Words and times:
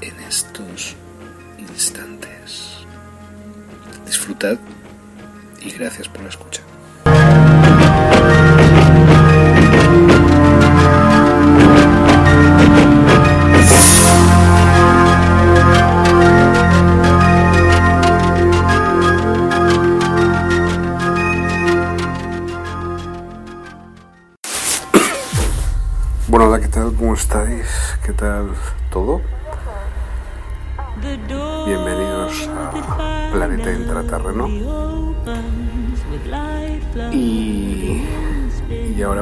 en 0.00 0.20
estos 0.20 0.94
instantes. 1.58 2.84
Disfrutad 4.06 4.58
y 5.60 5.70
gracias 5.70 6.08
por 6.08 6.22
la 6.22 6.28
escucha. 6.28 6.62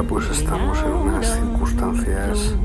Pues 0.07 0.29
estamos 0.29 0.77
en 0.79 0.91
unas 0.91 1.25
circunstancias 1.35 2.55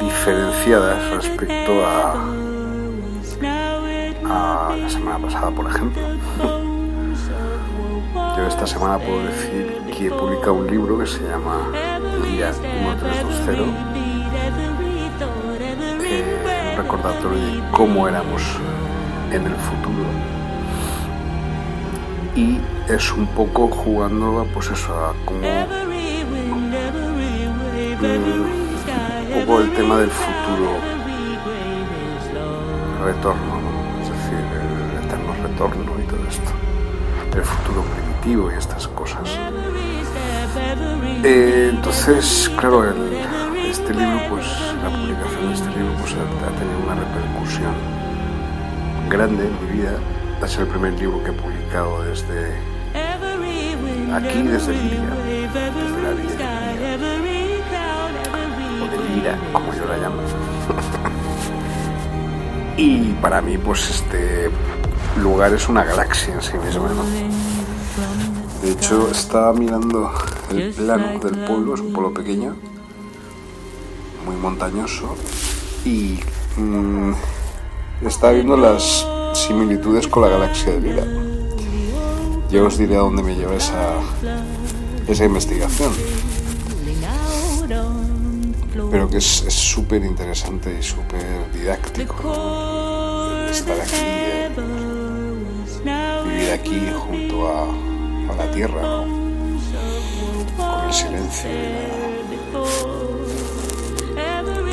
diferenciadas 0.00 1.10
respecto 1.10 1.84
a, 1.84 2.12
a 4.24 4.76
la 4.76 4.88
semana 4.88 5.18
pasada, 5.18 5.50
por 5.50 5.66
ejemplo. 5.66 6.02
Yo 8.36 8.46
esta 8.46 8.66
semana 8.66 8.98
puedo 8.98 9.24
decir 9.24 9.80
que 9.96 10.06
he 10.06 10.10
publicado 10.10 10.54
un 10.54 10.66
libro 10.68 10.98
que 10.98 11.06
se 11.06 11.20
llama 11.24 11.70
Día 12.22 12.52
1320, 12.52 13.72
eh, 16.04 16.70
un 16.72 16.76
recordatorio 16.76 17.38
de 17.38 17.70
cómo 17.72 18.06
éramos 18.08 18.42
en 19.32 19.46
el 19.46 19.54
futuro. 19.54 20.04
Y 22.36 22.60
es 22.88 23.12
un 23.12 23.26
poco 23.26 23.68
jugando 23.68 24.46
pues 24.54 24.70
eso, 24.70 25.14
como 25.24 25.40
un 25.40 25.46
poco 29.46 29.60
el 29.60 29.72
tema 29.74 29.98
del 29.98 30.10
futuro 30.10 30.78
retorno, 33.04 33.60
¿no? 33.60 34.02
es 34.02 34.08
decir, 34.08 34.38
el 34.38 35.04
eterno 35.04 35.34
retorno 35.42 35.92
y 35.98 36.06
todo 36.06 36.26
esto, 36.28 36.50
el 37.36 37.42
futuro 37.42 37.82
primitivo 37.82 38.50
y 38.50 38.54
estas 38.54 38.88
cosas. 38.88 39.38
Eh, 41.24 41.70
entonces, 41.74 42.50
claro, 42.58 42.84
este 43.54 43.92
libro, 43.92 44.20
pues 44.30 44.46
la 44.82 44.90
publicación 44.90 45.48
de 45.48 45.54
este 45.54 45.68
libro 45.70 45.94
pues, 46.00 46.14
ha, 46.14 46.22
ha, 46.46 46.50
tenido 46.58 46.78
una 46.84 46.94
repercusión 46.94 47.74
grande 49.10 49.46
en 49.46 49.66
mi 49.66 49.82
vida. 49.82 49.98
Es 50.42 50.56
el 50.56 50.66
primer 50.68 50.92
libro 50.94 51.22
que 51.22 51.30
he 51.30 51.34
publicado 51.34 52.02
desde 52.04 52.77
aquí, 54.12 54.42
desde 54.42 54.72
Liria, 54.72 55.14
desde 55.52 56.02
la 56.02 56.10
vida 56.12 56.68
o 58.82 58.86
de 58.90 58.98
Lira, 59.14 59.38
como 59.52 59.72
yo 59.74 59.84
la 59.86 59.96
llamo. 59.98 60.16
y 62.76 63.12
para 63.20 63.40
mí, 63.40 63.56
pues 63.58 63.90
este 63.90 64.50
lugar 65.20 65.52
es 65.52 65.68
una 65.68 65.84
galaxia 65.84 66.34
en 66.34 66.42
sí 66.42 66.58
misma, 66.58 66.88
¿no? 66.88 67.04
De 68.62 68.72
hecho, 68.72 69.08
estaba 69.10 69.52
mirando 69.52 70.12
el 70.50 70.72
plano 70.72 71.18
del 71.18 71.38
pueblo, 71.44 71.74
es 71.74 71.80
un 71.80 71.92
pueblo 71.92 72.12
pequeño, 72.12 72.56
muy 74.24 74.36
montañoso, 74.36 75.16
y 75.84 76.18
mmm, 76.56 77.12
estaba 78.04 78.32
viendo 78.32 78.56
las 78.56 79.06
similitudes 79.34 80.08
con 80.08 80.22
la 80.22 80.28
galaxia 80.28 80.72
de 80.72 80.80
Lira. 80.80 81.04
Ya 82.50 82.62
os 82.62 82.78
diré 82.78 82.96
a 82.96 83.00
dónde 83.00 83.22
me 83.22 83.34
lleva 83.34 83.54
esa, 83.56 84.00
esa 85.06 85.24
investigación. 85.24 85.92
Pero 88.90 89.10
que 89.10 89.18
es 89.18 89.24
súper 89.24 90.02
interesante 90.04 90.74
y 90.78 90.82
súper 90.82 91.50
didáctico 91.52 93.28
estar 93.50 93.78
aquí, 93.80 93.96
eh, 93.96 94.50
vivir 96.24 96.50
aquí 96.52 96.80
junto 96.96 97.48
a, 97.48 97.64
a 98.32 98.36
la 98.36 98.50
tierra, 98.50 98.80
con 100.56 100.84
el 100.86 100.92
silencio 100.94 101.50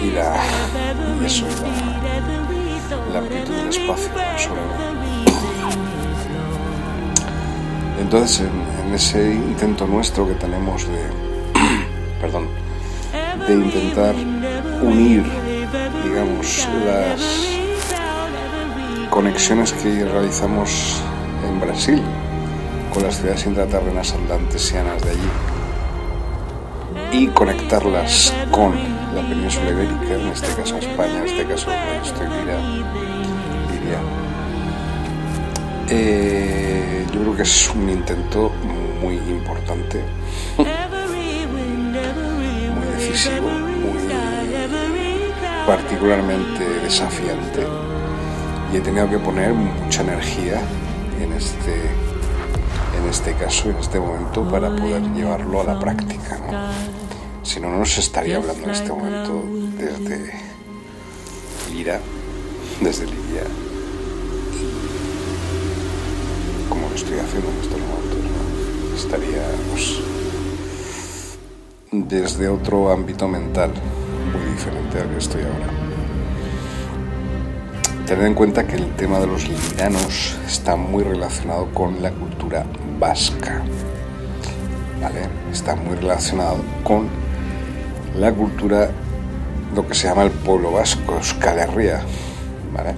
y 0.01 0.11
la, 0.11 0.11
y, 0.11 0.11
la, 0.11 1.21
y 1.21 1.25
eso, 1.25 1.45
la, 1.61 3.11
la 3.11 3.19
amplitud 3.19 3.53
del 3.53 3.69
espacio 3.69 4.11
Entonces, 7.99 8.41
en, 8.41 8.93
ese 8.93 9.33
intento 9.33 9.87
nuestro 9.87 10.27
que 10.27 10.35
tenemos 10.35 10.87
de, 10.87 11.03
perdón, 12.21 12.47
de 13.47 13.53
intentar 13.53 14.15
unir, 14.81 15.23
digamos, 16.03 16.67
las 16.85 17.21
conexiones 19.09 19.73
que 19.73 20.05
realizamos 20.05 21.01
en 21.47 21.59
Brasil 21.59 22.01
con 22.93 23.03
las 23.03 23.17
ciudades 23.17 23.45
intraterrenas 23.45 24.13
andantesianas 24.13 25.01
de 25.01 25.11
allí 25.11 25.29
y 27.11 27.27
conectarlas 27.27 28.33
con 28.51 28.73
la 29.15 29.21
península 29.21 29.69
ibérica, 29.69 30.15
en 30.15 30.27
este 30.27 30.53
caso 30.53 30.77
España, 30.77 31.19
en 31.19 31.25
este 31.25 31.45
caso 31.45 31.69
estoy. 32.03 32.27
Liria. 32.27 33.99
Eh, 35.87 36.44
yo 37.15 37.21
creo 37.21 37.35
que 37.35 37.43
es 37.43 37.69
un 37.73 37.89
intento 37.89 38.51
muy 39.01 39.15
importante, 39.15 40.03
muy 40.57 40.67
decisivo, 42.97 43.49
muy 43.49 44.09
particularmente 45.65 46.63
desafiante 46.83 47.65
y 48.73 48.77
he 48.77 48.81
tenido 48.81 49.09
que 49.09 49.17
poner 49.17 49.53
mucha 49.53 50.01
energía 50.01 50.59
en 51.21 51.31
este 51.33 51.73
en 52.97 53.09
este 53.09 53.33
caso, 53.33 53.69
en 53.69 53.77
este 53.77 53.99
momento, 53.99 54.47
para 54.49 54.75
poder 54.75 55.01
llevarlo 55.13 55.61
a 55.61 55.63
la 55.63 55.79
práctica. 55.79 56.37
¿no? 56.39 56.69
Si 57.43 57.59
no, 57.59 57.69
no 57.69 57.85
se 57.85 57.99
estaría 57.99 58.37
hablando 58.37 58.63
en 58.63 58.69
este 58.71 58.89
momento 58.89 59.43
desde 59.77 60.33
Lira, 61.71 61.99
desde 62.81 63.05
Libia, 63.05 63.43
estoy 67.05 67.19
haciendo 67.19 67.49
en 67.51 67.57
estos 67.59 67.79
momentos. 67.79 68.19
¿no? 68.19 68.95
Estaríamos 68.95 70.01
desde 71.91 72.49
otro 72.49 72.91
ámbito 72.91 73.27
mental 73.27 73.71
muy 74.33 74.51
diferente 74.51 74.99
al 74.99 75.09
que 75.09 75.17
estoy 75.17 75.41
ahora. 75.43 75.67
Tened 78.07 78.25
en 78.25 78.33
cuenta 78.33 78.65
que 78.65 78.75
el 78.75 78.95
tema 78.95 79.19
de 79.19 79.27
los 79.27 79.47
liranos 79.47 80.35
está 80.47 80.75
muy 80.75 81.03
relacionado 81.03 81.71
con 81.73 82.01
la 82.01 82.11
cultura 82.11 82.65
vasca. 82.99 83.61
¿Vale? 85.01 85.29
Está 85.51 85.75
muy 85.75 85.95
relacionado 85.95 86.57
con 86.83 87.07
la 88.17 88.31
cultura, 88.31 88.89
lo 89.75 89.87
que 89.87 89.93
se 89.93 90.07
llama 90.07 90.23
el 90.23 90.31
pueblo 90.31 90.71
vasco, 90.71 91.15
Euskal 91.15 91.59
Herria. 91.59 92.01
¿Vale? 92.73 92.95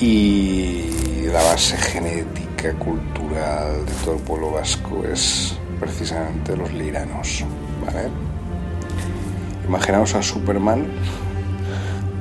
Y 0.00 0.99
la 1.32 1.42
base 1.42 1.76
genética, 1.76 2.72
cultural 2.74 3.86
de 3.86 3.92
todo 4.04 4.14
el 4.14 4.22
pueblo 4.22 4.50
vasco 4.52 5.04
es 5.04 5.56
precisamente 5.78 6.56
los 6.56 6.72
liranos. 6.72 7.44
¿Vale? 7.84 8.08
Imaginaos 9.66 10.14
a 10.14 10.22
Superman, 10.22 10.86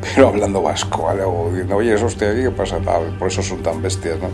pero 0.01 0.27
hablando 0.27 0.61
vasco, 0.61 1.03
¿vale? 1.03 1.23
O 1.23 1.49
diciendo, 1.49 1.77
oye, 1.77 1.93
eso 1.93 2.07
estoy 2.07 2.27
aquí, 2.27 2.41
¿qué 2.43 2.51
pasa? 2.51 2.79
Por 3.17 3.27
eso 3.27 3.41
son 3.41 3.63
tan 3.63 3.81
bestias, 3.81 4.19
¿no? 4.19 4.29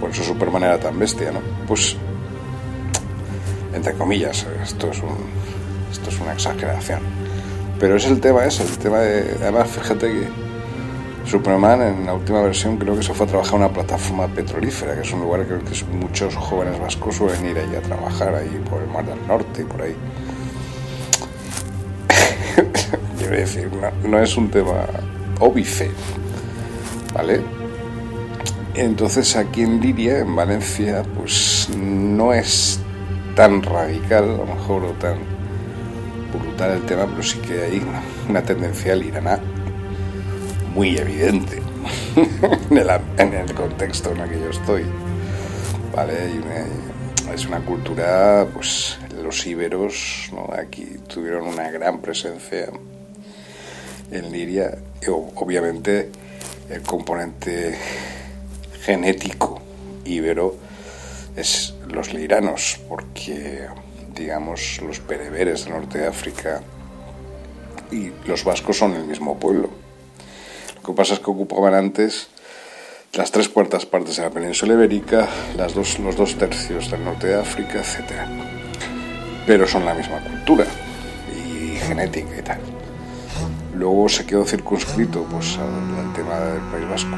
Por 0.00 0.10
eso 0.10 0.22
Superman 0.22 0.64
era 0.64 0.78
tan 0.78 0.98
bestia, 0.98 1.32
¿no? 1.32 1.40
Pues, 1.66 1.96
entre 3.72 3.94
comillas, 3.94 4.46
esto 4.62 4.90
es, 4.90 4.98
esto 5.90 6.10
es 6.10 6.20
una 6.20 6.34
exageración. 6.34 7.00
Pero 7.80 7.96
es 7.96 8.06
el 8.06 8.20
tema 8.20 8.44
ese, 8.44 8.62
el 8.62 8.78
tema 8.78 8.98
de... 8.98 9.36
Además, 9.40 9.68
fíjate 9.68 10.06
que 10.08 10.43
Superman 11.26 11.80
en 11.80 12.06
la 12.06 12.14
última 12.14 12.42
versión 12.42 12.76
creo 12.76 12.96
que 12.96 13.02
se 13.02 13.14
fue 13.14 13.24
a 13.24 13.28
trabajar 13.28 13.54
a 13.54 13.56
una 13.56 13.72
plataforma 13.72 14.28
petrolífera, 14.28 14.94
que 14.94 15.00
es 15.00 15.12
un 15.12 15.20
lugar 15.20 15.46
que, 15.46 15.58
que 15.58 15.84
muchos 15.86 16.36
jóvenes 16.36 16.78
vascos 16.78 17.16
suelen 17.16 17.46
ir 17.46 17.58
ahí 17.58 17.74
a 17.74 17.80
trabajar, 17.80 18.34
ahí 18.34 18.62
por 18.68 18.82
el 18.82 18.88
Mar 18.88 19.06
del 19.06 19.26
Norte 19.26 19.62
y 19.62 19.64
por 19.64 19.82
ahí. 19.82 19.96
quiero 23.18 23.36
decir, 23.36 23.70
no, 24.06 24.18
es 24.18 24.36
un 24.36 24.50
tema 24.50 24.86
óbice, 25.40 25.90
¿vale? 27.14 27.40
Entonces 28.74 29.34
aquí 29.36 29.62
en 29.62 29.80
Liria, 29.80 30.18
en 30.18 30.36
Valencia, 30.36 31.02
pues 31.16 31.70
no 31.74 32.34
es 32.34 32.80
tan 33.34 33.62
radical, 33.62 34.24
a 34.24 34.36
lo 34.36 34.46
mejor, 34.46 34.84
o 34.84 34.90
tan 34.92 35.18
brutal 36.32 36.72
el 36.72 36.82
tema, 36.82 37.06
pero 37.06 37.22
sí 37.22 37.38
que 37.38 37.62
hay 37.62 37.82
una 38.28 38.42
tendencia 38.42 38.94
lirana 38.94 39.40
muy 40.74 40.96
evidente 40.98 41.62
en, 42.70 43.32
el, 43.32 43.54
contexto 43.54 44.10
en 44.10 44.20
el 44.20 44.28
que 44.28 44.40
yo 44.40 44.50
estoy. 44.50 44.84
¿Vale? 45.94 46.14
es 47.32 47.46
una 47.46 47.60
cultura, 47.60 48.46
pues 48.52 48.98
los 49.22 49.46
íberos 49.46 50.30
aquí 50.52 50.98
tuvieron 51.08 51.46
una 51.46 51.70
gran 51.70 52.00
presencia 52.00 52.68
en 54.10 54.32
Liria. 54.32 54.76
obviamente 55.06 56.10
el 56.68 56.82
componente 56.82 57.76
genético 58.82 59.62
íbero 60.04 60.56
es 61.36 61.74
los 61.88 62.12
liranos, 62.12 62.80
porque 62.88 63.66
digamos 64.14 64.80
los 64.82 65.04
bereberes 65.06 65.64
del 65.64 65.74
norte 65.74 65.98
de 65.98 66.06
África 66.06 66.62
y 67.90 68.10
los 68.26 68.44
vascos 68.44 68.78
son 68.78 68.94
el 68.94 69.04
mismo 69.04 69.38
pueblo. 69.38 69.83
Lo 70.84 70.92
que 70.92 70.98
pasa 70.98 71.14
es 71.14 71.20
que 71.20 71.30
ocupaban 71.30 71.72
antes 71.72 72.28
las 73.14 73.32
tres 73.32 73.48
cuartas 73.48 73.86
partes 73.86 74.18
de 74.18 74.22
la 74.22 74.28
península 74.28 74.74
ibérica, 74.74 75.26
las 75.56 75.72
dos, 75.72 75.98
los 75.98 76.14
dos 76.14 76.36
tercios 76.36 76.90
del 76.90 77.02
norte 77.02 77.28
de 77.28 77.36
África, 77.36 77.78
etc. 77.78 78.12
Pero 79.46 79.66
son 79.66 79.86
la 79.86 79.94
misma 79.94 80.22
cultura 80.22 80.66
y 81.34 81.76
genética 81.76 82.38
y 82.38 82.42
tal. 82.42 82.60
Luego 83.74 84.10
se 84.10 84.26
quedó 84.26 84.44
circunscrito 84.44 85.24
pues, 85.24 85.56
al, 85.56 86.12
tema 86.12 86.38
del 86.38 86.60
País 86.64 86.86
Vasco. 86.86 87.16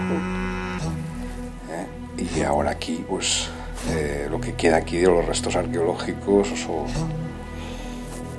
¿eh? 1.73 2.25
Y 2.37 2.43
ahora 2.43 2.71
aquí, 2.71 3.05
pues, 3.09 3.49
eh, 3.91 4.29
lo 4.31 4.41
que 4.41 4.55
queda 4.55 4.77
aquí 4.77 4.99
de 4.99 5.09
los 5.09 5.27
restos 5.27 5.57
arqueológicos 5.57 6.51
o 6.71 6.87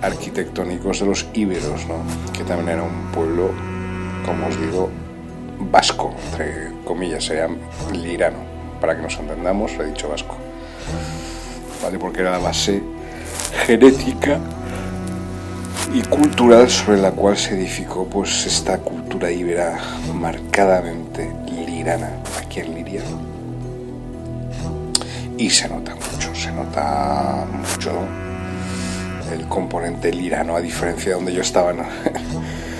arquitectónicos 0.01 1.01
de 1.01 1.06
los 1.06 1.27
íberos, 1.33 1.85
¿no? 1.85 2.01
que 2.31 2.45
también 2.45 2.69
era 2.69 2.83
un 2.83 3.12
pueblo, 3.12 3.51
como 4.25 4.47
os 4.47 4.57
digo, 4.62 4.89
vasco, 5.59 6.13
entre 6.31 6.71
comillas, 6.83 7.25
sería 7.25 7.50
lirano, 7.92 8.39
para 8.80 8.95
que 8.95 9.01
nos 9.01 9.18
entendamos, 9.18 9.71
he 9.80 9.86
dicho 9.86 10.09
vasco, 10.09 10.38
¿vale? 11.83 11.98
Porque 12.00 12.21
era 12.21 12.31
la 12.31 12.39
base 12.39 12.81
genética 13.65 14.39
y 15.94 16.01
cultural 16.01 16.69
sobre 16.69 17.00
la 17.00 17.12
cual 17.12 17.38
se 17.38 17.56
edificó 17.56 18.06
pues 18.06 18.45
esta 18.45 18.77
cultura 18.80 19.31
íbera 19.31 19.80
marcadamente 20.13 21.31
lirana 21.65 22.12
aquí 22.39 22.60
en 22.60 22.75
Liria. 22.75 23.01
Y 25.38 25.50
se 25.50 25.70
nota 25.70 25.96
mucho, 25.96 26.36
se 26.36 26.51
nota 26.51 27.46
mucho 27.51 27.91
el 29.32 29.48
componente 29.48 30.12
lirano, 30.12 30.55
a 30.55 30.62
diferencia 30.62 31.10
de 31.10 31.15
donde 31.15 31.34
yo 31.34 31.41
estaba, 31.41 31.74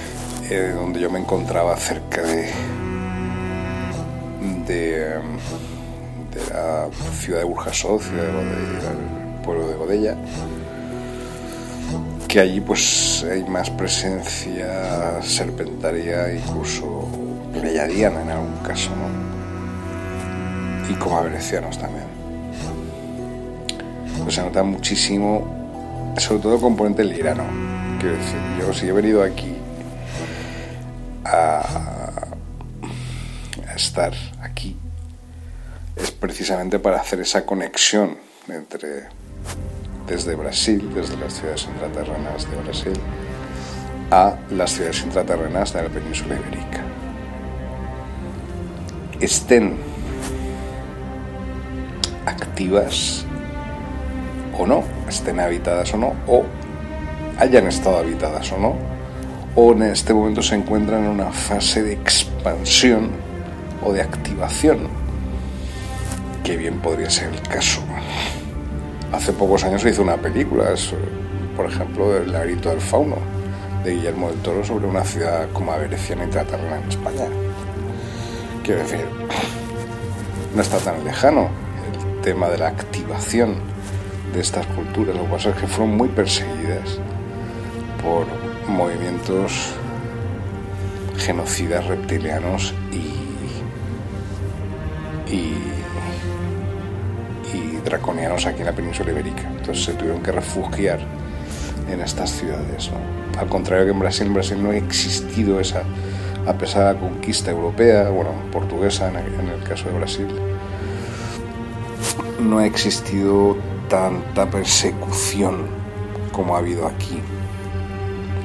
eh, 0.50 0.74
donde 0.75 1.00
yo 1.00 1.10
me 1.10 1.20
encontraba 1.20 1.75
cerca 1.77 2.22
de, 2.22 2.51
de, 4.68 5.20
la 6.51 6.88
ciudad 7.20 7.39
de 7.39 7.46
Burjasot, 7.46 8.01
ciudad 8.01 8.24
del 8.24 9.42
pueblo 9.44 9.68
de 9.68 9.75
Godella 9.75 10.18
que 12.27 12.42
allí 12.42 12.60
pues 12.60 13.25
hay 13.30 13.44
más 13.46 13.70
presencia 13.70 15.22
serpentaria, 15.22 16.34
incluso 16.34 17.08
pleyadiana 17.54 18.22
en 18.22 18.30
algún 18.30 18.58
caso, 18.58 18.89
¿no? 18.92 19.08
Y 20.92 20.94
como 20.96 21.24
venecianos 21.24 21.77
también. 21.77 22.06
Pues 24.24 24.36
se 24.36 24.42
nota 24.42 24.62
muchísimo, 24.63 26.13
sobre 26.18 26.42
todo 26.42 26.56
el 26.56 26.62
componente 26.62 27.04
lirano. 27.04 27.46
Quiero 28.00 28.18
decir, 28.18 28.39
yo 28.60 28.74
si 28.74 28.88
he 28.88 28.92
venido 28.92 29.24
aquí 29.24 29.57
a, 31.28 32.28
estar 33.76 34.14
aquí, 34.42 34.76
es 35.96 36.10
precisamente 36.12 36.80
para 36.80 37.00
hacer 37.00 37.20
esa 37.20 37.46
conexión 37.46 38.18
entre 38.48 39.04
desde 40.08 40.36
Brasil, 40.36 40.90
desde 40.96 41.16
las 41.18 41.34
ciudades 41.34 41.66
intraterrenas 41.66 42.50
de 42.50 42.58
Brasil, 42.58 43.00
a 44.10 44.36
las 44.50 44.72
ciudades 44.72 45.04
intraterrenas 45.04 45.74
de 45.74 45.84
la 45.84 45.90
península 45.90 46.36
ibérica. 46.36 46.82
Estén 49.20 49.78
activas 52.26 53.26
o 54.58 54.66
no, 54.66 54.84
estén 55.08 55.40
habitadas 55.40 55.94
o 55.94 55.98
no, 55.98 56.16
o 56.26 56.44
hayan 57.38 57.68
estado 57.68 57.98
habitadas 57.98 58.52
o 58.54 58.58
no, 58.58 58.97
o 59.58 59.74
en 59.74 59.82
este 59.82 60.14
momento 60.14 60.42
se 60.42 60.56
encuentran 60.56 61.04
en 61.04 61.10
una 61.10 61.34
fase 61.34 61.84
de 61.84 61.92
expansión 61.92 63.10
o 63.84 63.92
de 63.92 64.02
activación, 64.02 64.88
que 66.46 66.56
bien 66.56 66.80
podría 66.80 67.10
ser 67.10 67.34
el 67.34 67.42
caso 67.42 67.82
hace 69.12 69.34
pocos 69.34 69.64
años 69.64 69.82
se 69.82 69.90
hizo 69.90 70.02
una 70.02 70.18
película, 70.18 70.66
por 71.56 71.66
ejemplo, 71.66 72.16
El 72.18 72.32
laberinto 72.32 72.70
del 72.70 72.82
fauno, 72.82 73.18
de 73.84 73.96
Guillermo 73.96 74.30
del 74.30 74.40
Toro, 74.42 74.64
sobre 74.64 74.86
una 74.86 75.04
ciudad 75.04 75.48
como 75.54 75.72
Avereciana 75.72 76.26
y 76.26 76.30
Tratarna 76.30 76.78
en 76.78 76.90
España. 76.90 77.26
Quiero 78.64 78.82
decir, 78.82 79.06
no 80.56 80.62
está 80.62 80.78
tan 80.78 81.04
lejano 81.04 81.50
el 81.92 82.22
tema 82.22 82.48
de 82.50 82.58
la 82.58 82.68
activación 82.68 83.56
de 84.34 84.42
estas 84.42 84.66
culturas. 84.68 85.16
Lo 85.16 85.28
que 85.30 85.50
es 85.50 85.56
que 85.56 85.68
fueron 85.68 85.96
muy 85.96 86.10
perseguidas 86.10 87.00
por 88.04 88.28
movimientos 88.68 89.74
genocidas 91.18 91.86
reptilianos 91.86 92.74
y, 92.92 93.14
y 95.32 95.58
draconianos 97.84 98.46
aquí 98.46 98.60
en 98.60 98.66
la 98.66 98.74
península 98.74 99.12
ibérica. 99.12 99.44
Entonces 99.50 99.86
se 99.86 99.94
tuvieron 99.94 100.22
que 100.22 100.32
refugiar 100.32 101.00
en 101.90 102.02
estas 102.02 102.32
ciudades. 102.32 102.90
Al 103.38 103.48
contrario 103.48 103.86
que 103.86 103.92
en 103.92 104.00
Brasil, 104.00 104.28
en 104.28 104.34
Brasil 104.34 104.62
no 104.62 104.72
ha 104.72 104.76
existido 104.76 105.60
esa, 105.60 105.84
a 106.46 106.54
pesar 106.54 106.88
de 106.88 106.94
la 106.94 107.00
conquista 107.00 107.52
europea, 107.52 108.10
bueno, 108.10 108.32
portuguesa 108.52 109.10
en 109.10 109.16
el, 109.16 109.64
caso 109.64 109.90
de 109.90 109.98
Brasil, 109.98 110.28
no 112.40 112.60
ha 112.60 112.66
existido 112.66 113.58
tanta 113.90 114.50
persecución 114.50 115.66
como 116.32 116.56
ha 116.56 116.60
habido 116.60 116.88
aquí, 116.88 117.20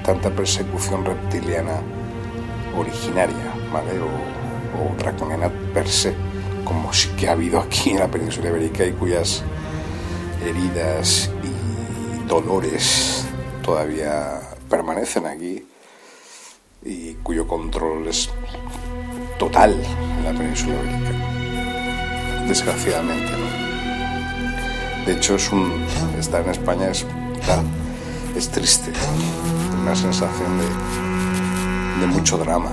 tanta 0.03 0.31
persecución 0.31 1.05
reptiliana 1.05 1.81
originaria, 2.77 3.55
¿vale? 3.73 4.01
O, 4.01 4.07
o 4.83 4.97
draconiana 4.97 5.51
per 5.73 5.89
se 5.89 6.15
como 6.65 6.93
sí 6.93 7.09
que 7.19 7.29
ha 7.29 7.33
habido 7.33 7.61
aquí 7.61 7.91
en 7.91 7.99
la 7.99 8.09
península 8.09 8.49
ibérica 8.49 8.85
y 8.85 8.93
cuyas 8.93 9.43
heridas 10.45 11.31
y 11.43 12.27
dolores 12.27 13.27
todavía 13.63 14.41
permanecen 14.69 15.27
aquí 15.27 15.65
y 16.85 17.15
cuyo 17.15 17.47
control 17.47 18.09
es 18.09 18.31
total 19.39 19.75
en 20.19 20.25
la 20.25 20.33
península 20.33 20.75
ibérica. 20.75 22.47
Desgraciadamente. 22.49 23.33
De 25.07 25.13
hecho, 25.13 25.35
es 25.37 25.51
un, 25.51 25.85
estar 26.19 26.43
en 26.43 26.51
España 26.51 26.91
es, 26.91 27.05
es 28.37 28.49
triste, 28.51 28.93
una 29.83 29.97
sensación 29.97 30.59
de, 32.01 32.07
mucho 32.07 32.37
drama 32.39 32.71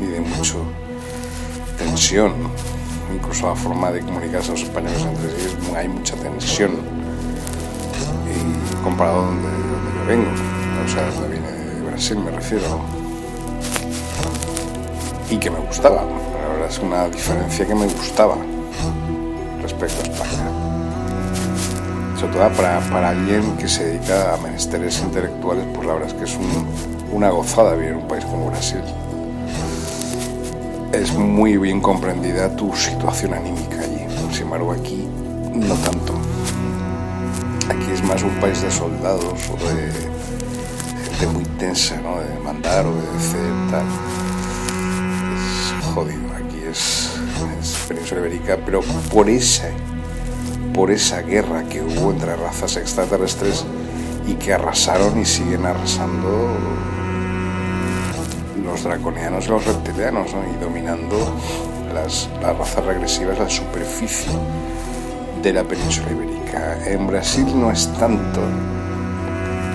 y 0.00 0.06
de 0.06 0.20
mucho 0.20 0.62
tensión. 1.78 2.32
Incluso 3.14 3.48
la 3.48 3.56
forma 3.56 3.90
de 3.90 4.00
comunicarse 4.00 4.52
los 4.52 4.62
españoles 4.62 5.02
entre 5.02 5.30
sí, 5.30 5.56
hay 5.76 5.88
mucha 5.88 6.14
tensión. 6.16 6.72
Y 8.26 8.82
comparado 8.82 9.26
donde, 9.26 9.48
donde 9.48 9.92
yo 9.98 10.06
vengo, 10.06 10.30
o 10.84 10.88
sea, 10.88 11.10
donde 11.10 11.28
viene 11.28 11.50
de 11.50 11.82
Brasil 11.82 12.18
me 12.18 12.30
refiero. 12.30 12.80
Y 15.30 15.36
que 15.36 15.50
me 15.50 15.58
gustaba. 15.60 16.02
La 16.02 16.48
verdad 16.48 16.68
es 16.68 16.78
una 16.78 17.08
diferencia 17.08 17.66
que 17.66 17.74
me 17.74 17.86
gustaba 17.86 18.36
respecto 19.62 20.00
a 20.00 20.12
España. 20.12 20.69
Sobre 22.20 22.34
todo 22.34 22.50
para, 22.50 22.80
para 22.90 23.08
alguien 23.08 23.56
que 23.56 23.66
se 23.66 23.84
dedica 23.84 24.34
a 24.34 24.36
menesteres 24.36 25.00
intelectuales, 25.00 25.64
pues 25.74 25.86
la 25.86 25.94
verdad 25.94 26.08
es 26.08 26.14
que 26.14 26.24
es 26.24 26.36
un, 26.36 26.66
una 27.12 27.30
gozada 27.30 27.74
vivir 27.74 27.92
en 27.92 27.96
un 27.96 28.08
país 28.08 28.24
como 28.26 28.50
Brasil 28.50 28.82
es 30.92 31.12
muy 31.12 31.56
bien 31.56 31.80
comprendida 31.80 32.54
tu 32.56 32.74
situación 32.74 33.34
anímica 33.34 33.80
allí. 33.80 34.00
Sin 34.32 34.42
embargo, 34.42 34.72
aquí 34.72 35.06
no 35.54 35.74
tanto. 35.76 36.14
Aquí 37.68 37.92
es 37.92 38.02
más 38.02 38.22
un 38.22 38.34
país 38.40 38.60
de 38.62 38.70
soldados 38.70 39.48
o 39.50 39.56
de 39.68 39.92
gente 41.04 41.26
muy 41.28 41.44
tensa, 41.58 41.96
¿no? 42.00 42.20
De 42.20 42.38
mandar, 42.40 42.86
obedecer, 42.86 43.52
tal. 43.70 43.86
Es 45.36 45.94
jodido. 45.94 46.34
Aquí 46.34 46.60
es, 46.68 47.12
es 47.60 47.74
península 47.86 48.20
ibérica, 48.20 48.58
pero 48.64 48.80
por 49.12 49.30
esa, 49.30 49.68
por 50.74 50.90
esa 50.90 51.22
guerra 51.22 51.64
que 51.64 51.82
hubo 51.82 52.10
entre 52.12 52.36
razas 52.36 52.76
extraterrestres 52.76 53.64
y 54.26 54.34
que 54.34 54.52
arrasaron 54.52 55.18
y 55.20 55.24
siguen 55.24 55.66
arrasando 55.66 56.56
los 58.64 58.84
draconianos 58.84 59.46
y 59.46 59.48
los 59.48 59.64
reptilianos 59.64 60.30
y 60.30 60.62
dominando 60.62 61.18
las, 61.92 62.28
las 62.40 62.56
razas 62.56 62.84
regresivas 62.84 63.38
la 63.38 63.48
superficie 63.48 64.32
de 65.42 65.52
la 65.52 65.64
península 65.64 66.10
ibérica. 66.12 66.78
En 66.86 67.06
Brasil 67.06 67.46
no 67.54 67.70
es 67.70 67.92
tanto, 67.98 68.40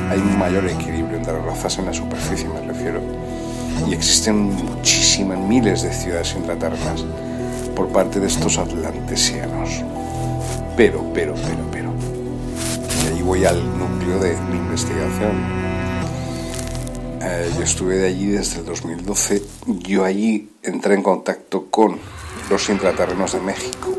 hay 0.10 0.20
un 0.20 0.38
mayor 0.38 0.66
equilibrio 0.68 1.18
entre 1.18 1.34
las 1.34 1.46
razas 1.46 1.78
en 1.80 1.86
la 1.86 1.94
superficie, 1.94 2.48
me 2.48 2.62
refiero, 2.62 3.02
y 3.88 3.94
existen 3.94 4.54
muchísimas, 4.54 5.38
miles 5.40 5.82
de 5.82 5.92
ciudades 5.92 6.34
intraterrenas 6.38 7.04
por 7.76 7.90
parte 7.90 8.20
de 8.20 8.28
estos 8.28 8.58
atlantesianos. 8.58 9.84
Pero, 10.76 11.12
pero, 11.14 11.34
pero, 11.36 11.70
pero, 11.72 11.94
y 13.04 13.08
ahí 13.08 13.22
voy 13.22 13.46
al 13.46 13.62
núcleo 13.80 14.20
de 14.20 14.36
mi 14.52 14.58
investigación 14.58 15.66
eh, 17.28 17.50
yo 17.58 17.64
estuve 17.64 17.96
de 17.96 18.08
allí 18.08 18.28
desde 18.28 18.60
el 18.60 18.66
2012. 18.66 19.42
Yo 19.66 20.04
allí 20.04 20.52
entré 20.62 20.94
en 20.94 21.02
contacto 21.02 21.72
con 21.72 21.98
los 22.52 22.70
intraterrenos 22.70 23.34
de 23.34 23.40
México 23.40 23.98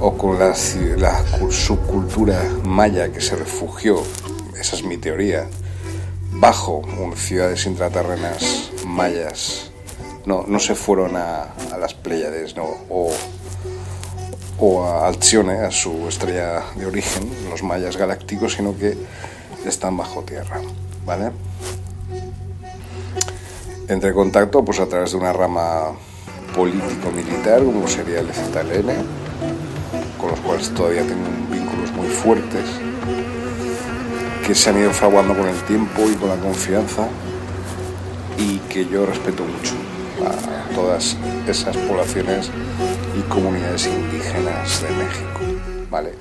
o 0.00 0.16
con 0.16 0.38
la, 0.38 0.54
la 0.96 1.24
subcultura 1.50 2.42
maya 2.64 3.12
que 3.12 3.20
se 3.20 3.36
refugió, 3.36 4.02
esa 4.58 4.76
es 4.76 4.84
mi 4.84 4.96
teoría, 4.96 5.46
bajo 6.32 6.82
ciudades 7.16 7.66
intraterrenas 7.66 8.70
mayas. 8.86 9.70
No, 10.24 10.44
no 10.48 10.58
se 10.58 10.74
fueron 10.74 11.16
a, 11.16 11.54
las 11.78 11.92
Pléyades 11.92 12.56
no, 12.56 12.66
o 14.58 14.84
a 14.84 15.06
Alcione, 15.06 15.58
a 15.58 15.70
su 15.70 16.08
estrella 16.08 16.62
de 16.74 16.86
origen, 16.86 17.30
los 17.50 17.62
mayas 17.62 17.96
galácticos, 17.96 18.54
sino 18.54 18.76
que 18.76 18.96
están 19.66 19.96
bajo 19.96 20.22
tierra. 20.22 20.60
¿Vale? 21.04 21.30
Entré 23.88 24.10
en 24.10 24.14
contacto 24.14 24.64
pues, 24.64 24.80
a 24.80 24.86
través 24.86 25.12
de 25.12 25.18
una 25.18 25.32
rama 25.32 25.92
político-militar, 26.54 27.62
como 27.62 27.86
sería 27.86 28.20
el 28.20 28.32
ZLN, 28.32 28.90
con 30.18 30.30
los 30.30 30.40
cuales 30.40 30.70
todavía 30.70 31.02
tengo 31.02 31.26
vínculos 31.50 31.92
muy 31.92 32.08
fuertes, 32.08 32.64
que 34.44 34.54
se 34.54 34.70
han 34.70 34.80
ido 34.80 34.90
fraguando 34.90 35.36
con 35.36 35.46
el 35.46 35.60
tiempo 35.64 36.02
y 36.10 36.14
con 36.14 36.30
la 36.30 36.36
confianza, 36.36 37.06
y 38.38 38.58
que 38.70 38.86
yo 38.86 39.06
respeto 39.06 39.44
mucho 39.44 39.74
a 40.24 40.74
todas 40.74 41.16
esas 41.46 41.76
poblaciones 41.76 42.50
y 43.16 43.22
comunidades 43.22 43.86
indígenas 43.86 44.82
de 44.82 44.90
México, 44.90 45.40
¿vale? 45.90 46.12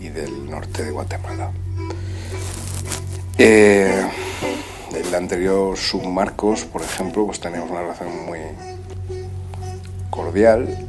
Y 0.00 0.08
del 0.08 0.48
norte 0.48 0.84
de 0.84 0.90
Guatemala. 0.90 1.50
Eh, 3.36 4.06
el 4.94 5.14
anterior 5.14 5.76
Submarcos, 5.76 6.64
por 6.64 6.82
ejemplo, 6.82 7.26
pues 7.26 7.38
teníamos 7.38 7.70
una 7.70 7.82
relación 7.82 8.24
muy 8.24 8.38
cordial. 10.10 10.88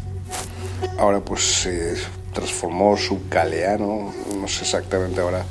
Ahora 0.97 1.19
pues 1.19 1.61
se 1.61 1.95
transformó 2.33 2.95
Subcaleano, 2.95 4.13
no 4.39 4.47
sé 4.47 4.61
exactamente 4.63 5.19
ahora 5.19 5.43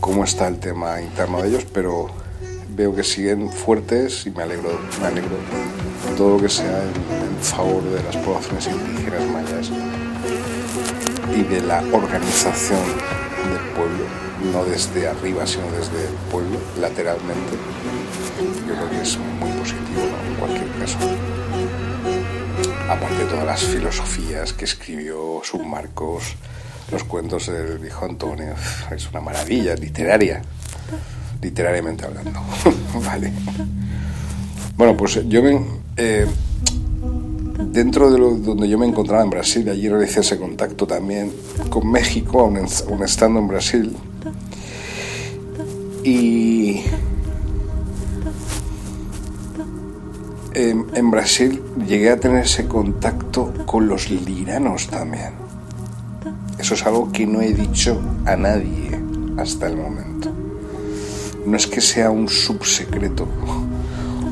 cómo 0.00 0.24
está 0.24 0.48
el 0.48 0.58
tema 0.58 1.00
interno 1.00 1.40
de 1.40 1.48
ellos, 1.48 1.66
pero 1.72 2.10
veo 2.74 2.94
que 2.94 3.04
siguen 3.04 3.50
fuertes 3.50 4.26
y 4.26 4.30
me 4.30 4.42
alegro, 4.42 4.78
me 5.00 5.06
alegro 5.06 5.36
todo 6.16 6.36
lo 6.36 6.42
que 6.42 6.48
sea 6.48 6.82
en, 6.82 7.22
favor 7.42 7.82
de 7.82 8.00
las 8.04 8.16
poblaciones 8.18 8.68
indígenas 8.68 9.26
mayas 9.26 9.70
y 11.36 11.42
de 11.42 11.60
la 11.60 11.82
organización 11.92 12.80
del 13.50 13.60
pueblo 13.74 14.22
no 14.52 14.64
desde 14.64 15.08
arriba, 15.08 15.46
sino 15.46 15.64
desde 15.70 16.08
el 16.08 16.14
pueblo, 16.30 16.58
lateralmente, 16.80 17.52
yo 18.66 18.74
creo 18.74 18.90
que 18.90 19.00
es 19.02 19.18
muy 19.18 19.50
positivo 19.52 20.02
en 20.26 20.34
cualquier 20.34 20.68
caso. 20.78 20.98
Aparte 22.88 23.16
de 23.16 23.24
todas 23.26 23.46
las 23.46 23.62
filosofías 23.62 24.52
que 24.52 24.64
escribió 24.64 25.40
Submarcos, 25.44 26.34
los 26.90 27.04
cuentos 27.04 27.46
del 27.46 27.78
viejo 27.78 28.04
Antonio, 28.04 28.54
es 28.90 29.08
una 29.10 29.20
maravilla 29.20 29.74
literaria, 29.74 30.42
literariamente 31.42 32.06
hablando. 32.06 32.40
vale. 33.04 33.32
Bueno, 34.76 34.96
pues 34.96 35.20
yo 35.28 35.42
me, 35.42 35.60
eh, 35.96 36.26
dentro 37.70 38.10
de 38.10 38.18
lo, 38.18 38.30
donde 38.30 38.68
yo 38.68 38.78
me 38.78 38.86
encontraba 38.86 39.22
en 39.22 39.30
Brasil, 39.30 39.68
allí 39.68 39.88
realicé 39.88 40.20
ese 40.20 40.38
contacto 40.38 40.86
también 40.86 41.32
con 41.68 41.90
México, 41.90 42.40
aún 42.40 43.02
estando 43.02 43.40
en 43.40 43.48
Brasil, 43.48 43.96
y 46.04 46.82
en, 50.54 51.10
Brasil 51.10 51.62
llegué 51.86 52.10
a 52.10 52.18
tener 52.18 52.44
ese 52.44 52.66
contacto 52.66 53.52
con 53.66 53.88
los 53.88 54.10
liranos 54.10 54.88
también. 54.88 55.30
Eso 56.58 56.74
es 56.74 56.84
algo 56.84 57.10
que 57.12 57.26
no 57.26 57.40
he 57.40 57.52
dicho 57.52 58.00
a 58.24 58.36
nadie 58.36 59.00
hasta 59.36 59.68
el 59.68 59.76
momento. 59.76 60.41
No 61.46 61.56
es 61.56 61.66
que 61.66 61.80
sea 61.80 62.10
un 62.10 62.28
subsecreto 62.28 63.26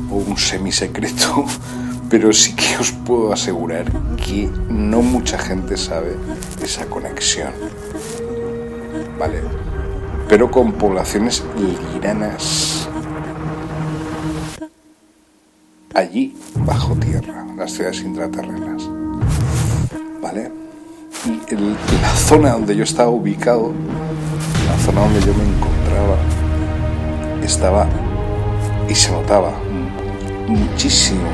o 0.09 0.15
un 0.15 0.37
semisecreto, 0.37 1.45
pero 2.09 2.33
sí 2.33 2.55
que 2.55 2.77
os 2.77 2.91
puedo 2.91 3.33
asegurar 3.33 3.85
que 4.17 4.49
no 4.69 5.01
mucha 5.01 5.37
gente 5.37 5.77
sabe 5.77 6.15
esa 6.63 6.85
conexión. 6.85 7.51
¿Vale? 9.19 9.41
pero 10.31 10.49
con 10.49 10.71
poblaciones 10.71 11.43
liranas. 11.93 12.87
Allí, 15.93 16.33
bajo 16.65 16.95
tierra, 16.95 17.45
las 17.57 17.73
ciudades 17.73 18.01
intraterrenas. 18.01 18.89
¿Vale? 20.21 20.49
Y 21.25 22.01
la 22.01 22.15
zona 22.15 22.51
donde 22.53 22.77
yo 22.77 22.85
estaba 22.85 23.09
ubicado, 23.09 23.73
la 24.67 24.77
zona 24.85 25.01
donde 25.01 25.19
yo 25.19 25.33
me 25.33 25.43
encontraba, 25.43 26.15
estaba 27.45 27.87
y 28.89 28.95
se 28.95 29.11
notaba 29.11 29.51
muchísimo 30.47 31.27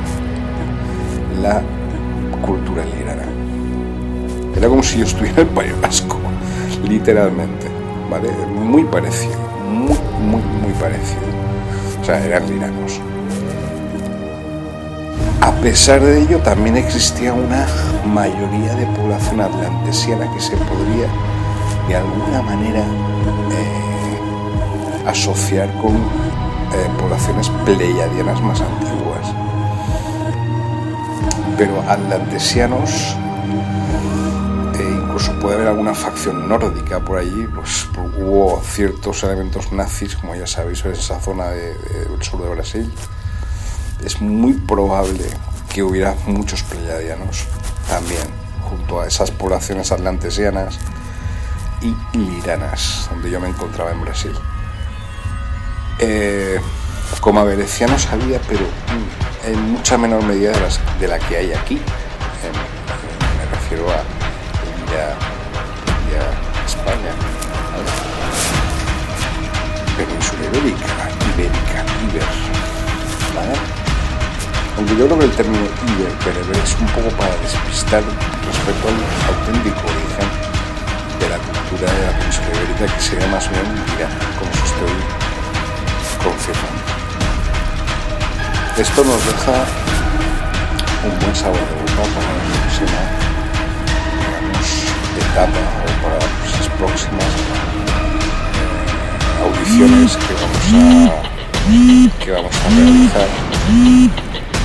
la 1.41 1.61
cultura 2.45 2.83
lirana. 2.85 3.23
Era 4.55 4.69
como 4.69 4.83
si 4.83 4.99
yo 4.99 5.05
estuviera 5.05 5.41
en 5.41 5.47
el 5.47 5.53
País 5.53 5.81
Vasco, 5.81 6.17
literalmente. 6.87 7.67
¿vale? 8.09 8.29
Muy 8.47 8.83
parecido, 8.83 9.37
muy, 9.69 9.97
muy, 10.19 10.41
muy 10.41 10.73
parecido. 10.79 11.21
O 12.01 12.05
sea, 12.05 12.23
eran 12.23 12.47
liranos. 12.49 12.99
A 15.41 15.51
pesar 15.61 16.01
de 16.01 16.21
ello, 16.21 16.39
también 16.39 16.77
existía 16.77 17.33
una 17.33 17.65
mayoría 18.05 18.75
de 18.75 18.85
población 18.87 19.41
atlantesiana 19.41 20.31
que 20.33 20.39
se 20.39 20.55
podría, 20.57 21.07
de 21.87 21.95
alguna 21.95 22.41
manera, 22.41 22.79
eh, 22.79 23.96
asociar 25.07 25.73
con 25.81 25.95
eh, 25.95 26.89
poblaciones 26.99 27.49
pleiadianas 27.65 28.41
más 28.41 28.61
antiguas. 28.61 29.07
pero 31.57 31.81
atlantesianos, 31.89 33.15
e 34.77 34.83
incluso 34.83 35.33
puede 35.39 35.55
haber 35.55 35.67
alguna 35.69 35.95
facción 35.95 36.47
nórdica 36.47 36.99
por 36.99 37.17
allí, 37.17 37.47
pues 37.47 37.87
hubo 38.19 38.61
ciertos 38.63 39.23
elementos 39.23 39.71
nazis, 39.71 40.15
como 40.15 40.35
ya 40.35 40.45
sabéis, 40.45 40.85
en 40.85 40.91
esa 40.91 41.19
zona 41.19 41.49
del 41.49 42.21
sur 42.21 42.43
de 42.43 42.49
Brasil. 42.49 42.93
Es 44.05 44.21
muy 44.21 44.53
probable 44.53 45.25
que 45.73 45.81
hubiera 45.81 46.15
muchos 46.27 46.61
pleiadianos 46.61 47.45
también, 47.89 48.27
junto 48.69 49.01
a 49.01 49.07
esas 49.07 49.31
poblaciones 49.31 49.91
atlantesianas 49.91 50.77
y 51.81 51.95
liranas, 52.17 53.09
donde 53.09 53.31
yo 53.31 53.39
me 53.39 53.47
encontraba 53.47 53.91
en 53.91 54.01
Brasil. 54.01 54.33
Eh, 55.99 56.59
como 57.21 57.43
venecianos 57.43 58.07
había, 58.07 58.39
pero 58.47 58.65
en 59.45 59.71
mucha 59.71 59.97
menor 59.97 60.23
medida 60.23 60.51
de, 60.99 61.07
la 61.07 61.19
que 61.19 61.37
hay 61.37 61.53
aquí. 61.53 61.75
me 61.75 63.55
refiero 63.55 63.89
a 63.89 64.03
España, 66.65 67.11
Península 69.97 70.45
Ibérica, 70.51 70.87
Ibérica, 71.33 71.79
Iber. 72.03 72.23
Aunque 74.77 74.95
yo 74.95 75.05
creo 75.05 75.19
que 75.19 75.25
el 75.25 75.31
término 75.31 75.63
Iber, 75.63 76.11
pero 76.23 76.63
es 76.63 76.75
un 76.79 76.87
poco 76.87 77.09
para 77.17 77.35
despistar 77.37 78.03
respecto 78.45 78.87
al 78.87 79.35
auténtico 79.35 79.79
origen 79.79 80.27
de 81.19 81.29
la 81.29 81.37
cultura 81.37 81.91
de 81.91 82.05
la 82.05 82.19
península 82.19 82.47
ibérica, 82.53 82.95
que 82.95 83.01
sería 83.01 83.27
más 83.27 83.49
bien 83.49 83.65
Irán, 83.97 84.11
como 84.37 84.51
se 84.53 85.16
estoy 86.35 86.53
esto 88.77 89.03
nos 89.03 89.25
deja 89.25 89.65
un 91.03 91.19
buen 91.19 91.35
sabor 91.35 91.57
de 91.57 91.61
boca 91.81 92.03
para 92.13 92.27
la 92.27 92.43
próxima 92.61 93.01
etapa 95.17 95.61
o 95.81 95.87
para 96.03 96.17
las 96.19 96.67
próximas 96.77 97.31
eh, 97.33 97.95
audiciones 99.43 100.11
que 100.17 100.33
vamos 100.33 100.63
a 100.73 101.17
que 102.23 102.31
vamos 102.31 102.55
a 102.55 102.69
realizar. 102.69 103.29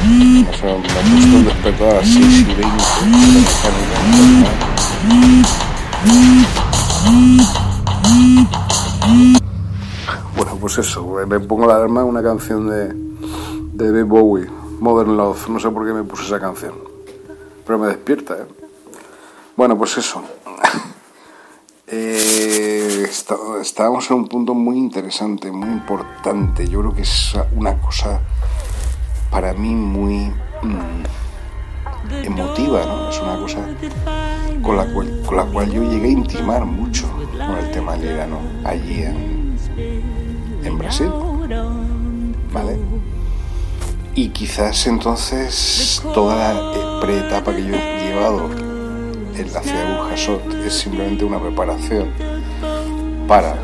me 0.04 0.40
he 0.40 0.44
puesto 0.44 1.36
el 1.36 1.44
despertador 1.44 1.94
a 1.94 1.96
las 1.96 2.08
6 2.08 2.18
y 2.18 2.44
20 2.44 2.62
bueno, 9.02 9.41
pues 10.62 10.78
eso, 10.78 11.04
me 11.26 11.40
pongo 11.40 11.66
la 11.66 11.74
alarma 11.74 12.04
una 12.04 12.22
canción 12.22 12.70
de, 12.70 12.94
de 13.92 14.02
Bowie, 14.04 14.48
Modern 14.78 15.16
Love. 15.16 15.48
No 15.48 15.58
sé 15.58 15.68
por 15.70 15.84
qué 15.84 15.92
me 15.92 16.04
puse 16.04 16.22
esa 16.22 16.38
canción, 16.38 16.74
pero 17.66 17.80
me 17.80 17.88
despierta. 17.88 18.34
¿eh? 18.34 18.46
Bueno, 19.56 19.76
pues 19.76 19.98
eso. 19.98 20.22
eh, 21.88 23.10
estábamos 23.60 24.08
en 24.08 24.18
un 24.18 24.28
punto 24.28 24.54
muy 24.54 24.78
interesante, 24.78 25.50
muy 25.50 25.68
importante. 25.68 26.68
Yo 26.68 26.78
creo 26.78 26.94
que 26.94 27.02
es 27.02 27.34
una 27.56 27.80
cosa 27.80 28.20
para 29.32 29.54
mí 29.54 29.74
muy 29.74 30.32
mm, 30.62 32.22
emotiva, 32.24 32.86
¿no? 32.86 33.10
Es 33.10 33.20
una 33.20 33.36
cosa 33.36 33.66
con 34.62 34.76
la, 34.76 34.86
cual, 34.94 35.22
con 35.26 35.36
la 35.38 35.44
cual 35.44 35.72
yo 35.72 35.82
llegué 35.82 36.06
a 36.06 36.12
intimar 36.12 36.64
mucho 36.64 37.10
con 37.10 37.58
el 37.58 37.72
tema 37.72 37.96
lirano 37.96 38.38
allí 38.64 39.02
en, 39.02 39.41
en 40.64 40.78
Brasil. 40.78 41.10
¿Vale? 42.52 42.78
Y 44.14 44.28
quizás 44.28 44.86
entonces 44.86 46.02
toda 46.12 46.36
la 46.36 47.00
preetapa 47.00 47.54
que 47.54 47.64
yo 47.64 47.74
he 47.74 48.08
llevado 48.08 48.50
en 49.34 49.52
la 49.52 49.62
ciudad 49.62 49.86
de 49.86 49.96
Burjasot 49.96 50.54
es 50.66 50.74
simplemente 50.74 51.24
una 51.24 51.40
preparación 51.40 52.10
para 53.26 53.56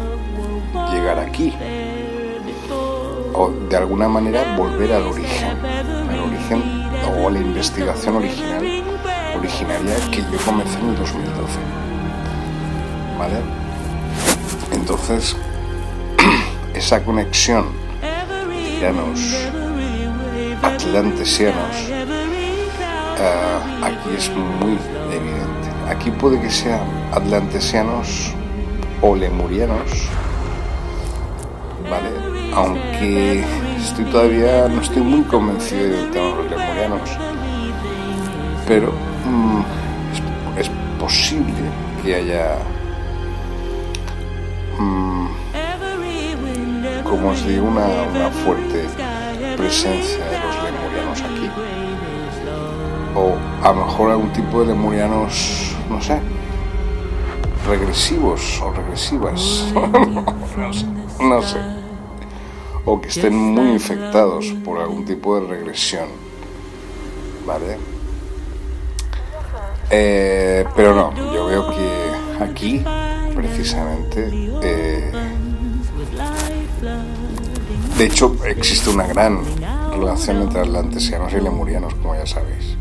llegar 0.91 1.19
aquí 1.19 1.53
o 3.35 3.51
de 3.69 3.77
alguna 3.77 4.09
manera 4.09 4.57
volver 4.57 4.93
al 4.93 5.03
origen, 5.03 5.57
al 5.65 6.21
origen 6.21 6.63
o 7.23 7.29
a 7.29 7.31
la 7.31 7.39
investigación 7.39 8.17
original, 8.17 8.83
originaria 9.37 9.95
que 10.11 10.23
yo 10.23 10.39
comencé 10.45 10.79
en 10.81 10.89
el 10.89 10.97
2012. 10.97 11.59
¿Vale? 13.19 13.37
Entonces, 14.73 15.37
esa 16.79 17.05
conexión 17.05 17.67
ya 18.81 18.93
nos 18.93 19.21
atlantesianos, 20.63 21.89
uh, 23.19 23.85
aquí 23.85 24.11
es 24.17 24.31
muy 24.31 24.79
evidente. 25.13 25.69
Aquí 25.91 26.11
puede 26.11 26.41
que 26.41 26.51
sean 26.51 26.81
atlantesianos 27.13 28.33
o 29.03 29.17
lemurianos, 29.17 29.91
¿vale? 31.91 32.11
Aunque 32.55 33.45
estoy 33.77 34.05
todavía, 34.07 34.69
no 34.69 34.81
estoy 34.81 35.03
muy 35.03 35.23
convencido 35.23 35.83
del 35.83 36.11
tema 36.11 36.29
de 36.29 36.35
los 36.37 36.51
lemurianos, 36.51 37.11
pero 38.67 38.93
mm, 39.25 39.61
es, 40.59 40.71
posible 40.99 41.55
que 42.03 42.17
haya, 42.17 42.59
como 47.29 47.37
os 47.37 47.47
digo, 47.47 47.67
una, 47.67 47.85
una 47.85 48.31
fuerte 48.31 48.87
presencia 49.55 50.25
de 50.25 50.39
los 50.39 50.63
lemurianos 50.65 51.21
aquí. 51.21 51.51
O 53.15 53.35
a 53.63 53.69
lo 53.73 53.85
mejor 53.85 54.11
algún 54.13 54.33
tipo 54.33 54.61
de 54.61 54.69
lemurianos, 54.69 55.77
no 55.91 56.01
sé, 56.01 56.21
regresivos 57.67 58.63
o 58.63 58.71
regresivas. 58.71 59.67
no, 60.57 60.73
sé, 60.73 60.87
no 61.21 61.43
sé. 61.43 61.59
O 62.87 62.99
que 62.99 63.09
estén 63.09 63.35
muy 63.35 63.73
infectados 63.73 64.47
por 64.65 64.81
algún 64.81 65.05
tipo 65.05 65.39
de 65.39 65.49
regresión. 65.49 66.09
¿Vale? 67.45 67.77
Eh, 69.91 70.65
pero 70.75 70.95
no, 70.95 71.15
yo 71.35 71.45
veo 71.45 71.69
que 71.71 72.43
aquí, 72.43 72.83
precisamente, 73.35 74.31
eh, 74.63 75.28
de 77.99 78.05
hecho, 78.05 78.37
existe 78.47 78.91
una 78.91 79.09
gran 79.09 79.41
relación 79.91 80.43
entre 80.43 80.61
atlantesianos 80.61 81.33
y 81.33 81.41
lemurianos, 81.41 81.93
como 81.95 82.15
ya 82.15 82.25
sabéis. 82.25 82.77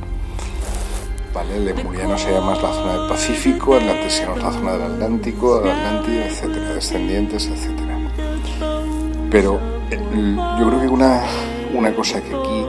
¿Vale? 1.34 1.60
Lemuriano 1.60 2.15
sería 2.19 2.39
más 2.39 2.62
la 2.62 2.71
zona 2.71 2.93
del 2.99 3.10
Pacífico, 3.10 3.75
atlantesianos 3.75 4.43
la 4.43 4.51
zona 4.51 4.73
del 4.73 4.82
Atlántico, 4.84 5.60
del 5.60 5.71
Atlántico, 5.71 6.19
etcétera, 6.23 6.73
descendientes, 6.73 7.47
etcétera. 7.47 7.97
Pero 9.32 9.60
eh, 9.89 9.99
yo 10.60 10.67
creo 10.67 10.82
que 10.82 10.88
una, 10.88 11.23
una 11.73 11.95
cosa 11.95 12.21
que 12.21 12.36
aquí 12.36 12.65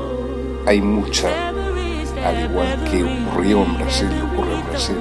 hay 0.65 0.81
mucha, 0.81 1.29
al 1.51 2.51
igual 2.51 2.83
que 2.91 3.05
ocurrió 3.05 3.63
en 3.63 3.77
Brasil 3.77 4.09
y 4.11 4.35
ocurre 4.35 4.55
en 4.55 4.67
Brasil, 4.71 4.97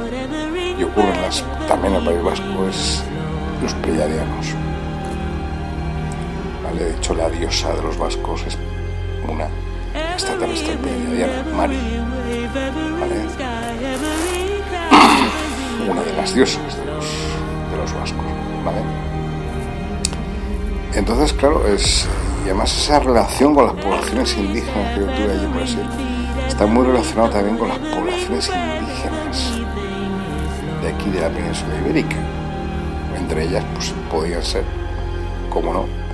y 0.77 0.83
ocurre 0.83 1.13
en 1.13 1.21
las, 1.21 1.45
también 1.69 1.93
en 1.95 2.01
el 2.01 2.05
País 2.07 2.23
Vasco, 2.23 2.67
es 2.69 3.03
los 3.61 3.73
pleiadianos. 3.75 4.47
De 6.77 6.91
hecho, 6.91 7.15
la 7.15 7.27
diosa 7.27 7.73
de 7.73 7.81
los 7.81 7.97
vascos 7.97 8.43
es 8.45 8.55
una 9.27 9.49
extraterrestre 10.13 10.77
Diana, 10.77 11.43
Mari. 11.55 11.77
¿Vale? 12.99 13.15
Una 15.89 16.03
de 16.03 16.13
las 16.13 16.35
diosas 16.35 16.77
de 16.77 17.77
los, 17.77 17.93
vascos. 17.93 18.25
¿Vale? 18.63 18.81
Entonces, 20.93 21.33
claro, 21.33 21.65
es. 21.67 22.07
Y 22.43 22.49
además 22.49 22.77
esa 22.77 22.99
relación 22.99 23.55
con 23.55 23.65
las 23.65 23.73
poblaciones 23.73 24.37
indígenas 24.37 24.93
que 24.93 24.99
yo 24.99 25.05
tuve 25.07 25.31
allí 25.31 25.45
en 25.45 25.53
Brasil 25.53 25.85
está 26.47 26.65
muy 26.67 26.85
relacionado 26.85 27.29
también 27.31 27.57
con 27.57 27.69
las 27.69 27.79
poblaciones 27.79 28.49
indígenas 28.49 29.51
de 30.81 30.89
aquí 30.89 31.09
de 31.09 31.21
la 31.21 31.29
península 31.29 31.75
ibérica. 31.81 32.17
Entre 33.17 33.45
ellas, 33.45 33.65
pues 33.73 33.93
podían 34.09 34.43
ser, 34.43 34.63
como 35.49 35.73
no, 35.73 36.06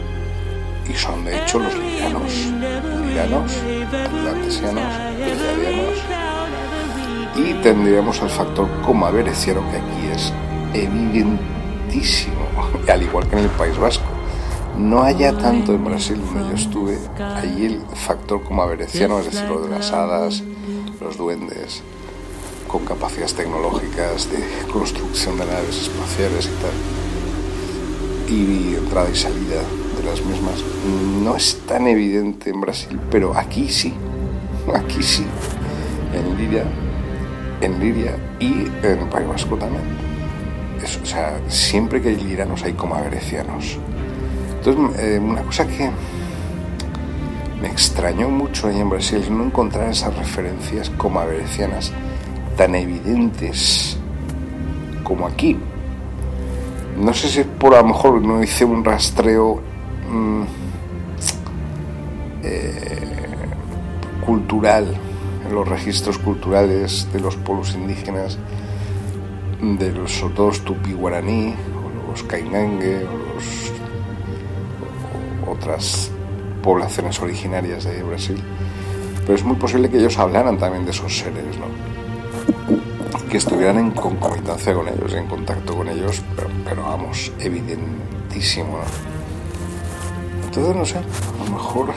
y 0.88 0.94
son 0.94 1.24
de 1.26 1.38
hecho 1.42 1.60
los 1.60 1.74
liranos, 1.76 2.34
liranos, 3.08 3.52
atlantesianos, 4.06 4.94
pleiadianos 5.16 6.24
y 7.36 7.54
tendríamos 7.56 8.22
el 8.22 8.30
factor 8.30 8.70
coma 8.82 9.10
vereciano 9.10 9.64
que 9.72 9.78
aquí 9.78 10.08
es 10.14 10.34
evidentísimo, 10.74 12.48
al 12.88 13.02
igual 13.02 13.28
que 13.28 13.38
en 13.38 13.44
el 13.46 13.50
País 13.52 13.78
Vasco. 13.78 14.06
No 14.78 15.04
haya 15.04 15.38
tanto 15.38 15.74
en 15.74 15.84
Brasil 15.84 16.20
donde 16.20 16.50
yo 16.50 16.56
estuve, 16.56 16.98
allí 17.20 17.66
el 17.66 17.82
factor 17.96 18.44
coma 18.44 18.66
vereciano, 18.66 19.20
es 19.20 19.26
decir, 19.26 19.48
lo 19.48 19.62
de 19.62 19.70
las 19.70 19.92
hadas, 19.92 20.44
los 21.00 21.18
duendes, 21.18 21.84
con 22.68 22.84
capacidades 22.84 23.36
tecnológicas 23.36 24.32
de 24.32 24.44
construcción 24.72 25.38
de 25.38 25.46
naves 25.46 25.84
espaciales 25.84 26.48
y 26.48 26.62
tal, 26.62 28.36
y 28.36 28.76
entrada 28.76 29.10
y 29.12 29.16
salida 29.16 29.62
las 30.02 30.24
mismas. 30.26 30.64
No 31.22 31.36
es 31.36 31.60
tan 31.68 31.88
evidente 31.88 32.50
en 32.50 32.62
Brasil, 32.62 33.00
pero 33.12 33.36
aquí 33.38 33.70
sí, 33.70 33.94
aquí 34.74 35.04
sí. 35.04 35.26
en 36.14 36.38
Liria, 36.38 36.64
en 37.62 37.80
Liria 37.80 38.16
y 38.40 38.68
en 38.82 39.00
el 39.00 39.10
País 39.10 39.28
Vasco 39.28 39.58
también. 39.58 39.84
o 41.02 41.06
sea, 41.06 41.40
siempre 41.50 42.02
que 42.02 42.10
hay 42.10 42.16
liranos 42.16 42.64
hay 42.64 42.74
como 42.74 42.96
agrecianos. 42.96 43.78
Entonces, 44.58 45.00
eh, 45.00 45.20
una 45.20 45.42
cosa 45.42 45.68
que 45.68 45.92
me 47.62 47.68
extrañó 47.68 48.30
mucho 48.30 48.68
ahí 48.68 48.80
en 48.80 48.90
Brasil 48.90 49.20
es 49.22 49.30
no 49.30 49.44
encontrar 49.44 49.90
esas 49.90 50.16
referencias 50.18 50.90
como 50.92 51.20
agrecianas 51.20 51.92
tan 52.58 52.76
evidentes 52.76 53.98
como 55.04 55.28
aquí. 55.28 55.58
No 56.98 57.14
sé 57.14 57.28
si 57.28 57.44
por 57.44 57.74
a 57.74 57.82
lo 57.82 57.88
mejor 57.88 58.22
no 58.22 58.44
hice 58.44 58.66
un 58.66 58.84
rastreo 58.84 59.62
mm, 60.14 60.44
eh, 62.44 63.08
cultural 64.26 64.86
en 65.46 65.56
los 65.56 65.68
registros 65.68 66.18
culturales 66.18 67.08
de 67.12 67.20
los 67.20 67.36
pueblos 67.36 67.74
indígenas, 67.76 68.38
de 69.62 69.92
los 69.92 70.22
otros 70.24 70.64
tupi 70.64 70.94
guaraní, 70.94 71.54
o 71.54 72.12
los 72.12 72.24
cainangue, 72.24 73.06
o, 73.06 73.18
los, 73.36 73.72
otras 75.48 76.12
poblaciones 76.62 77.20
originarias 77.22 77.84
de 77.84 78.04
Brasil. 78.04 78.42
Pero 79.22 79.36
es 79.36 79.44
muy 79.44 79.56
posible 79.56 79.90
que 79.90 79.98
ellos 79.98 80.18
hablaran 80.18 80.58
también 80.58 80.86
de 80.86 80.92
esos 80.92 81.18
seres, 81.18 81.58
¿no? 81.58 81.94
que 83.34 83.38
estuvieran 83.38 83.80
en 83.80 83.90
concomitancia 83.90 84.76
con 84.76 84.88
ellos, 84.88 85.12
en 85.16 85.26
contacto 85.26 85.76
con 85.76 85.90
ellos, 85.90 86.22
pero, 86.66 86.84
vamos, 86.84 87.32
evidentísimo. 87.40 88.78
Entonces, 90.56 90.76
no 90.76 90.86
sé, 90.86 90.98
a 91.00 91.46
lo 91.46 91.52
mejor 91.52 91.94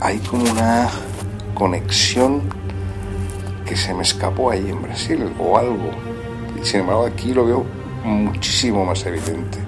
hay 0.00 0.18
como 0.18 0.50
una 0.50 0.90
conexión 1.54 2.42
que 3.64 3.76
se 3.76 3.94
me 3.94 4.02
escapó 4.02 4.50
ahí 4.50 4.68
en 4.68 4.82
Brasil 4.82 5.32
o 5.38 5.56
algo. 5.56 5.90
Y 6.60 6.66
sin 6.66 6.80
embargo 6.80 7.06
aquí 7.06 7.32
lo 7.32 7.46
veo 7.46 7.64
muchísimo 8.02 8.84
más 8.84 9.06
evidente. 9.06 9.58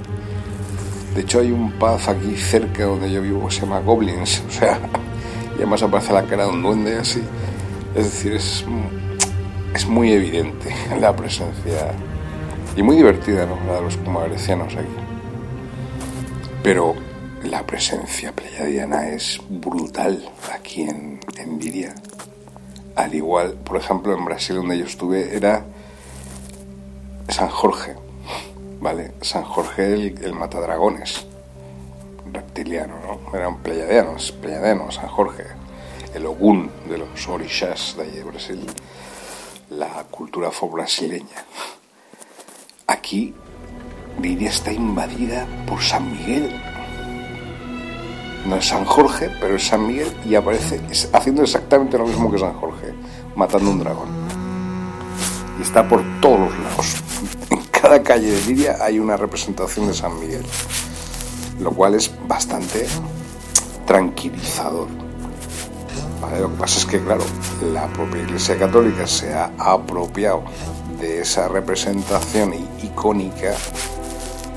De 1.15 1.21
hecho 1.21 1.39
hay 1.39 1.53
un 1.53 1.71
paz 1.71 2.09
aquí 2.09 2.35
cerca 2.35 2.83
donde 2.83 3.13
yo 3.13 3.23
vivo 3.23 3.47
que 3.47 3.55
se 3.55 3.61
llama 3.61 3.79
Goblins, 3.79 4.43
o 4.49 4.51
sea, 4.51 4.81
y 5.53 5.59
además 5.59 5.85
aparece 5.85 6.13
la 6.13 6.25
cara 6.25 6.47
de 6.47 6.51
un 6.51 6.65
duende 6.65 6.99
así. 6.99 7.23
Es 7.95 8.07
decir, 8.07 8.33
es 8.33 8.65
es 9.73 9.87
muy 9.87 10.11
evidente 10.11 10.75
la 11.01 11.15
presencia 11.15 11.93
y 12.75 12.83
muy 12.83 12.97
divertida 12.97 13.47
¿no? 13.47 13.57
la 13.69 13.75
de 13.75 13.83
los 13.83 13.97
pumagrecianos 13.99 14.75
aquí. 14.75 15.02
Pero 16.63 16.95
la 17.43 17.67
presencia 17.67 18.33
pleyadiana 18.33 19.09
es 19.09 19.41
brutal 19.49 20.31
aquí 20.53 20.83
en, 20.83 21.19
en 21.37 21.59
Liria. 21.59 21.95
Al 22.95 23.15
igual, 23.15 23.55
por 23.55 23.77
ejemplo, 23.79 24.17
en 24.17 24.25
Brasil 24.25 24.57
donde 24.57 24.79
yo 24.79 24.85
estuve 24.85 25.37
era 25.37 25.65
San 27.29 27.49
Jorge, 27.49 27.97
¿vale? 28.81 29.13
San 29.23 29.43
Jorge 29.43 29.93
el, 29.93 30.25
el 30.25 30.35
matadragones, 30.35 31.27
reptiliano, 32.33 32.95
¿no? 33.01 33.37
Eran 33.37 33.59
pleyadianos, 33.59 34.31
pleyadianos, 34.33 34.95
San 34.97 35.09
Jorge, 35.09 35.45
el 36.15 36.27
Ogún 36.27 36.71
de 36.89 36.99
los 36.99 37.29
orishas 37.29 37.97
de 37.97 38.05
allí 38.05 38.17
de 38.17 38.25
Brasil 38.25 38.67
la 39.71 40.05
cultura 40.11 40.51
brasileña. 40.71 41.45
Aquí 42.87 43.35
Liria 44.21 44.51
está 44.51 44.73
invadida 44.73 45.47
por 45.67 45.81
San 45.83 46.11
Miguel. 46.11 46.51
No 48.47 48.57
es 48.57 48.69
San 48.69 48.85
Jorge, 48.85 49.31
pero 49.41 49.57
es 49.57 49.67
San 49.67 49.87
Miguel 49.87 50.13
y 50.25 50.35
aparece 50.35 50.81
haciendo 51.13 51.43
exactamente 51.43 51.97
lo 51.97 52.07
mismo 52.07 52.31
que 52.31 52.39
San 52.39 52.55
Jorge, 52.55 52.93
matando 53.37 53.71
un 53.71 53.79
dragón. 53.79 54.09
Y 55.59 55.63
está 55.63 55.89
por 55.89 56.03
todos 56.21 56.41
los 56.41 56.59
lados. 56.59 56.97
En 57.51 57.63
cada 57.71 58.03
calle 58.03 58.31
de 58.31 58.41
Liria 58.47 58.77
hay 58.81 58.99
una 58.99 59.17
representación 59.17 59.87
de 59.87 59.95
San 59.95 60.19
Miguel, 60.19 60.45
lo 61.61 61.71
cual 61.73 61.95
es 61.95 62.11
bastante 62.27 62.87
tranquilizador. 63.87 64.89
Lo 66.41 66.51
que 66.51 66.57
pasa 66.57 66.79
es 66.79 66.87
que, 66.87 67.01
claro, 67.01 67.25
la 67.73 67.87
propia 67.89 68.23
Iglesia 68.23 68.57
Católica 68.57 69.07
se 69.07 69.35
ha 69.35 69.53
apropiado 69.59 70.45
de 70.99 71.21
esa 71.21 71.49
representación 71.49 72.55
icónica 72.83 73.55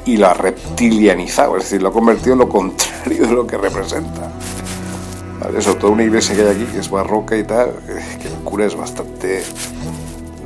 y 0.06 0.18
la 0.18 0.32
ha 0.32 0.34
reptilianizado, 0.34 1.58
es 1.58 1.64
decir, 1.64 1.82
lo 1.82 1.90
ha 1.90 1.92
convertido 1.92 2.34
en 2.34 2.40
lo 2.40 2.50
contrario 2.50 3.28
de 3.28 3.34
lo 3.34 3.48
que 3.48 3.58
representa. 3.58 4.32
¿Vale? 5.40 5.62
Sobre 5.62 5.80
todo 5.80 5.92
una 5.92 6.04
iglesia 6.04 6.36
que 6.36 6.42
hay 6.42 6.56
aquí, 6.56 6.66
que 6.72 6.80
es 6.80 6.90
barroca 6.90 7.36
y 7.36 7.44
tal, 7.44 7.72
que 8.22 8.28
el 8.28 8.34
cura 8.44 8.66
es 8.66 8.76
bastante 8.76 9.44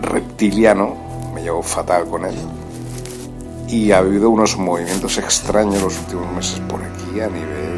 reptiliano, 0.01 0.95
me 1.33 1.43
llevo 1.43 1.61
fatal 1.61 2.05
con 2.07 2.25
él. 2.25 2.35
Y 3.67 3.91
ha 3.91 3.99
habido 3.99 4.29
unos 4.29 4.57
movimientos 4.57 5.17
extraños 5.17 5.81
los 5.81 5.99
últimos 5.99 6.31
meses 6.33 6.59
por 6.61 6.81
aquí 6.81 7.19
a 7.19 7.27
nivel 7.27 7.69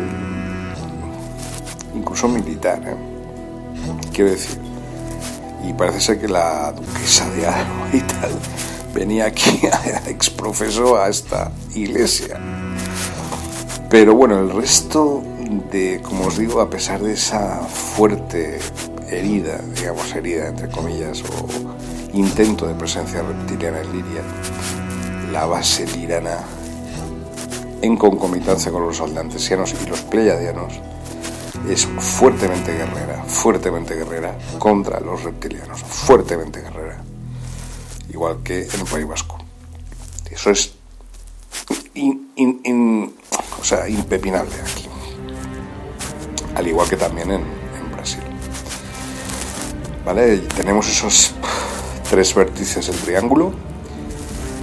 incluso 1.94 2.28
militar. 2.28 2.82
¿eh? 2.86 2.96
quiero 4.13 4.32
decir. 4.32 4.60
Y 5.67 5.74
parece 5.74 6.00
ser 6.02 6.20
que 6.20 6.28
la 6.28 6.72
duquesa 6.72 7.30
de 7.32 7.46
Alba 7.46 7.89
y 7.94 8.00
tal 8.00 8.32
venía 8.93 9.25
aquí 9.25 9.62
a 9.71 10.10
exprofeso 10.10 10.97
a 10.97 11.10
esta 11.10 11.51
iglesia. 11.75 12.39
Pero 13.89 14.15
bueno, 14.15 14.39
el 14.39 14.51
resto 14.51 15.21
de, 15.71 16.01
como 16.01 16.27
os 16.27 16.38
digo, 16.38 16.62
a 16.62 16.69
pesar 16.69 17.01
de 17.01 17.13
esa 17.13 17.60
fuerte 17.60 18.60
herida, 19.10 19.60
digamos 19.75 20.15
herida 20.15 20.47
entre 20.47 20.69
comillas, 20.69 21.21
o 21.23 21.47
intento 22.13 22.67
de 22.67 22.73
presencia 22.75 23.21
reptiliana 23.21 23.82
en 23.82 23.91
Liria, 23.91 24.21
la 25.32 25.45
base 25.45 25.86
lirana, 25.88 26.39
en 27.82 27.97
concomitancia 27.97 28.71
con 28.71 28.86
los 28.86 29.01
aldantesianos 29.01 29.73
y 29.73 29.89
los 29.89 30.01
pleiadianos, 30.01 30.80
es 31.69 31.86
fuertemente 31.86 32.73
guerrera, 32.73 33.23
fuertemente 33.25 33.95
guerrera 33.95 34.36
contra 34.58 34.99
los 34.99 35.23
reptilianos, 35.23 35.82
fuertemente 35.82 36.62
guerrera, 36.62 36.90
igual 38.12 38.41
que 38.43 38.63
en 38.63 38.80
el 38.80 38.86
País 38.86 39.08
Vasco. 39.08 39.38
Eso 40.30 40.52
es 40.52 40.74
o 43.60 43.63
sea, 43.63 43.88
impepinable 43.88 44.56
aquí, 44.62 44.88
al 46.56 46.67
igual 46.67 46.89
que 46.89 46.97
también 46.97 47.32
en, 47.32 47.43
Brasil. 47.91 48.21
¿Vale? 50.06 50.38
Tenemos 50.56 50.89
esos 50.89 51.34
tres 52.10 52.34
vértices 52.34 52.88
del 52.88 52.97
triángulo, 52.97 53.54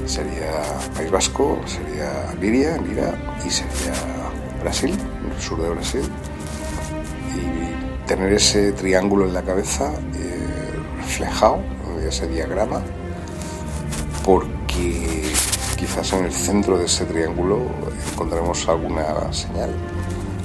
sería 0.07 0.63
País 0.97 1.11
Vasco, 1.11 1.61
sería 1.67 2.35
Liria, 2.41 2.77
Lira 2.79 3.39
y 3.47 3.51
sería 3.51 3.93
Brasil, 4.63 4.99
el 5.37 5.43
sur 5.43 5.63
de 5.63 5.69
Brasil 5.69 6.11
tener 8.09 8.33
ese 8.33 8.73
triángulo 8.73 9.27
en 9.27 9.35
la 9.35 9.43
cabeza 9.43 9.93
eh, 10.15 10.73
reflejado, 10.97 11.61
ese 12.09 12.27
diagrama, 12.27 12.83
porque 14.25 15.33
quizás 15.77 16.13
en 16.13 16.25
el 16.25 16.33
centro 16.33 16.79
de 16.79 16.87
ese 16.87 17.05
triángulo 17.05 17.63
encontraremos 18.13 18.69
alguna 18.69 19.33
señal. 19.33 19.71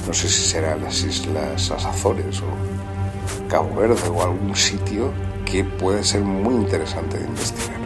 No 0.07 0.13
sé 0.13 0.27
si 0.27 0.49
será 0.49 0.75
las 0.75 1.03
Islas 1.03 1.71
Azores 1.71 2.41
o 2.41 3.47
Cabo 3.47 3.75
Verde 3.75 4.09
o 4.09 4.21
algún 4.21 4.55
sitio 4.55 5.11
que 5.45 5.63
puede 5.63 6.03
ser 6.03 6.21
muy 6.21 6.55
interesante 6.55 7.17
de 7.17 7.25
investigar. 7.25 7.77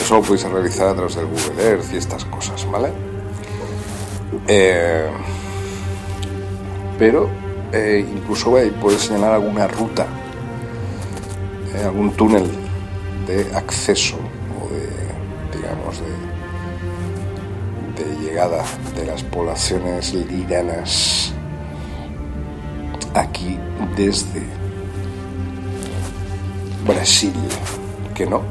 Eso 0.00 0.16
lo 0.16 0.22
podéis 0.22 0.44
realizar 0.44 0.88
a 0.88 0.94
través 0.94 1.16
del 1.16 1.26
Google 1.26 1.62
Earth 1.62 1.92
y 1.92 1.96
estas 1.96 2.24
cosas, 2.26 2.64
¿vale? 2.70 2.90
Eh, 4.48 5.10
pero 6.98 7.28
eh, 7.72 8.06
incluso 8.08 8.56
puede 8.80 8.98
señalar 8.98 9.32
alguna 9.32 9.66
ruta, 9.66 10.06
eh, 11.74 11.84
algún 11.84 12.12
túnel 12.12 12.48
de 13.26 13.50
acceso 13.54 14.16
de, 14.68 14.88
digamos, 15.56 16.00
de, 17.96 18.04
de 18.04 18.16
llegada 18.20 18.64
de 18.94 19.06
las 19.06 19.22
poblaciones 19.22 20.12
liranas 20.14 21.32
aquí 23.14 23.58
desde 23.96 24.42
Brasil, 26.86 27.32
que 28.14 28.26
no. 28.26 28.42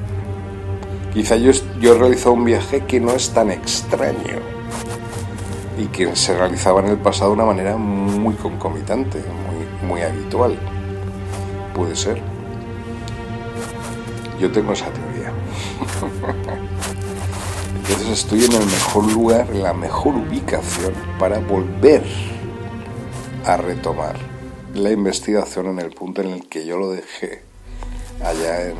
Quizá 1.13 1.37
yo, 1.37 1.51
yo 1.79 1.95
he 1.95 1.97
realizado 1.97 2.33
un 2.33 2.43
viaje 2.43 2.81
que 2.81 2.99
no 2.99 3.11
es 3.11 3.29
tan 3.29 3.51
extraño 3.51 4.41
y 5.77 5.85
que 5.87 6.13
se 6.15 6.37
realizaba 6.37 6.81
en 6.81 6.87
el 6.87 6.97
pasado 6.97 7.31
de 7.31 7.35
una 7.35 7.45
manera 7.45 7.77
muy 7.77 8.35
concomitante, 8.35 9.19
muy, 9.19 9.87
muy 9.87 10.01
habitual. 10.01 10.57
Puede 11.73 11.95
ser. 11.95 12.21
Yo 14.39 14.51
tengo 14.51 14.73
esa 14.73 14.87
teoría. 14.87 15.31
Entonces 17.77 18.09
estoy 18.09 18.45
en 18.45 18.53
el 18.53 18.65
mejor 18.65 19.11
lugar, 19.11 19.47
en 19.51 19.63
la 19.63 19.73
mejor 19.73 20.15
ubicación 20.15 20.93
para 21.19 21.39
volver 21.39 22.03
a 23.45 23.57
retomar 23.57 24.15
la 24.73 24.91
investigación 24.91 25.67
en 25.67 25.79
el 25.79 25.91
punto 25.91 26.21
en 26.21 26.29
el 26.31 26.47
que 26.47 26.65
yo 26.65 26.77
lo 26.77 26.91
dejé 26.91 27.43
allá 28.23 28.69
en, 28.69 28.77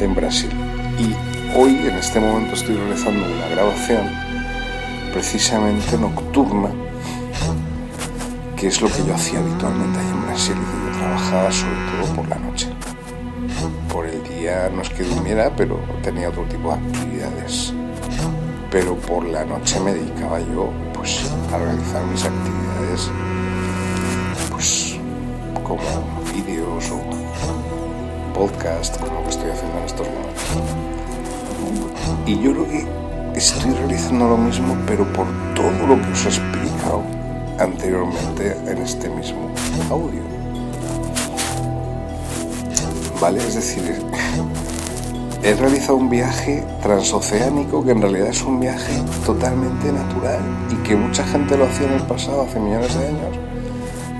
en 0.00 0.14
Brasil. 0.14 0.50
Y 0.98 1.14
hoy, 1.58 1.76
en 1.86 1.96
este 1.96 2.20
momento, 2.20 2.54
estoy 2.54 2.76
realizando 2.76 3.24
una 3.24 3.48
grabación 3.48 4.08
precisamente 5.12 5.96
nocturna, 5.98 6.70
que 8.56 8.68
es 8.68 8.80
lo 8.80 8.88
que 8.88 9.04
yo 9.06 9.14
hacía 9.14 9.38
habitualmente 9.38 9.98
ahí 9.98 10.06
en 10.06 10.26
Brasil, 10.26 10.54
y 10.54 10.92
yo 10.92 10.98
trabajaba 10.98 11.52
sobre 11.52 11.74
todo 11.74 12.14
por 12.16 12.28
la 12.28 12.36
noche. 12.36 12.68
Por 13.92 14.06
el 14.06 14.22
día 14.24 14.68
no 14.74 14.82
es 14.82 14.88
que 14.90 15.02
durmiera, 15.02 15.50
pero 15.56 15.78
tenía 16.02 16.28
otro 16.28 16.44
tipo 16.44 16.68
de 16.68 16.74
actividades. 16.74 17.72
Pero 18.70 18.96
por 18.96 19.24
la 19.24 19.44
noche 19.44 19.78
me 19.80 19.92
dedicaba 19.92 20.40
yo 20.40 20.70
pues, 20.94 21.30
a 21.52 21.58
realizar 21.58 22.04
mis 22.06 22.24
actividades 22.24 23.10
pues, 24.50 24.98
como 25.62 25.80
vídeos 26.32 26.90
o 26.90 27.00
podcast, 28.34 28.98
como 28.98 29.14
lo 29.14 29.22
que 29.24 29.30
estoy 29.30 29.50
haciendo 29.50 29.78
en 29.78 29.84
estos 29.84 30.06
momentos. 30.08 30.44
Y 32.26 32.40
yo 32.40 32.52
creo 32.52 32.68
que 32.68 33.38
estoy 33.38 33.72
realizando 33.72 34.28
lo 34.28 34.36
mismo, 34.36 34.76
pero 34.86 35.04
por 35.12 35.26
todo 35.54 35.86
lo 35.86 36.00
que 36.02 36.10
os 36.12 36.24
he 36.24 36.28
explicado 36.28 37.02
anteriormente 37.58 38.56
en 38.66 38.78
este 38.78 39.08
mismo 39.08 39.50
audio. 39.90 40.33
Es 43.32 43.54
decir, 43.54 43.82
he 45.42 45.54
realizado 45.54 45.96
un 45.96 46.10
viaje 46.10 46.62
transoceánico 46.82 47.82
que 47.82 47.92
en 47.92 48.02
realidad 48.02 48.28
es 48.28 48.42
un 48.42 48.60
viaje 48.60 49.02
totalmente 49.24 49.90
natural 49.90 50.40
y 50.70 50.74
que 50.86 50.94
mucha 50.94 51.24
gente 51.24 51.56
lo 51.56 51.64
hacía 51.64 51.86
en 51.86 51.94
el 51.94 52.02
pasado, 52.02 52.42
hace 52.42 52.60
millones 52.60 52.94
de 52.94 53.06
años, 53.06 53.38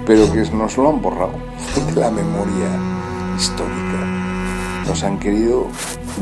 pero 0.06 0.32
que 0.32 0.50
nos 0.52 0.78
lo 0.78 0.88
han 0.88 1.02
borrado 1.02 1.34
de 1.94 2.00
la 2.00 2.10
memoria 2.10 2.66
histórica. 3.36 4.86
Nos 4.86 5.04
han 5.04 5.18
querido 5.18 5.66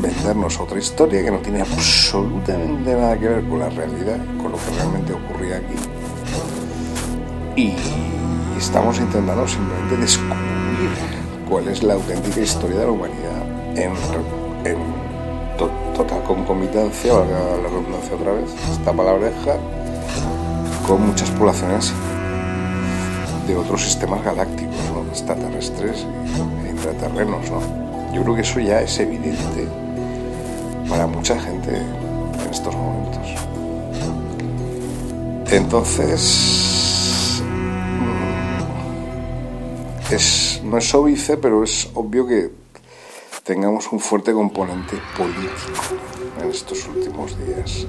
vendernos 0.01 0.59
otra 0.59 0.77
historia 0.77 1.23
que 1.23 1.31
no 1.31 1.37
tiene 1.37 1.61
absolutamente 1.61 2.93
nada 2.93 3.17
que 3.17 3.29
ver 3.29 3.47
con 3.47 3.59
la 3.59 3.69
realidad, 3.69 4.17
con 4.41 4.51
lo 4.51 4.57
que 4.57 4.75
realmente 4.75 5.13
ocurría 5.13 5.55
aquí. 5.55 5.75
Y 7.55 7.75
estamos 8.59 8.99
intentando 8.99 9.47
simplemente 9.47 9.95
descubrir 9.95 10.52
cuál 11.53 11.67
es 11.67 11.83
la 11.83 11.93
auténtica 11.93 12.41
historia 12.41 12.79
de 12.79 12.85
la 12.85 12.91
humanidad 12.91 13.43
en, 13.75 13.93
total 15.95 16.23
concomitancia, 16.23 17.13
valga 17.13 17.57
la 17.61 17.69
redundancia 17.69 18.15
otra 18.15 18.31
vez, 18.31 18.49
esta 18.71 18.91
palabreja, 18.91 19.57
con 20.87 21.05
muchas 21.05 21.29
poblaciones 21.29 21.93
de 23.45 23.55
otros 23.55 23.83
sistemas 23.83 24.23
galácticos, 24.23 24.75
¿no? 24.95 25.07
extraterrestres 25.09 26.07
e 26.65 26.69
intraterrenos. 26.71 27.51
¿no? 27.51 27.61
Yo 28.11 28.23
creo 28.23 28.33
que 28.33 28.41
eso 28.41 28.59
ya 28.59 28.81
es 28.81 28.99
evidente 28.99 29.67
para 30.89 31.05
mucha 31.05 31.39
gente 31.39 31.77
en 31.77 32.49
estos 32.49 32.75
momentos. 32.75 33.27
Entonces, 35.51 37.43
mm, 40.09 40.13
es, 40.15 40.52
no 40.63 40.77
es 40.77 40.93
óbice, 40.93 41.37
pero 41.37 41.63
es 41.63 41.89
obvio 41.93 42.25
que 42.25 42.51
tengamos 43.43 43.91
un 43.91 43.99
fuerte 43.99 44.31
componente 44.31 44.97
político 45.17 45.97
en 46.41 46.49
estos 46.49 46.87
últimos 46.87 47.37
días. 47.45 47.85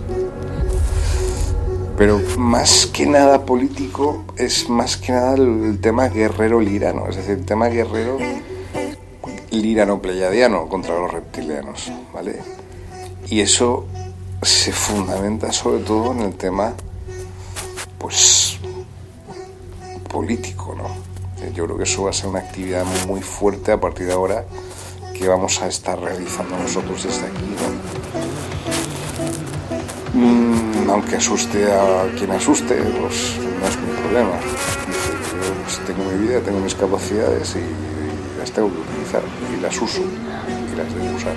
Pero 1.97 2.21
más 2.37 2.87
que 2.87 3.07
nada 3.07 3.47
político 3.47 4.25
es 4.37 4.69
más 4.69 4.97
que 4.97 5.13
nada 5.13 5.35
el, 5.35 5.79
tema 5.81 6.09
guerrero-lirano, 6.09 7.07
es 7.09 7.17
decir, 7.17 7.39
el 7.39 7.45
tema 7.47 7.69
guerrero 7.69 8.19
lirano-pleyadiano 9.53 10.69
contra 10.69 10.99
los 10.99 11.13
reptilianos, 11.13 11.93
¿vale? 12.13 12.41
Y 13.29 13.41
eso 13.41 13.87
se 14.43 14.73
fundamenta 14.73 15.53
sobre 15.53 15.85
todo 15.85 16.11
en 16.13 16.23
el 16.23 16.35
tema, 16.35 16.75
pues, 17.99 18.59
político, 20.11 20.75
¿no? 20.75 21.14
Yo 21.53 21.65
creo 21.65 21.77
que 21.77 21.85
eso 21.85 22.05
va 22.05 22.11
a 22.11 22.13
ser 22.13 22.29
una 22.29 22.41
actividad 22.41 22.85
muy 23.07 23.21
fuerte 23.21 23.73
a 23.73 23.81
partir 23.81 24.07
de 24.07 24.13
ahora 24.13 24.45
que 25.17 25.29
vamos 25.29 25.61
a 25.61 25.69
estar 25.69 25.99
realizando 26.01 26.57
nosotros 26.57 27.05
desde 27.05 27.27
aquí. 27.27 27.55
Mm, 30.15 30.91
aunque 30.91 31.17
asuste 31.17 31.73
a 31.73 32.09
quien 32.17 32.31
asuste, 32.31 32.75
pues 32.77 33.37
no 33.61 33.67
es 33.67 33.77
mi 33.79 33.93
problema. 34.01 34.39
Yo 34.41 35.55
pues, 35.65 35.81
tengo 35.87 36.05
mi 36.11 36.27
vida, 36.27 36.41
tengo 36.41 36.61
mis 36.61 36.75
capacidades 36.75 37.57
y 37.57 38.39
las 38.39 38.51
tengo 38.53 38.73
que 38.73 38.81
utilizar 38.81 39.23
y 39.57 39.61
las 39.61 39.81
uso 39.81 40.03
y 40.03 40.77
las 40.77 40.95
debo 40.95 41.17
usar. 41.17 41.35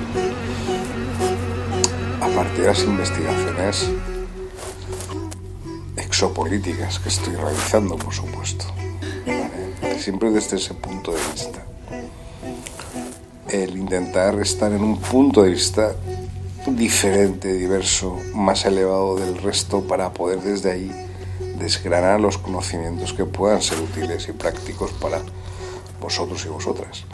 Aparte 2.21 2.61
de 2.61 2.67
las 2.67 2.83
investigaciones 2.83 3.89
exopolíticas 5.95 6.99
que 6.99 7.09
estoy 7.09 7.35
realizando, 7.35 7.97
por 7.97 8.13
supuesto. 8.13 8.65
Siempre 9.99 10.31
desde 10.31 10.57
ese 10.57 10.73
punto 10.73 11.11
de 11.11 11.19
vista 11.33 11.63
el 13.49 13.77
intentar 13.77 14.39
estar 14.39 14.71
en 14.71 14.83
un 14.83 14.99
punto 14.99 15.43
de 15.43 15.51
vista 15.51 15.95
diferente, 16.67 17.53
diverso, 17.53 18.17
más 18.33 18.65
elevado 18.65 19.15
del 19.15 19.37
resto 19.37 19.81
para 19.81 20.11
poder 20.11 20.41
desde 20.41 20.71
ahí 20.71 20.91
desgranar 21.57 22.19
los 22.19 22.37
conocimientos 22.37 23.13
que 23.13 23.25
puedan 23.25 23.61
ser 23.61 23.79
útiles 23.79 24.27
y 24.27 24.33
prácticos 24.33 24.91
para 24.91 25.21
vosotros 26.01 26.45
y 26.45 26.49
vosotras. 26.49 27.05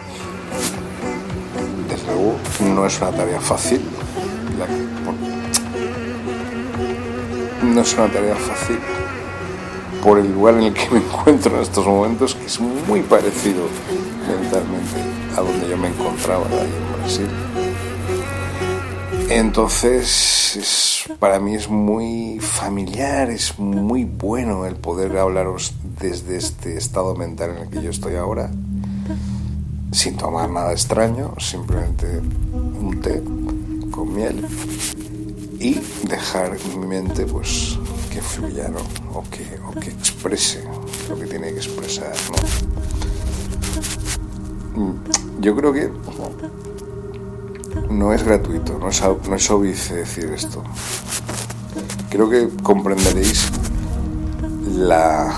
Desde 1.87 2.05
luego 2.07 2.35
no 2.73 2.85
es 2.87 2.99
una 2.99 3.11
tarea 3.11 3.39
fácil. 3.39 3.81
no 7.63 7.81
es 7.81 7.93
una 7.93 8.11
tarea 8.11 8.35
fácil 8.35 8.79
por 10.03 10.19
el 10.19 10.33
lugar 10.33 10.55
en 10.55 10.63
el 10.63 10.73
que 10.73 10.89
me 10.91 10.99
encuentro 11.05 11.55
en 11.55 11.61
estos 11.61 11.85
momentos, 11.85 12.35
que 12.35 12.45
es 12.45 12.59
muy 12.59 13.01
parecido 13.01 13.63
mentalmente 14.27 14.99
a 15.37 15.41
donde 15.41 15.69
yo 15.69 15.77
me 15.77 15.87
encontraba 15.87 16.45
ahí 16.47 16.73
en 16.75 16.93
Brasil. 16.99 17.27
Entonces, 19.29 21.05
para 21.19 21.39
mí 21.39 21.55
es 21.55 21.69
muy 21.69 22.39
familiar, 22.39 23.29
es 23.29 23.57
muy 23.57 24.03
bueno 24.03 24.65
el 24.65 24.75
poder 24.75 25.17
hablaros 25.17 25.73
desde 25.99 26.37
este 26.37 26.77
estado 26.77 27.15
mental 27.15 27.51
en 27.51 27.63
el 27.63 27.69
que 27.69 27.81
yo 27.81 27.89
estoy 27.89 28.15
ahora, 28.15 28.51
sin 29.91 30.17
tomar 30.17 30.49
nada 30.49 30.71
extraño, 30.73 31.33
simplemente 31.39 32.19
un 32.51 32.99
té 33.01 33.23
con 33.89 34.13
miel 34.13 34.45
y 35.59 35.79
dejar 36.07 36.57
mi 36.77 36.85
mente 36.85 37.25
pues 37.25 37.79
que 38.13 38.21
fluya, 38.21 38.69
O 39.13 39.23
que, 39.23 39.59
o 39.67 39.71
que 39.79 39.89
exprese 39.89 40.63
lo 41.09 41.17
que 41.17 41.25
tiene 41.25 41.51
que 41.51 41.57
expresar, 41.57 42.13
Yo 45.39 45.55
creo 45.55 45.73
que 45.73 45.91
no 47.89 48.13
es 48.13 48.23
gratuito, 48.23 48.77
no 48.77 48.89
es, 48.89 49.01
no 49.01 49.35
es 49.35 49.49
obvio 49.49 49.71
decir 49.71 50.31
esto. 50.31 50.63
Creo 52.11 52.29
que 52.29 52.49
comprenderéis 52.61 53.49
la 54.75 55.33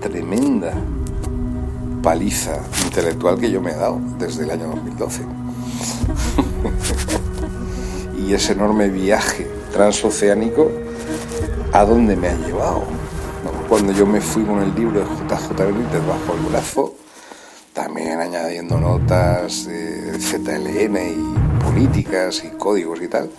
tremenda 0.00 0.74
paliza 2.02 2.60
intelectual 2.84 3.38
que 3.38 3.50
yo 3.50 3.60
me 3.60 3.72
he 3.72 3.76
dado 3.76 4.00
desde 4.18 4.44
el 4.44 4.50
año 4.52 4.68
2012. 4.68 5.22
y 8.26 8.32
ese 8.32 8.52
enorme 8.52 8.88
viaje 8.88 9.55
transoceánico 9.76 10.70
a 11.70 11.84
dónde 11.84 12.16
me 12.16 12.28
ha 12.28 12.34
llevado. 12.34 12.84
Cuando 13.68 13.92
yo 13.92 14.06
me 14.06 14.22
fui 14.22 14.42
con 14.44 14.62
el 14.62 14.74
libro 14.74 15.00
de 15.00 15.06
JJ 15.06 15.66
Benítez 15.66 16.06
bajo 16.06 16.34
el 16.34 16.40
brazo, 16.50 16.94
también 17.74 18.18
añadiendo 18.20 18.80
notas 18.80 19.66
de 19.66 20.18
ZLN 20.18 20.96
y 20.96 21.62
políticas 21.62 22.42
y 22.44 22.56
códigos 22.56 23.02
y 23.02 23.08
tal, 23.08 23.30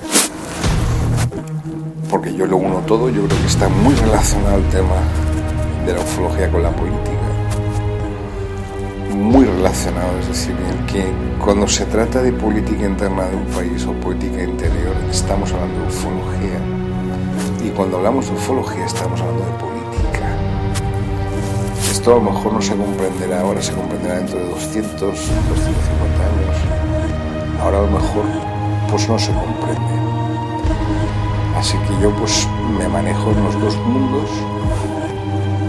porque 2.08 2.32
yo 2.36 2.46
lo 2.46 2.58
uno 2.58 2.82
todo, 2.86 3.10
yo 3.10 3.26
creo 3.26 3.40
que 3.42 3.48
está 3.48 3.68
muy 3.68 3.96
relacionado 3.96 4.58
el 4.58 4.70
tema 4.70 5.02
de 5.88 5.94
la 5.94 6.02
ufología 6.02 6.52
con 6.52 6.62
la 6.62 6.70
política. 6.70 7.28
Muy 9.16 9.46
relacionado, 9.58 10.20
es 10.20 10.28
decir, 10.28 10.56
que 10.86 11.04
cuando 11.44 11.68
se 11.68 11.86
trata 11.86 12.22
de 12.22 12.32
política 12.32 12.86
interna 12.86 13.24
de 13.26 13.36
un 13.36 13.46
país 13.48 13.86
o 13.86 13.94
política 13.94 14.44
interior, 14.44 14.96
estamos 15.10 15.52
hablando 15.52 15.82
de 15.82 15.88
ufología. 15.88 16.60
Y 17.66 17.70
cuando 17.72 17.98
hablamos 17.98 18.28
de 18.28 18.34
ufología, 18.34 18.86
estamos 18.86 19.20
hablando 19.20 19.44
de 19.46 19.52
política. 19.54 20.26
Esto 21.90 22.12
a 22.12 22.16
lo 22.16 22.22
mejor 22.22 22.54
no 22.54 22.62
se 22.62 22.76
comprenderá 22.76 23.42
ahora, 23.42 23.60
se 23.62 23.74
comprenderá 23.74 24.18
dentro 24.20 24.38
de 24.38 24.50
200, 24.50 25.00
250 25.00 25.18
años. 26.32 26.58
Ahora 27.60 27.80
a 27.80 27.82
lo 27.82 27.92
mejor, 28.00 28.26
pues 28.92 29.10
no 29.10 29.18
se 29.18 29.32
comprende. 29.34 29.96
Así 31.58 31.76
que 31.80 32.00
yo 32.04 32.12
pues 32.12 32.48
me 32.78 32.88
manejo 32.88 33.32
en 33.32 33.44
los 33.44 33.60
dos 33.60 33.76
mundos, 33.78 34.30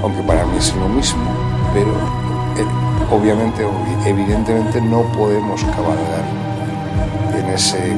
aunque 0.03 0.23
para 0.25 0.45
mí 0.45 0.59
es 0.59 0.77
lo 0.77 0.89
mismo, 0.91 1.25
pero 1.73 1.89
eh, 2.59 2.88
obviamente, 3.11 3.67
evidentemente 4.07 4.81
no 4.81 5.03
podemos 5.13 5.63
cabalgar 5.65 6.25
en 7.35 7.47
ese 7.51 7.97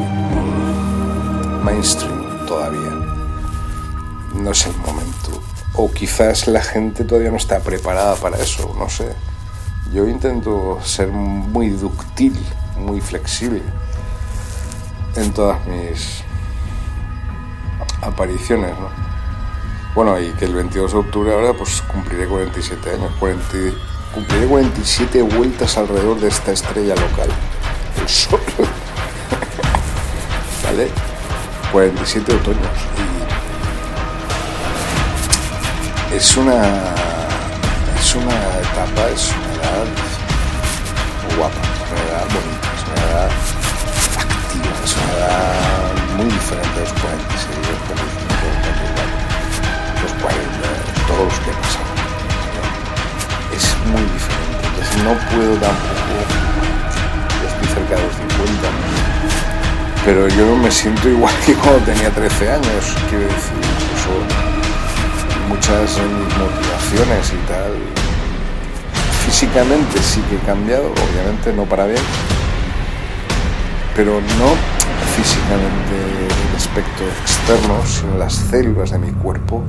mainstream 1.62 2.46
todavía. 2.46 2.90
No 4.34 4.50
es 4.50 4.66
el 4.66 4.76
momento. 4.78 5.42
O 5.74 5.90
quizás 5.90 6.46
la 6.46 6.62
gente 6.62 7.04
todavía 7.04 7.30
no 7.30 7.36
está 7.36 7.60
preparada 7.60 8.16
para 8.16 8.38
eso, 8.38 8.74
no 8.78 8.88
sé. 8.88 9.14
Yo 9.92 10.06
intento 10.06 10.78
ser 10.82 11.08
muy 11.08 11.70
dúctil, 11.70 12.38
muy 12.78 13.00
flexible 13.00 13.62
en 15.16 15.32
todas 15.32 15.66
mis 15.66 16.22
apariciones, 18.02 18.70
¿no? 18.78 18.88
Bueno, 19.94 20.20
y 20.20 20.30
que 20.34 20.44
el 20.44 20.54
22 20.54 20.92
de 20.92 20.98
octubre 20.98 21.32
ahora 21.32 21.52
pues 21.52 21.82
cumpliré 21.82 22.26
47 22.26 22.90
años, 22.94 23.10
cumpliré 24.14 24.46
47 24.46 25.23
vueltas 25.23 25.77
alrededor 25.77 26.20
de 26.20 26.29
esta 26.29 26.53
estrella 26.53 26.94
local, 26.94 27.29
el 28.01 28.09
Sol. 28.12 28.40
¿Vale? 30.64 30.88
47 31.73 32.35
otoños. 32.35 32.61
Es 36.12 36.37
una 36.37 36.94
es 38.01 38.14
una 38.16 38.33
etapa, 38.33 39.09
es 39.14 39.31
una 39.31 39.53
edad 39.55 39.87
guapa, 41.37 41.61
es 41.61 41.81
una 41.92 42.01
edad 42.11 42.27
bonita, 42.35 42.68
es 42.75 42.83
una 42.87 42.96
edad 43.07 43.31
activa, 44.18 44.75
es 44.85 44.92
una 44.96 45.11
edad 45.12 45.94
muy 46.16 46.27
diferente 46.27 46.77
a 46.77 46.81
los 46.81 46.92
46, 46.92 47.57
los 47.70 47.81
45, 47.87 48.42
los 50.03 50.12
40, 50.20 50.66
todos 51.07 51.25
los 51.25 51.38
que 51.38 51.53
pasan. 51.62 51.79
Muy 53.90 54.03
diferente, 54.03 54.66
entonces 54.68 54.96
no 55.03 55.12
puedo 55.31 55.55
tampoco, 55.57 56.14
estoy 57.46 57.68
cerca 57.74 57.96
de 57.96 58.03
los 58.03 58.14
50, 58.14 58.68
pero 60.05 60.29
yo 60.29 60.57
me 60.57 60.70
siento 60.70 61.09
igual 61.09 61.35
que 61.46 61.55
cuando 61.55 61.81
tenía 61.81 62.11
13 62.11 62.53
años, 62.53 62.96
quiero 63.09 63.24
decir, 63.24 63.53
incluso 63.57 64.11
muchas 65.48 65.98
motivaciones 66.38 67.33
y 67.33 67.48
tal. 67.48 67.72
Físicamente 69.26 70.00
sí 70.03 70.20
que 70.29 70.37
he 70.37 70.38
cambiado, 70.40 70.87
obviamente 70.92 71.53
no 71.53 71.64
para 71.64 71.87
bien, 71.87 72.03
pero 73.94 74.20
no 74.20 74.55
físicamente 75.16 75.96
en 76.50 76.57
aspecto 76.57 77.05
externo, 77.22 77.85
sino 77.85 78.16
las 78.16 78.35
células 78.35 78.90
de 78.92 78.98
mi 78.98 79.12
cuerpo 79.12 79.62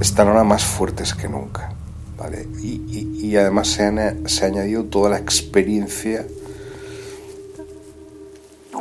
están 0.00 0.28
ahora 0.28 0.44
más 0.44 0.64
fuertes 0.64 1.14
que 1.14 1.28
nunca. 1.28 1.70
Y, 2.60 3.36
además 3.36 3.68
se, 3.68 3.90
se 4.26 4.44
ha 4.44 4.48
añadido 4.48 4.84
toda 4.84 5.10
la 5.10 5.18
experiencia 5.18 6.26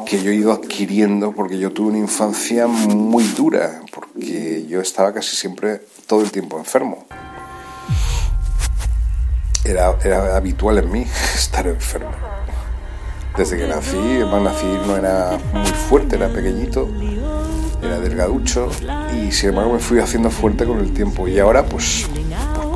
que 0.06 0.22
yo 0.22 0.32
he 0.32 0.36
ido 0.36 0.52
adquiriendo 0.52 1.32
porque 1.32 1.58
yo 1.58 1.72
tuve 1.72 1.90
una 1.90 2.00
infancia 2.00 2.68
muy 2.68 3.24
dura, 3.30 3.82
porque 3.94 4.66
yo 4.68 4.82
estaba 4.82 5.14
casi 5.14 5.36
siempre 5.36 5.82
todo 6.06 6.22
el 6.22 6.32
tiempo 6.32 6.58
enfermo. 6.58 7.06
Era, 9.64 9.96
era 10.04 10.36
habitual 10.36 10.80
en 10.80 10.92
mí 10.92 11.06
estar 11.36 11.66
enfermo. 11.66 12.12
Desde 13.38 13.58
que 13.58 13.68
nací, 13.68 13.98
además 13.98 14.42
nací 14.42 14.68
no 14.86 14.98
era 14.98 15.40
muy 15.54 15.72
fuerte, 15.72 16.18
era 16.18 16.28
pequeñito, 16.28 16.90
era 17.82 17.98
delgaducho 18.00 18.70
y 19.16 19.32
sin 19.32 19.50
embargo 19.50 19.74
me 19.74 19.80
fui 19.80 20.00
haciendo 20.00 20.30
fuerte 20.30 20.66
con 20.66 20.80
el 20.80 20.94
tiempo. 20.94 21.28
Y 21.30 21.40
ahora, 21.40 21.64
pues 21.64 22.10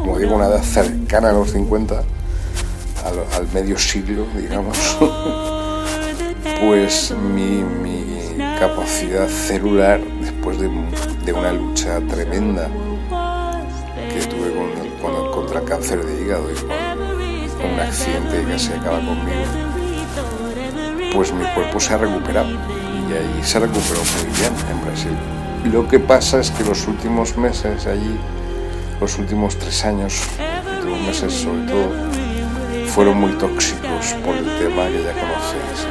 como 0.05 0.19
digo, 0.19 0.35
una 0.35 0.45
edad 0.45 0.61
cercana 0.61 1.31
a 1.31 1.33
los 1.33 1.51
50, 1.51 1.95
al, 1.95 3.47
medio 3.53 3.75
siglo, 3.77 4.27
digamos. 4.35 4.77
pues 6.61 7.11
mi, 7.33 7.63
capacidad 8.59 9.27
celular, 9.27 9.99
después 10.21 10.59
de, 10.59 10.67
una 11.33 11.51
lucha 11.51 11.99
tremenda 12.07 12.69
que 14.13 14.25
tuve 14.27 14.53
con, 15.01 15.31
contra 15.31 15.59
el 15.59 15.65
cáncer 15.65 16.05
de 16.05 16.21
hígado 16.21 16.51
y 16.51 16.55
con, 16.55 16.69
un 17.73 17.79
accidente 17.79 18.41
que 18.41 18.51
casi 18.51 18.73
acaba 18.73 18.97
conmigo, 18.97 19.43
pues 21.13 21.33
mi 21.33 21.43
cuerpo 21.53 21.79
se 21.79 21.93
ha 21.95 21.97
recuperado 21.97 22.51
y 22.51 23.13
ahí 23.13 23.43
se 23.43 23.59
recuperó 23.59 23.99
muy 23.99 24.37
bien 24.37 24.53
en 24.71 24.85
Brasil. 24.85 25.17
Lo 25.71 25.87
que 25.87 25.99
pasa 25.99 26.39
es 26.39 26.51
que 26.51 26.63
los 26.63 26.87
últimos 26.87 27.35
meses 27.37 27.87
allí, 27.87 28.19
los 28.99 29.17
últimos 29.17 29.57
tres 29.57 29.85
años, 29.85 30.21
últimos 30.77 31.01
meses 31.01 31.33
sobre 31.33 31.61
todo, 31.67 31.91
fueron 32.87 33.17
muy 33.19 33.31
tóxicos 33.33 34.13
por 34.23 34.35
el 34.35 34.45
tema 34.45 34.87
que 34.87 35.03
ya 35.03 35.13
conocéis. 35.13 35.87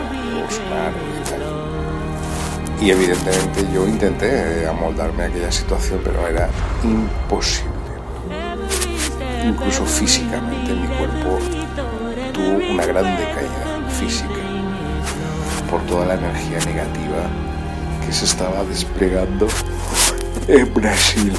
Y 2.80 2.90
evidentemente 2.90 3.66
yo 3.72 3.86
intenté 3.86 4.66
amoldarme 4.66 5.22
a 5.22 5.26
aquella 5.26 5.50
situación, 5.50 6.00
pero 6.04 6.26
era 6.26 6.48
imposible. 6.82 7.72
Incluso 9.44 9.84
físicamente 9.86 10.72
mi 10.72 10.86
cuerpo 10.88 11.38
tuvo 12.32 12.72
una 12.72 12.84
gran 12.84 13.16
decaída 13.16 13.88
física 13.98 14.34
por 15.70 15.80
toda 15.82 16.06
la 16.06 16.14
energía 16.14 16.58
negativa 16.58 17.28
que 18.04 18.12
se 18.12 18.24
estaba 18.24 18.64
desplegando 18.64 19.46
en 20.48 20.74
Brasil 20.74 21.32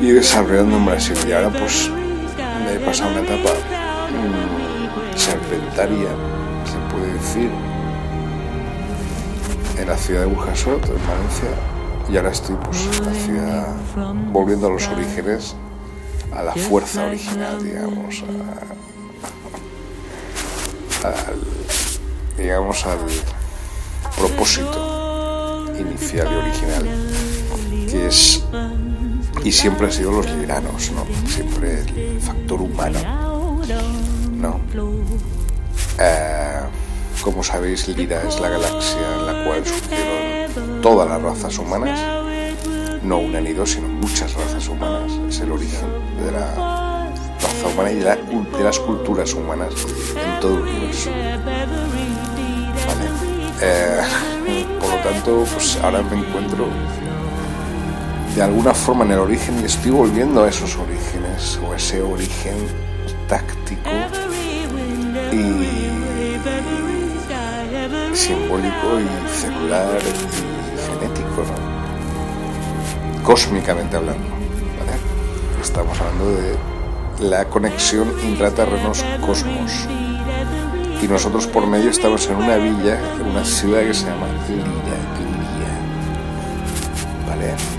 y 0.00 0.10
desarrollando 0.12 0.76
en 0.76 0.86
Brasil. 0.86 1.16
Y 1.26 1.32
ahora 1.32 1.50
pues 1.50 1.90
me 2.64 2.74
he 2.74 2.80
pasado 2.80 3.10
una 3.10 3.20
etapa 3.20 3.50
mm, 4.10 5.16
serpentaria, 5.16 6.08
se 6.64 6.94
puede 6.94 7.12
decir, 7.14 7.50
en 9.78 9.88
la 9.88 9.96
ciudad 9.96 10.20
de 10.22 10.26
Burjasot, 10.26 10.84
en 10.84 11.06
Valencia, 11.06 11.48
y 12.10 12.16
ahora 12.16 12.30
estoy 12.30 12.56
pues 12.56 12.86
en 12.98 13.06
la 13.06 13.14
ciudad 13.14 13.66
volviendo 14.32 14.66
a 14.66 14.70
los 14.70 14.88
orígenes, 14.88 15.54
a 16.34 16.42
la 16.42 16.52
fuerza 16.52 17.06
original, 17.06 17.62
digamos, 17.62 18.24
al, 21.04 21.36
digamos, 22.36 22.86
al 22.86 22.98
propósito 24.16 25.64
inicial 25.78 26.28
y 26.30 26.34
original, 26.34 26.84
que 27.88 28.06
es, 28.06 28.44
y 29.44 29.52
siempre 29.52 29.86
ha 29.86 29.90
sido 29.90 30.12
los 30.12 30.26
liberanos, 30.26 30.90
¿no? 30.92 31.06
Siempre 31.28 31.80
el 31.80 32.20
factor 32.20 32.60
humano, 32.60 32.98
¿no? 34.32 34.60
Eh, 35.98 36.60
como 37.22 37.42
sabéis, 37.42 37.88
Lira 37.88 38.22
es 38.26 38.40
la 38.40 38.48
galaxia 38.48 39.14
en 39.18 39.26
la 39.26 39.44
cual 39.44 39.66
surgieron 39.66 40.82
todas 40.82 41.08
las 41.08 41.22
razas 41.22 41.58
humanas, 41.58 42.00
no 43.02 43.18
una 43.18 43.40
ni 43.40 43.52
dos, 43.52 43.70
sino 43.72 43.88
muchas 43.88 44.34
razas 44.34 44.68
humanas. 44.68 45.12
Es 45.28 45.40
el 45.40 45.52
origen 45.52 45.88
de 46.24 46.32
la 46.32 47.10
raza 47.40 47.68
humana 47.72 47.90
y 47.92 47.96
de, 47.96 48.64
las 48.64 48.78
culturas 48.78 49.34
humanas 49.34 49.74
en 50.14 50.40
todo 50.40 50.56
el 50.56 50.62
universo. 50.62 51.10
Eh, 53.60 54.00
por 54.80 54.88
lo 54.90 54.96
tanto, 55.02 55.44
pues 55.52 55.76
ahora 55.82 56.02
me 56.02 56.18
encuentro 56.18 56.68
de 58.38 58.44
alguna 58.44 58.72
forma 58.72 59.04
en 59.04 59.10
el 59.10 59.18
origen 59.18 59.58
y 59.60 59.64
estoy 59.64 59.90
volviendo 59.90 60.44
a 60.44 60.48
esos 60.48 60.76
orígenes 60.76 61.58
o 61.66 61.74
ese 61.74 62.00
origen 62.00 62.54
táctico 63.26 63.90
y 65.32 65.42
simbólico 68.14 69.00
y 69.00 69.08
celular 69.28 69.98
y 70.00 70.12
genético, 70.86 71.42
¿no? 71.48 73.24
cósmicamente 73.24 73.96
hablando. 73.96 74.28
Estamos 75.60 76.00
hablando 76.00 76.30
de 76.36 76.56
la 77.28 77.44
conexión 77.46 78.08
intraterrenos-cosmos. 78.22 79.88
Y 81.02 81.08
nosotros 81.08 81.48
por 81.48 81.66
medio 81.66 81.90
estamos 81.90 82.24
en 82.28 82.36
una 82.36 82.54
villa, 82.54 83.00
en 83.16 83.30
una 83.30 83.44
ciudad 83.44 83.80
que 83.80 83.94
se 83.94 84.06
llama 84.06 84.28
Ilia. 84.48 84.64
¿Vale? 87.26 87.77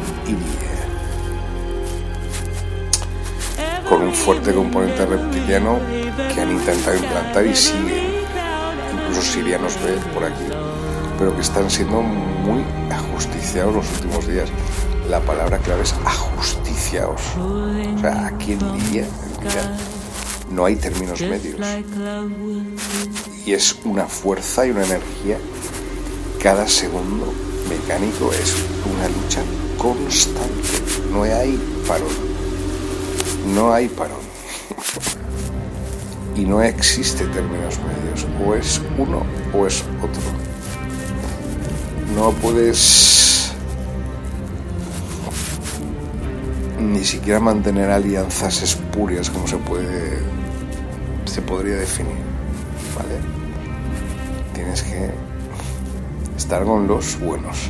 Con 3.87 4.01
un 4.03 4.13
fuerte 4.13 4.53
componente 4.53 5.05
reptiliano 5.05 5.79
que 6.33 6.41
han 6.41 6.51
intentado 6.51 6.95
implantar 6.97 7.45
y 7.45 7.55
siguen 7.55 8.09
incluso 9.09 9.21
sirianos 9.21 9.75
ve 9.83 9.93
por 10.13 10.23
aquí, 10.23 10.45
pero 11.17 11.35
que 11.35 11.41
están 11.41 11.69
siendo 11.69 12.01
muy 12.01 12.63
ajusticiados 12.91 13.75
los 13.75 13.91
últimos 13.93 14.27
días. 14.27 14.49
La 15.09 15.19
palabra 15.19 15.57
clave 15.57 15.83
es 15.83 15.95
ajusticiados. 16.05 17.21
O 17.37 17.99
sea, 17.99 18.27
aquí 18.27 18.53
en 18.53 18.59
Libia, 18.73 19.05
no 20.51 20.65
hay 20.65 20.75
términos 20.75 21.19
medios. 21.21 21.59
Y 23.45 23.53
es 23.53 23.75
una 23.83 24.05
fuerza 24.05 24.67
y 24.67 24.71
una 24.71 24.85
energía 24.85 25.37
cada 26.41 26.67
segundo 26.67 27.33
mecánico 27.69 28.31
es 28.33 28.55
una 28.91 29.07
lucha 29.07 29.41
constante. 29.77 30.69
No 31.11 31.23
hay 31.23 31.57
parón. 31.87 32.09
No 33.53 33.71
hay 33.71 33.87
parón. 33.87 34.19
y 36.35 36.45
no 36.45 36.61
existe 36.61 37.25
términos 37.25 37.79
medios. 37.79 38.27
O 38.45 38.55
es 38.55 38.81
uno 38.97 39.23
o 39.53 39.67
es 39.67 39.83
otro. 40.01 40.21
No 42.15 42.31
puedes 42.31 43.53
ni 46.79 47.03
siquiera 47.03 47.39
mantener 47.39 47.91
alianzas 47.91 48.63
espurias 48.63 49.29
como 49.29 49.47
se 49.47 49.57
puede 49.57 50.19
se 51.25 51.41
podría 51.41 51.75
definir. 51.75 52.17
¿Vale? 52.95 53.19
Tienes 54.53 54.81
que 54.83 55.28
estar 56.39 56.63
con 56.63 56.87
los 56.87 57.19
buenos. 57.19 57.69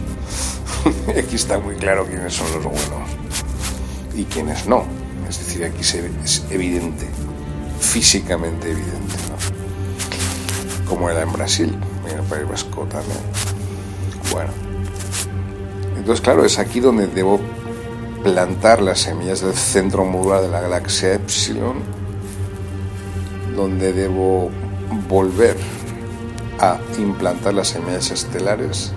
Aquí 1.17 1.35
está 1.35 1.59
muy 1.59 1.75
claro 1.75 2.05
quiénes 2.05 2.33
son 2.33 2.47
los 2.53 2.63
buenos 2.63 3.09
y 4.15 4.23
quiénes 4.25 4.67
no. 4.67 4.85
Es 5.27 5.39
decir, 5.39 5.63
aquí 5.63 5.81
es 5.81 6.43
evidente, 6.49 7.07
físicamente 7.79 8.71
evidente, 8.71 9.15
como 10.87 11.07
era 11.07 11.21
en 11.21 11.31
Brasil, 11.31 11.77
en 12.09 12.17
el 12.17 12.25
País 12.25 12.49
Vasco 12.49 12.87
también. 12.89 13.19
Bueno, 14.31 14.49
entonces 15.95 16.21
claro, 16.21 16.45
es 16.45 16.57
aquí 16.57 16.79
donde 16.79 17.05
debo 17.05 17.39
plantar 18.23 18.81
las 18.81 19.01
semillas 19.01 19.41
del 19.41 19.53
centro 19.53 20.03
modular 20.03 20.41
de 20.41 20.49
la 20.49 20.61
galaxia 20.61 21.13
Epsilon, 21.13 21.77
donde 23.55 23.93
debo 23.93 24.49
volver 25.07 25.57
a 26.59 26.77
implantar 26.97 27.53
las 27.53 27.69
semillas 27.69 28.11
estelares 28.11 28.91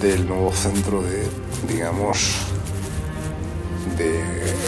del 0.00 0.28
nuevo 0.28 0.52
centro 0.52 1.02
de, 1.02 1.26
digamos, 1.68 2.36
de 3.96 4.20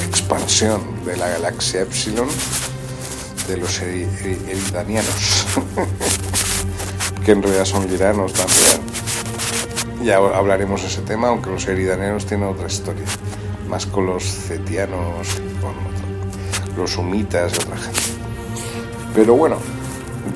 expansión 0.07 0.81
de 1.05 1.17
la 1.17 1.29
galaxia 1.29 1.83
Epsilon 1.83 2.29
de 3.47 3.57
los 3.59 3.81
eridanianos, 3.81 5.47
que 7.25 7.33
en 7.33 7.43
realidad 7.43 7.65
son 7.65 7.89
liranos 7.89 8.33
también. 8.33 8.97
Ya 10.03 10.17
hablaremos 10.17 10.83
de 10.83 10.89
ese 10.89 11.03
tema, 11.03 11.29
aunque 11.29 11.51
los 11.51 11.67
eridanianos 11.69 12.27
tienen 12.27 12.49
otra 12.49 12.67
historia, 12.67 13.05
más 13.69 13.87
con 13.87 14.07
los 14.07 14.25
cetianos, 14.25 15.29
con 15.61 16.77
los 16.77 16.91
sumitas 16.91 17.53
y 17.53 17.57
otra 17.57 17.77
gente. 17.77 18.01
Pero 19.15 19.35
bueno, 19.37 19.59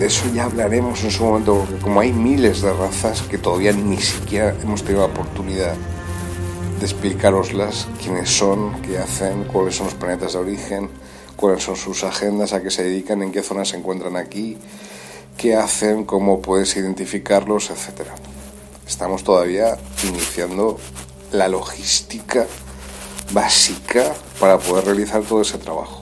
de 0.00 0.06
eso 0.06 0.26
ya 0.32 0.44
hablaremos 0.44 1.04
en 1.04 1.10
su 1.10 1.22
momento, 1.22 1.58
porque 1.58 1.76
como 1.76 2.00
hay 2.00 2.10
miles 2.10 2.62
de 2.62 2.72
razas 2.72 3.20
que 3.20 3.36
todavía 3.36 3.72
ni 3.72 3.98
siquiera 3.98 4.56
hemos 4.62 4.82
tenido 4.82 5.06
la 5.06 5.12
oportunidad 5.12 5.74
de 6.78 6.86
explicaroslas, 6.86 7.86
quiénes 8.02 8.30
son, 8.30 8.80
qué 8.80 8.96
hacen, 8.96 9.44
cuáles 9.44 9.76
son 9.76 9.88
los 9.88 9.94
planetas 9.94 10.32
de 10.32 10.38
origen, 10.38 10.88
cuáles 11.36 11.62
son 11.62 11.76
sus 11.76 12.02
agendas, 12.02 12.54
a 12.54 12.62
qué 12.62 12.70
se 12.70 12.82
dedican, 12.82 13.22
en 13.22 13.30
qué 13.30 13.42
zonas 13.42 13.68
se 13.68 13.76
encuentran 13.76 14.16
aquí, 14.16 14.56
qué 15.36 15.54
hacen, 15.54 16.06
cómo 16.06 16.40
puedes 16.40 16.74
identificarlos, 16.76 17.68
etc. 17.68 18.08
Estamos 18.88 19.22
todavía 19.22 19.76
iniciando 20.08 20.78
la 21.30 21.46
logística 21.46 22.46
básica 23.32 24.14
para 24.40 24.58
poder 24.58 24.86
realizar 24.86 25.20
todo 25.24 25.42
ese 25.42 25.58
trabajo. 25.58 25.99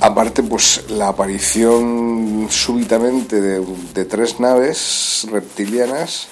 Aparte, 0.00 0.44
pues 0.44 0.84
la 0.90 1.08
aparición 1.08 2.46
súbitamente 2.50 3.40
de, 3.40 4.04
tres 4.04 4.38
naves 4.38 5.26
reptilianas 5.30 6.28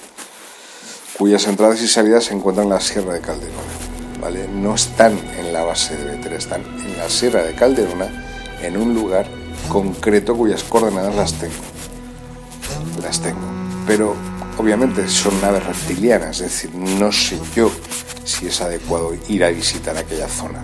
cuyas 1.17 1.47
entradas 1.47 1.81
y 1.81 1.87
salidas 1.87 2.25
se 2.25 2.33
encuentran 2.33 2.67
en 2.67 2.73
la 2.73 2.79
Sierra 2.79 3.13
de 3.13 3.21
Calderona. 3.21 3.57
¿vale? 4.21 4.47
No 4.47 4.75
están 4.75 5.19
en 5.37 5.51
la 5.51 5.63
base 5.63 5.97
de 5.97 6.15
Betel, 6.15 6.33
están 6.33 6.61
en 6.63 6.97
la 6.97 7.09
Sierra 7.09 7.43
de 7.43 7.55
Calderona, 7.55 8.25
en 8.61 8.77
un 8.77 8.93
lugar 8.93 9.27
concreto 9.67 10.35
cuyas 10.37 10.63
coordenadas 10.63 11.15
las 11.15 11.33
tengo. 11.33 11.53
Las 13.01 13.19
tengo. 13.19 13.39
Pero 13.85 14.15
obviamente 14.57 15.07
son 15.09 15.39
naves 15.41 15.65
reptilianas, 15.65 16.39
es 16.39 16.51
decir, 16.51 16.73
no 16.73 17.11
sé 17.11 17.37
yo 17.55 17.69
si 18.23 18.47
es 18.47 18.61
adecuado 18.61 19.13
ir 19.27 19.43
a 19.43 19.49
visitar 19.49 19.97
aquella 19.97 20.27
zona. 20.29 20.63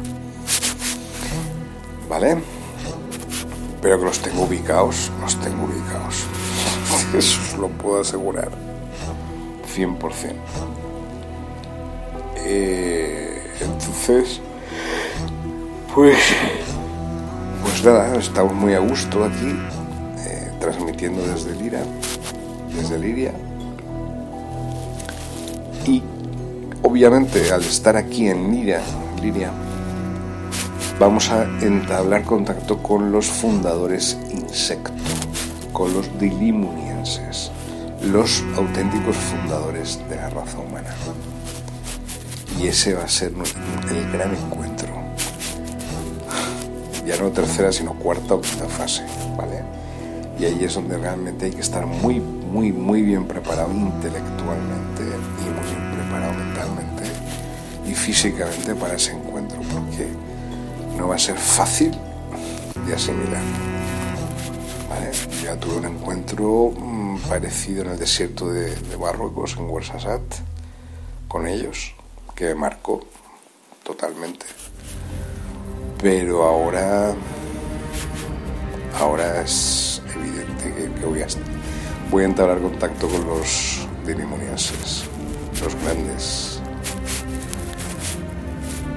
¿Vale? 2.07 2.52
Pero 3.83 3.99
que 3.99 4.05
los 4.05 4.19
tengo 4.19 4.43
ubicados, 4.43 5.11
los 5.19 5.37
tengo 5.41 5.65
ubicados. 5.65 6.25
Eso 7.17 7.41
os 7.41 7.57
lo 7.59 7.67
puedo 7.67 7.99
asegurar. 7.99 8.49
100%. 9.75 10.35
Eh, 12.45 13.43
entonces, 13.59 14.39
pues, 15.93 16.17
pues 17.61 17.83
nada, 17.83 18.15
estamos 18.15 18.53
muy 18.53 18.73
a 18.73 18.79
gusto 18.79 19.25
aquí, 19.25 19.53
eh, 20.27 20.51
transmitiendo 20.61 21.21
desde 21.27 21.53
Lira, 21.55 21.81
desde 22.73 22.97
Liria. 22.97 23.33
Y 25.85 26.01
obviamente 26.83 27.51
al 27.51 27.61
estar 27.61 27.97
aquí 27.97 28.27
en 28.27 28.49
Liria, 28.49 28.81
Liria 29.21 29.51
vamos 31.03 31.29
a 31.31 31.43
entablar 31.59 32.23
contacto 32.23 32.81
con 32.81 33.11
los 33.11 33.25
fundadores 33.25 34.17
insecto, 34.31 34.93
con 35.73 35.93
los 35.93 36.07
dilimunienses, 36.17 37.51
los 38.09 38.41
auténticos 38.55 39.17
fundadores 39.17 39.99
de 40.07 40.15
la 40.15 40.29
raza 40.29 40.59
humana. 40.59 40.95
Y 42.57 42.67
ese 42.67 42.93
va 42.93 43.03
a 43.03 43.09
ser 43.09 43.33
el 43.33 44.11
gran 44.13 44.33
encuentro. 44.33 44.93
Ya 47.05 47.17
no 47.17 47.31
tercera, 47.31 47.73
sino 47.73 47.95
cuarta 47.95 48.35
o 48.35 48.41
quinta 48.41 48.69
fase, 48.69 49.03
¿vale? 49.35 49.61
Y 50.39 50.45
ahí 50.45 50.63
es 50.63 50.73
donde 50.73 50.97
realmente 50.97 51.47
hay 51.47 51.51
que 51.51 51.59
estar 51.59 51.85
muy, 51.85 52.21
muy, 52.21 52.71
muy 52.71 53.01
bien 53.01 53.25
preparado 53.25 53.73
intelectualmente 53.73 55.03
y 55.03 55.49
muy 55.49 55.65
bien 55.69 55.91
preparado 55.97 56.33
mentalmente 56.33 57.03
y 57.85 57.93
físicamente 57.93 58.73
para 58.73 58.95
ese 58.95 59.11
encuentro, 59.11 59.59
porque 59.69 60.07
no 60.97 61.07
va 61.07 61.15
a 61.15 61.19
ser 61.19 61.37
fácil 61.37 61.91
de 62.85 62.93
asimilar. 62.93 63.41
Ya 65.43 65.57
tuve 65.57 65.77
un 65.77 65.85
encuentro 65.85 66.71
mm, 66.71 67.17
parecido 67.27 67.83
en 67.83 67.91
el 67.91 67.99
desierto 67.99 68.49
de, 68.49 68.75
Marruecos, 68.97 69.55
en 69.57 69.65
Ouarzazate, 69.65 70.37
con 71.27 71.47
ellos, 71.47 71.95
que 72.35 72.45
me 72.45 72.55
marcó 72.55 73.01
totalmente. 73.83 74.45
Pero 76.01 76.43
ahora, 76.43 77.13
ahora 78.99 79.41
es 79.41 80.01
evidente 80.15 80.73
que, 80.99 81.05
voy, 81.05 81.21
a, 81.21 81.27
voy 82.09 82.23
a 82.23 82.25
entablar 82.27 82.61
contacto 82.61 83.07
con 83.09 83.25
los 83.25 83.87
dirimonienses, 84.05 85.05
los 85.61 85.75
grandes 85.75 86.61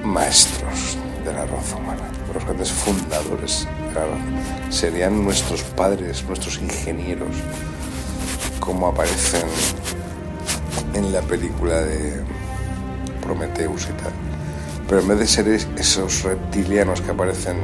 maestros 0.03 0.97
de 1.27 1.33
la 1.33 1.45
raza 1.45 1.75
humana, 1.75 2.09
los 2.33 2.43
grandes 2.43 2.71
fundadores 2.71 3.67
de 3.89 3.93
la. 3.93 4.71
Serían 4.71 5.23
nuestros 5.23 5.61
padres, 5.61 6.23
nuestros 6.23 6.57
ingenieros, 6.59 7.35
como 8.59 8.87
aparecen 8.87 9.47
en 10.93 11.11
la 11.11 11.21
película 11.21 11.81
de 11.81 12.23
Prometheus 13.21 13.83
y 13.83 13.93
tal. 14.01 14.13
Pero 14.87 15.01
en 15.01 15.07
vez 15.09 15.19
de 15.19 15.27
ser 15.27 15.47
esos 15.49 16.23
reptilianos 16.23 17.01
que 17.01 17.11
aparecen 17.11 17.57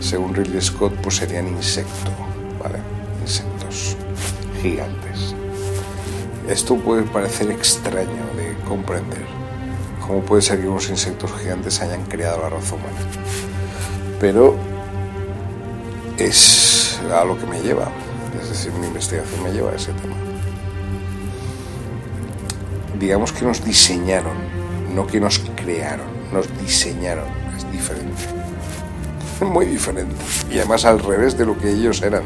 según 0.00 0.34
Ridley 0.34 0.60
Scott, 0.60 0.92
pues 1.02 1.16
serían 1.16 1.46
insectos, 1.46 2.12
¿vale? 2.60 2.78
Insectos 3.22 3.96
gigantes. 4.60 5.34
Esto 6.48 6.76
puede 6.76 7.02
parecer 7.02 7.50
extraño 7.50 8.24
de 8.36 8.56
comprender, 8.66 9.24
cómo 10.08 10.22
puede 10.22 10.40
ser 10.40 10.60
que 10.60 10.66
unos 10.66 10.88
insectos 10.88 11.30
gigantes 11.38 11.80
hayan 11.82 12.04
creado 12.06 12.40
la 12.42 12.48
raza 12.48 12.74
humana. 12.74 12.98
Pero 14.18 14.56
es 16.16 16.98
a 17.12 17.24
lo 17.24 17.38
que 17.38 17.46
me 17.46 17.60
lleva, 17.60 17.88
es 18.40 18.48
decir, 18.48 18.72
mi 18.72 18.86
investigación 18.86 19.42
me 19.44 19.52
lleva 19.52 19.70
a 19.70 19.76
ese 19.76 19.92
tema. 19.92 20.16
Digamos 22.98 23.32
que 23.32 23.44
nos 23.44 23.62
diseñaron, 23.64 24.36
no 24.94 25.06
que 25.06 25.20
nos 25.20 25.38
crearon, 25.54 26.06
nos 26.32 26.48
diseñaron, 26.58 27.26
es 27.56 27.70
diferente, 27.70 28.22
muy 29.42 29.66
diferente. 29.66 30.16
Y 30.50 30.58
además 30.58 30.86
al 30.86 30.98
revés 30.98 31.36
de 31.36 31.44
lo 31.46 31.56
que 31.56 31.70
ellos 31.70 32.02
eran, 32.02 32.22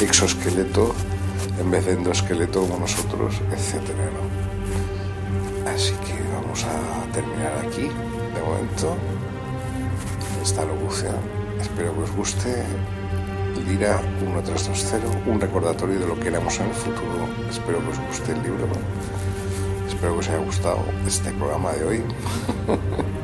exoesqueleto 0.00 0.94
en 1.58 1.70
vez 1.70 1.86
de 1.86 1.92
endoesqueleto 1.92 2.60
como 2.60 2.78
nosotros, 2.78 3.40
etc. 3.50 3.80
Así 5.74 5.92
que 5.92 6.25
a 6.64 7.12
terminar 7.12 7.52
aquí 7.66 7.82
de 7.82 8.40
momento 8.40 8.96
esta 10.42 10.64
locución. 10.64 11.16
Espero 11.60 11.94
que 11.94 12.00
os 12.02 12.12
guste. 12.12 12.64
Lira 13.66 14.00
1320, 14.20 15.28
un 15.28 15.40
recordatorio 15.40 15.98
de 15.98 16.06
lo 16.06 16.20
que 16.20 16.28
éramos 16.28 16.60
en 16.60 16.66
el 16.66 16.74
futuro. 16.74 17.26
Espero 17.50 17.80
que 17.80 17.88
os 17.88 17.98
guste 17.98 18.32
el 18.32 18.42
libro. 18.42 18.68
Espero 19.88 20.12
que 20.12 20.18
os 20.20 20.28
haya 20.28 20.38
gustado 20.38 20.78
este 21.06 21.32
programa 21.32 21.72
de 21.72 21.84
hoy. 21.84 22.02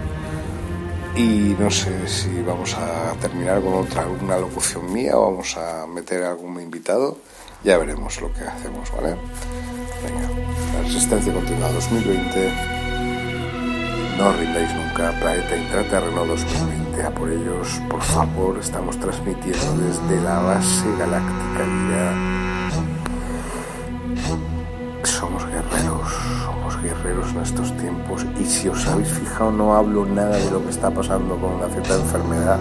Y 1.14 1.54
no 1.58 1.70
sé 1.70 2.08
si 2.08 2.40
vamos 2.40 2.74
a 2.74 3.12
terminar 3.20 3.60
con 3.60 3.74
otra 3.74 4.02
alguna 4.02 4.38
locución 4.38 4.90
mía 4.90 5.18
o 5.18 5.30
vamos 5.30 5.58
a 5.58 5.86
meter 5.86 6.24
algún 6.24 6.58
invitado. 6.58 7.18
Ya 7.62 7.76
veremos 7.76 8.18
lo 8.22 8.32
que 8.32 8.40
hacemos, 8.40 8.90
¿vale? 8.92 9.16
La 10.72 10.82
resistencia 10.82 11.32
continua 11.34 11.70
2020. 11.70 12.81
No 14.22 14.32
rindáis 14.34 14.72
nunca, 14.72 15.10
Planeta 15.18 15.56
Intrata 15.56 15.98
Renault 15.98 16.28
2020. 16.28 17.02
A 17.02 17.10
por 17.10 17.28
ellos, 17.28 17.82
por 17.90 18.00
favor, 18.00 18.56
estamos 18.56 18.96
transmitiendo 19.00 19.76
desde 19.82 20.20
la 20.22 20.38
base 20.38 20.86
galáctica 20.96 21.64
Lira 21.66 22.12
somos 25.02 25.44
guerreros, 25.46 26.08
somos 26.44 26.80
guerreros 26.80 27.30
en 27.32 27.40
estos 27.42 27.76
tiempos 27.78 28.24
y 28.38 28.44
si 28.44 28.68
os 28.68 28.86
habéis 28.86 29.08
fijado 29.08 29.50
no 29.50 29.74
hablo 29.74 30.06
nada 30.06 30.36
de 30.36 30.50
lo 30.52 30.62
que 30.62 30.70
está 30.70 30.88
pasando 30.88 31.34
con 31.36 31.54
una 31.54 31.66
cierta 31.66 31.94
enfermedad 31.94 32.60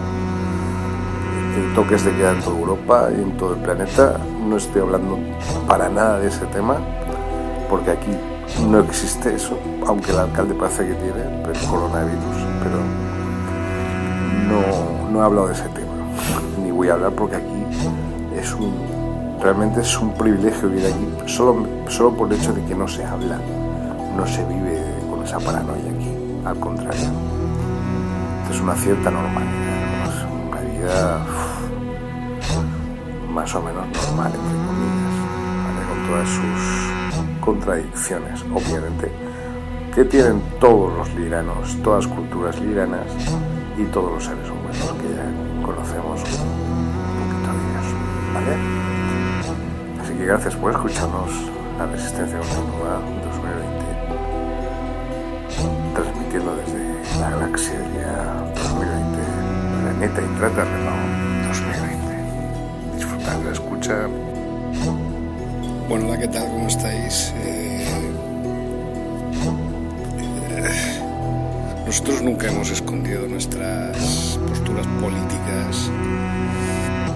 que 1.54 1.76
toques 1.76 2.04
de 2.04 2.12
queda 2.16 2.32
en 2.32 2.42
toda 2.42 2.58
Europa 2.58 3.10
y 3.16 3.22
en 3.22 3.38
todo 3.38 3.54
el 3.54 3.60
planeta. 3.62 4.18
No 4.50 4.58
estoy 4.58 4.82
hablando 4.82 5.20
para 5.68 5.90
nada 5.90 6.18
de 6.18 6.28
ese 6.28 6.46
tema 6.48 6.78
porque 7.70 7.92
aquí 7.92 8.18
no 8.60 8.80
existe 8.80 9.36
eso, 9.36 9.58
aunque 9.88 10.12
el 10.12 10.20
alcalde 10.20 10.54
parece 10.54 10.88
que 10.88 10.94
tiene 10.94 11.22
el 11.22 11.68
coronavirus, 11.68 12.38
pero 12.64 12.78
no, 15.12 15.22
he 15.22 15.26
hablado 15.26 15.48
de 15.48 15.54
ese 15.54 15.70
tema, 15.70 15.94
ni 16.64 16.72
voy 16.72 16.90
a 16.90 16.94
hablar 16.94 17.12
porque 17.12 17.38
aquí 17.38 17.66
es 18.36 18.54
un 18.54 18.92
Realmente 19.42 19.82
es 19.82 19.98
un 19.98 20.14
privilegio 20.14 20.70
vivir 20.70 20.86
aquí, 20.86 21.28
solo, 21.28 21.66
solo 21.90 22.16
por 22.16 22.32
el 22.32 22.40
hecho 22.40 22.54
de 22.54 22.64
que 22.64 22.76
no 22.76 22.88
se 22.88 23.04
habla, 23.04 23.40
no 24.16 24.28
se 24.28 24.46
vive 24.46 24.80
con 25.10 25.24
esa 25.24 25.40
paranoia 25.40 25.92
aquí, 25.92 26.16
al 26.46 26.60
contrario. 26.60 27.10
Es 28.52 28.62
una 28.62 28.76
cierta 28.76 29.10
normalidad, 29.10 30.28
una 30.48 30.62
vida 30.62 31.26
más 33.34 33.56
o 33.56 33.64
menos 33.64 33.88
normal, 33.88 34.32
entre 34.32 34.58
comillas, 34.68 35.16
con 35.90 36.08
todas 36.08 36.30
sus 36.30 36.91
contradicciones, 37.42 38.42
obviamente, 38.54 39.12
que 39.94 40.06
tienen 40.06 40.42
todos 40.60 40.98
los 40.98 41.14
liranos, 41.16 41.76
todas 41.84 42.06
las 42.06 42.16
culturas 42.16 42.60
liranas 42.62 43.08
y 43.78 43.84
todos 43.86 44.14
los 44.14 44.24
seres 44.24 44.50
humanos 44.50 44.96
que 45.02 45.14
ya 45.14 45.66
conocemos 45.66 46.22
un 46.22 46.62
poquito 47.20 47.52
de 47.52 47.62
ellos, 47.68 47.88
¿vale? 48.34 48.82
y 50.22 50.26
gracias 50.26 50.56
por 50.56 50.72
escucharnos. 50.72 51.32
La 51.78 51.86
Resistencia 51.88 52.38
Continua 52.38 53.02
2020. 53.24 53.86
Transmitiendo 55.96 56.56
desde 56.58 57.20
la 57.20 57.30
galaxia 57.32 57.80
ya 57.96 58.54
2020. 58.56 59.18
Planeta 59.82 60.22
Intrata 60.22 60.64
Renault 60.64 61.48
2020. 61.48 62.98
Disfrutar 62.98 63.38
de 63.40 63.46
la 63.46 63.52
escucha. 63.52 64.31
Bueno, 65.92 66.08
hola, 66.08 66.20
¿qué 66.20 66.28
tal? 66.30 66.48
¿Cómo 66.48 66.70
estáis? 66.70 67.34
Eh, 67.44 67.86
nosotros 71.86 72.22
nunca 72.22 72.48
hemos 72.48 72.70
escondido 72.70 73.28
nuestras 73.28 74.40
posturas 74.48 74.88
políticas 75.02 75.92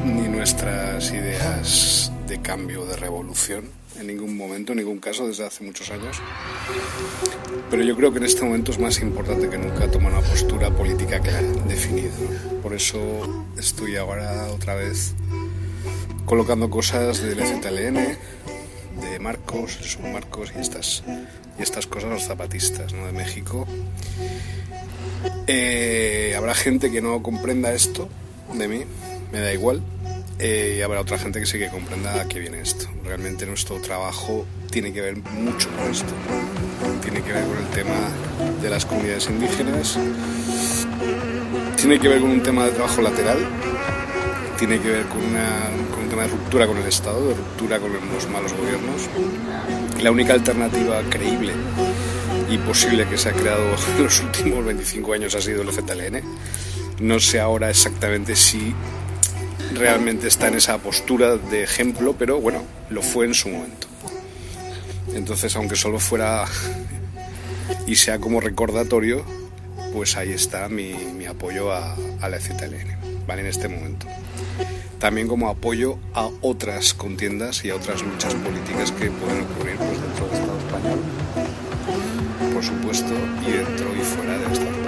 ni 0.04 0.28
nuestras 0.28 1.10
ideas 1.12 2.12
de 2.28 2.42
cambio, 2.42 2.86
de 2.86 2.98
revolución, 2.98 3.64
en 3.98 4.08
ningún 4.08 4.36
momento, 4.36 4.74
en 4.74 4.80
ningún 4.80 5.00
caso, 5.00 5.26
desde 5.26 5.46
hace 5.46 5.64
muchos 5.64 5.90
años. 5.92 6.18
Pero 7.72 7.82
yo 7.82 7.96
creo 7.96 8.12
que 8.12 8.18
en 8.18 8.26
este 8.26 8.44
momento 8.44 8.74
es 8.74 8.80
más 8.80 9.00
importante 9.00 9.48
que 9.48 9.58
nunca 9.58 9.90
tomar 9.90 10.12
una 10.12 10.22
postura 10.22 10.70
política 10.70 11.22
clara, 11.22 11.48
definida. 11.66 12.12
Por 12.62 12.74
eso 12.74 13.00
estoy 13.58 13.96
ahora 13.96 14.48
otra 14.54 14.76
vez 14.76 15.14
colocando 16.26 16.70
cosas 16.70 17.22
del 17.22 17.40
FTLN, 17.40 18.18
Marcos, 19.26 19.80
son 19.82 20.14
Marcos 20.14 20.54
y 20.56 20.60
estas, 20.60 21.04
y 21.58 21.64
estas 21.64 21.88
cosas 21.88 22.12
los 22.12 22.26
zapatistas 22.26 22.94
¿no? 22.94 23.08
de 23.08 23.12
México. 23.12 23.66
Eh, 25.48 26.36
habrá 26.38 26.54
gente 26.54 26.92
que 26.92 27.02
no 27.02 27.24
comprenda 27.24 27.74
esto 27.74 28.08
de 28.54 28.68
mí, 28.68 28.84
me 29.32 29.40
da 29.40 29.52
igual, 29.52 29.82
eh, 30.38 30.76
y 30.78 30.82
habrá 30.84 31.02
otra 31.02 31.18
gente 31.18 31.40
que 31.40 31.48
sí 31.48 31.58
que 31.58 31.70
comprenda 31.70 32.22
a 32.22 32.28
qué 32.28 32.40
viene 32.40 32.62
esto. 32.62 32.86
Realmente 33.04 33.48
nuestro 33.48 33.82
trabajo 33.82 34.46
tiene 34.70 34.94
que 34.94 35.02
ver 35.02 35.18
mucho 35.18 35.70
con 35.76 35.90
esto. 35.90 36.14
Tiene 37.02 37.24
que 37.24 37.34
ver 37.34 37.46
con 37.46 37.58
el 37.58 37.68
tema 37.70 37.98
de 38.62 38.70
las 38.70 38.86
comunidades 38.86 39.28
indígenas, 39.28 39.98
tiene 41.78 42.00
que 42.00 42.10
ver 42.10 42.22
con 42.22 42.30
un 42.30 42.44
tema 42.44 42.66
de 42.66 42.74
trabajo 42.74 43.02
lateral, 43.02 43.40
tiene 44.60 44.80
que 44.80 44.90
ver 44.90 45.06
con, 45.06 45.22
con 45.22 45.80
un 45.80 45.85
tema 46.16 46.28
de 46.28 46.34
ruptura 46.34 46.66
con 46.66 46.78
el 46.78 46.88
Estado, 46.88 47.28
de 47.28 47.34
ruptura 47.34 47.78
con 47.78 47.92
los 47.92 48.30
malos 48.30 48.54
gobiernos. 48.54 49.10
La 50.02 50.12
única 50.12 50.32
alternativa 50.32 51.02
creíble 51.10 51.52
y 52.50 52.58
posible 52.58 53.06
que 53.06 53.18
se 53.18 53.28
ha 53.28 53.34
creado 53.34 53.66
en 53.98 54.04
los 54.04 54.22
últimos 54.22 54.64
25 54.64 55.12
años 55.12 55.36
ha 55.36 55.42
sido 55.42 55.62
el 55.62 55.74
FTLN. 55.74 56.22
No 57.02 57.20
sé 57.20 57.42
ahora 57.42 57.70
exactamente 57.70 58.38
si 58.38 58.74
realmente 59.74 60.30
está 60.30 60.48
en 60.48 60.54
esa 60.54 60.78
postura 60.78 61.36
de 61.36 61.64
ejemplo, 61.64 62.16
pero 62.18 62.40
bueno, 62.40 62.64
lo 62.90 63.02
fue 63.02 63.26
en 63.26 63.34
su 63.34 63.50
momento. 63.50 63.88
Entonces, 65.14 65.54
aunque 65.58 65.76
solo 65.76 66.00
fuera 66.00 66.46
y 67.88 67.98
sea 67.98 68.20
como 68.20 68.40
recordatorio, 68.40 69.26
pues 69.92 70.16
ahí 70.16 70.32
está 70.32 70.70
mi, 70.70 71.26
apoyo 71.28 71.74
a, 71.74 71.98
la 72.22 72.40
ZLN, 72.40 73.28
¿vale? 73.28 73.42
En 73.42 73.48
este 73.48 73.68
momento. 73.68 74.08
También 75.00 75.28
como 75.28 75.50
apoyo 75.50 75.98
a 76.14 76.30
otras 76.42 76.94
contiendas 76.94 77.64
y 77.66 77.70
a 77.70 77.76
otras 77.76 78.02
luchas 78.02 78.34
políticas 78.36 78.92
que 78.92 79.12
pueden 79.12 79.42
ocurrir 79.44 79.78
pues, 79.78 80.02
dentro 80.02 80.28
del 80.28 80.36
Estado 80.36 80.58
español, 80.58 81.00
por 82.54 82.64
supuesto, 82.64 83.14
y 83.46 83.52
dentro 83.52 83.96
y 83.96 84.00
fuera 84.00 84.38
del 84.38 84.52
Estado 84.52 84.72
español 84.72 84.86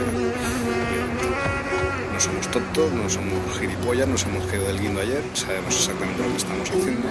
no 2.17 2.21
somos 2.21 2.49
tontos, 2.49 2.91
no 2.93 3.07
somos 3.07 3.59
gilipollas, 3.59 4.07
nos 4.07 4.25
hemos 4.25 4.43
quedado 4.47 4.69
del 4.69 4.79
guindo 4.79 5.01
ayer, 5.01 5.21
sabemos 5.35 5.75
exactamente 5.75 6.23
lo 6.23 6.29
que 6.29 6.37
estamos 6.37 6.67
haciendo. 6.71 7.07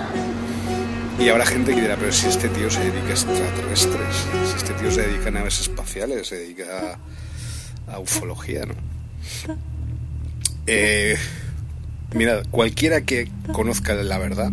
Y 1.20 1.28
habrá 1.28 1.46
gente 1.46 1.76
que 1.76 1.80
dirá, 1.80 1.96
pero 1.96 2.10
si 2.10 2.26
este 2.26 2.48
tío 2.48 2.68
se 2.68 2.80
dedica 2.80 3.06
a 3.06 3.10
extraterrestres, 3.10 4.16
si 4.50 4.56
este 4.56 4.72
tío 4.74 4.90
se 4.90 5.02
dedica 5.02 5.28
a 5.28 5.30
naves 5.30 5.60
espaciales, 5.60 6.26
se 6.26 6.38
dedica 6.38 6.98
a, 7.86 7.98
ufología, 8.00 8.66
¿no? 8.66 8.74
Eh, 10.66 11.16
mirad, 12.16 12.44
cualquiera 12.50 13.02
que 13.02 13.30
conozca 13.52 13.94
la 13.94 14.18
verdad, 14.18 14.50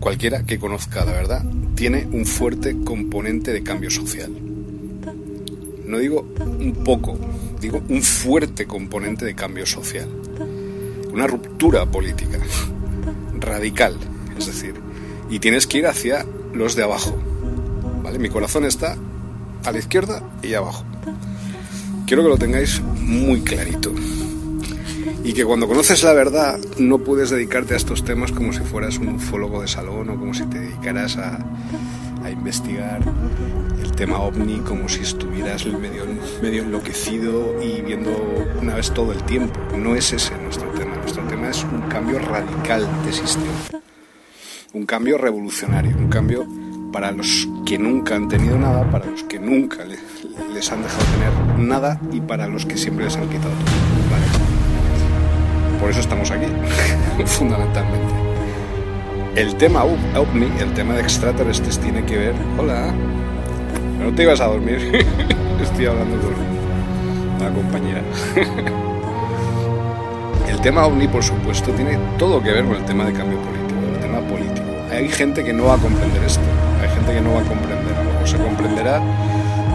cualquiera 0.00 0.44
que 0.44 0.58
conozca 0.58 1.04
la 1.04 1.12
verdad, 1.12 1.44
tiene 1.74 2.06
un 2.12 2.24
fuerte 2.24 2.76
componente 2.84 3.52
de 3.52 3.62
cambio 3.62 3.90
social. 3.90 4.30
No 5.86 5.98
digo 5.98 6.26
un 6.40 6.72
poco, 6.84 7.18
digo, 7.60 7.82
un 7.88 8.02
fuerte 8.02 8.66
componente 8.66 9.24
de 9.24 9.34
cambio 9.34 9.66
social, 9.66 10.08
una 11.12 11.26
ruptura 11.26 11.86
política 11.86 12.38
radical, 13.38 13.96
es 14.38 14.46
decir, 14.46 14.74
y 15.28 15.40
tienes 15.40 15.66
que 15.66 15.78
ir 15.78 15.86
hacia 15.86 16.24
los 16.52 16.76
de 16.76 16.84
abajo, 16.84 17.16
¿vale? 18.02 18.18
Mi 18.18 18.28
corazón 18.28 18.64
está 18.64 18.96
a 19.64 19.72
la 19.72 19.78
izquierda 19.78 20.22
y 20.42 20.54
abajo. 20.54 20.84
Quiero 22.06 22.22
que 22.22 22.28
lo 22.28 22.38
tengáis 22.38 22.80
muy 23.00 23.40
clarito. 23.40 23.92
Y 25.24 25.32
que 25.32 25.42
cuando 25.46 25.66
conoces 25.66 26.02
la 26.02 26.12
verdad 26.12 26.58
no 26.78 26.98
puedes 26.98 27.30
dedicarte 27.30 27.72
a 27.72 27.78
estos 27.78 28.04
temas 28.04 28.30
como 28.30 28.52
si 28.52 28.60
fueras 28.60 28.98
un 28.98 29.08
ufólogo 29.08 29.62
de 29.62 29.68
salón 29.68 30.10
o 30.10 30.18
como 30.18 30.34
si 30.34 30.44
te 30.44 30.60
dedicaras 30.60 31.16
a, 31.16 31.38
a 32.22 32.30
investigar 32.30 33.00
el 33.82 33.92
tema 33.92 34.18
ovni 34.18 34.58
como 34.58 34.86
si 34.86 35.00
estuvieras 35.00 35.64
medio, 35.64 36.04
medio 36.42 36.62
enloquecido 36.62 37.62
y 37.62 37.80
viendo 37.80 38.10
una 38.60 38.74
vez 38.74 38.92
todo 38.92 39.12
el 39.12 39.22
tiempo. 39.22 39.58
No 39.78 39.96
es 39.96 40.12
ese 40.12 40.36
nuestro 40.36 40.68
tema. 40.72 40.94
Nuestro 40.96 41.22
tema 41.24 41.48
es 41.48 41.64
un 41.64 41.80
cambio 41.88 42.18
radical 42.18 42.86
de 43.06 43.12
sistema. 43.14 43.82
Un 44.74 44.84
cambio 44.84 45.16
revolucionario, 45.16 45.96
un 45.96 46.08
cambio 46.08 46.46
para 46.92 47.12
los 47.12 47.48
que 47.64 47.78
nunca 47.78 48.14
han 48.14 48.28
tenido 48.28 48.58
nada, 48.58 48.90
para 48.90 49.06
los 49.06 49.24
que 49.24 49.38
nunca 49.38 49.86
les 49.86 50.70
han 50.70 50.82
dejado 50.82 51.04
tener 51.12 51.58
nada 51.66 51.98
y 52.12 52.20
para 52.20 52.46
los 52.46 52.66
que 52.66 52.76
siempre 52.76 53.06
les 53.06 53.16
han 53.16 53.28
quitado 53.30 53.54
todo. 53.54 53.93
Por 55.84 55.90
eso 55.90 56.00
estamos 56.00 56.30
aquí, 56.30 56.46
fundamentalmente. 57.26 58.14
El 59.36 59.54
tema 59.56 59.84
OVNI, 59.84 60.50
el 60.58 60.72
tema 60.72 60.94
de 60.94 61.02
extraterrestres, 61.02 61.78
tiene 61.78 62.02
que 62.06 62.16
ver. 62.16 62.34
Hola. 62.58 62.90
No 64.00 64.10
te 64.14 64.22
ibas 64.22 64.40
a 64.40 64.46
dormir. 64.46 64.78
Estoy 65.62 65.84
hablando 65.84 66.16
con 66.22 66.32
la 67.38 67.52
compañera. 67.52 68.00
el 70.48 70.58
tema 70.62 70.86
OVNI, 70.86 71.08
por 71.08 71.22
supuesto, 71.22 71.70
tiene 71.72 71.98
todo 72.18 72.42
que 72.42 72.50
ver 72.50 72.64
con 72.64 72.76
el 72.76 72.84
tema 72.86 73.04
de 73.04 73.12
cambio 73.12 73.38
político, 73.40 73.80
el 73.92 74.00
tema 74.00 74.20
político. 74.20 74.66
Hay 74.90 75.06
gente 75.10 75.44
que 75.44 75.52
no 75.52 75.66
va 75.66 75.74
a 75.74 75.78
comprender 75.78 76.24
esto. 76.24 76.40
Hay 76.80 76.88
gente 76.94 77.12
que 77.12 77.20
no 77.20 77.34
va 77.34 77.40
a 77.40 77.44
comprender. 77.44 77.94
O 78.22 78.26
se 78.26 78.38
comprenderá 78.38 79.02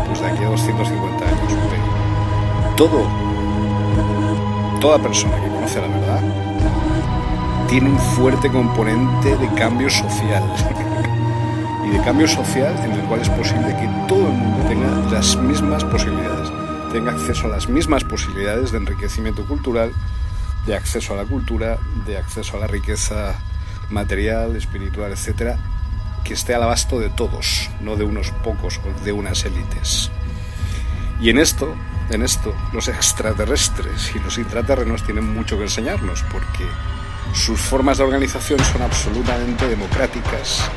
pues 0.08 0.22
de 0.22 0.26
aquí 0.26 0.44
a 0.44 0.50
250 0.50 1.24
años. 1.24 1.54
todo, 2.76 3.04
toda 4.82 4.98
persona 4.98 5.40
que 5.40 5.49
la 5.76 5.88
verdad 5.88 6.22
tiene 7.70 7.92
un 7.92 8.00
fuerte 8.00 8.50
componente 8.50 9.38
de 9.38 9.48
cambio 9.54 9.90
social. 9.90 10.44
y 11.86 11.92
de 11.92 12.04
cambio 12.04 12.28
social 12.28 12.76
en 12.84 12.92
el 12.94 13.02
cual 13.02 13.22
es 13.22 13.30
posible 13.30 13.76
que 13.76 13.88
todo 14.08 14.28
el 14.28 14.34
mundo 14.34 14.68
tenga 14.68 14.88
las 15.12 15.36
mismas 15.38 15.84
posibilidades, 15.84 16.50
tenga 16.92 17.12
acceso 17.12 17.46
a 17.46 17.50
las 17.50 17.70
mismas 17.70 18.04
posibilidades 18.04 18.72
de 18.72 18.80
enriquecimiento 18.80 19.46
cultural, 19.46 19.92
de 20.66 20.76
acceso 20.76 21.14
a 21.14 21.18
la 21.18 21.26
cultura, 21.26 21.78
de 22.06 22.18
acceso 22.18 22.58
a 22.58 22.60
la 22.60 22.68
riqueza 22.68 23.36
material, 23.90 24.56
espiritual, 24.56 25.12
etcétera, 25.12 25.58
que 26.24 26.34
esté 26.34 26.54
al 26.54 26.64
abasto 26.64 27.00
de 27.00 27.10
todos, 27.10 27.70
no 27.82 27.96
de 27.96 28.04
unos 28.04 28.32
pocos 28.44 28.80
o 28.80 29.04
de 29.04 29.12
unas 29.12 29.46
élites. 29.46 30.12
Y 31.22 31.30
en 31.30 31.38
esto, 31.38 31.76
en 32.10 32.24
esto, 32.24 32.54
los 32.74 32.88
extraterrestres 32.88 34.16
y 34.16 34.20
los 34.20 34.38
intraterrenos 34.38 35.04
tienen 35.04 35.34
mucho 35.34 35.58
que 35.58 35.64
enseñarnos, 35.64 36.24
porque 36.32 36.66
sus 37.34 37.60
formas 37.60 38.00
de 38.00 38.04
organización 38.04 38.60
son 38.64 38.82
absolutamente 38.82 39.68
democráticas, 39.68 40.70